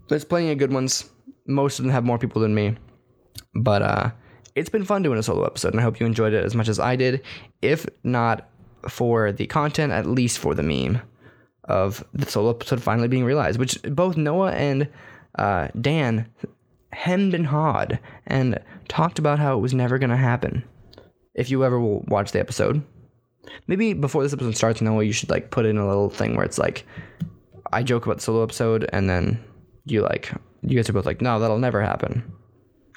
There's 0.08 0.26
plenty 0.26 0.52
of 0.52 0.58
good 0.58 0.72
ones. 0.72 1.10
Most 1.48 1.80
of 1.80 1.86
them 1.86 1.92
have 1.92 2.04
more 2.04 2.20
people 2.20 2.42
than 2.42 2.54
me, 2.54 2.76
but 3.56 3.82
uh, 3.82 4.12
it's 4.56 4.70
been 4.70 4.86
fun 4.86 5.02
doing 5.02 5.18
a 5.18 5.24
solo 5.24 5.44
episode, 5.46 5.74
and 5.74 5.80
I 5.80 5.84
hope 5.84 6.00
you 6.00 6.06
enjoyed 6.06 6.34
it 6.34 6.46
as 6.46 6.54
much 6.54 6.68
as 6.68 6.80
I 6.80 6.96
did. 6.96 7.24
If 7.62 7.88
not 8.04 8.50
for 8.90 9.32
the 9.32 9.48
content, 9.48 9.92
at 9.92 10.06
least 10.06 10.40
for 10.40 10.54
the 10.56 10.64
meme 10.64 11.02
of 11.66 12.04
the 12.14 12.26
solo 12.30 12.50
episode 12.50 12.82
finally 12.82 13.08
being 13.08 13.24
realized, 13.24 13.60
which 13.60 13.82
both 13.84 14.18
Noah 14.18 14.52
and 14.52 14.88
uh, 15.38 15.68
Dan 15.80 16.28
hemmed 16.92 17.34
and 17.34 17.48
hawed 17.48 18.00
and 18.28 18.60
talked 18.88 19.20
about 19.20 19.40
how 19.40 19.58
it 19.58 19.62
was 19.62 19.74
never 19.74 19.98
going 19.98 20.10
to 20.10 20.18
happen. 20.18 20.64
if 21.34 21.50
you 21.50 21.64
ever 21.64 21.80
will 21.80 22.04
watch 22.08 22.32
the 22.32 22.40
episode, 22.40 22.84
maybe 23.68 23.94
before 23.94 24.24
this 24.24 24.34
episode 24.34 24.56
starts, 24.56 24.82
Noah, 24.82 25.04
you 25.04 25.14
should 25.14 25.30
like 25.30 25.52
put 25.52 25.66
in 25.66 25.78
a 25.78 25.88
little 25.88 26.10
thing 26.10 26.36
where 26.36 26.46
it's 26.46 26.58
like, 26.58 26.86
I 27.72 27.84
joke 27.84 28.06
about 28.06 28.18
the 28.18 28.24
solo 28.24 28.44
episode, 28.44 28.90
and 28.92 29.10
then 29.10 29.44
you 29.86 30.02
like, 30.02 30.32
you 30.62 30.76
guys 30.76 30.90
are 30.90 30.94
both 30.94 31.06
like, 31.06 31.22
no, 31.22 31.40
that'll 31.40 31.58
never 31.58 31.82
happen. 31.82 32.32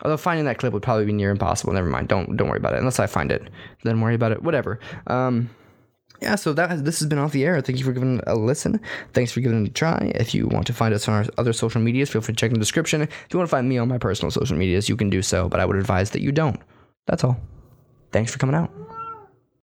Although 0.03 0.17
finding 0.17 0.45
that 0.47 0.59
clip 0.59 0.73
would 0.73 0.83
probably 0.83 1.07
be 1.07 1.13
near 1.13 1.31
impossible. 1.31 1.73
Never 1.73 1.89
mind. 1.89 2.09
Don't 2.09 2.37
don't 2.37 2.49
worry 2.49 2.59
about 2.59 2.75
it 2.75 2.81
unless 2.81 2.99
I 2.99 3.07
find 3.07 3.31
it. 3.31 3.49
Then 3.85 4.01
worry 4.01 4.17
about 4.17 4.33
it. 4.33 4.43
Whatever. 4.43 4.81
Um, 5.07 5.49
yeah. 6.21 6.35
So 6.37 6.53
that 6.53 6.71
has, 6.71 6.83
this 6.83 7.01
has 7.01 7.09
been 7.09 7.19
off 7.19 7.33
the 7.33 7.45
air. 7.45 7.61
Thank 7.61 7.79
you 7.79 7.85
for 7.85 7.93
giving 7.93 8.21
a 8.27 8.35
listen. 8.35 8.81
Thanks 9.13 9.33
for 9.33 9.41
giving 9.41 9.65
it 9.65 9.71
a 9.71 9.73
try. 9.73 10.13
If 10.15 10.35
you 10.35 10.47
want 10.47 10.67
to 10.69 10.73
find 10.73 10.95
us 10.95 11.09
on 11.09 11.15
our 11.15 11.31
other 11.39 11.53
social 11.53 11.81
medias, 11.81 12.11
feel 12.11 12.21
free 12.21 12.35
to 12.35 12.39
check 12.39 12.51
in 12.51 12.55
the 12.55 12.61
description. 12.61 13.03
If 13.03 13.27
you 13.31 13.39
want 13.39 13.49
to 13.49 13.51
find 13.51 13.69
me 13.69 13.79
on 13.79 13.89
my 13.89 13.99
personal 13.99 14.31
social 14.31 14.57
medias, 14.57 14.89
you 14.89 14.97
can 14.97 15.11
do 15.11 15.23
so. 15.23 15.49
But 15.49 15.61
I 15.61 15.65
would 15.65 15.77
advise 15.77 16.11
that 16.11 16.23
you 16.23 16.33
don't. 16.33 16.61
That's 17.07 17.25
all. 17.25 17.39
Thanks 18.13 18.33
for 18.33 18.39
coming 18.39 18.55
out. 18.55 18.84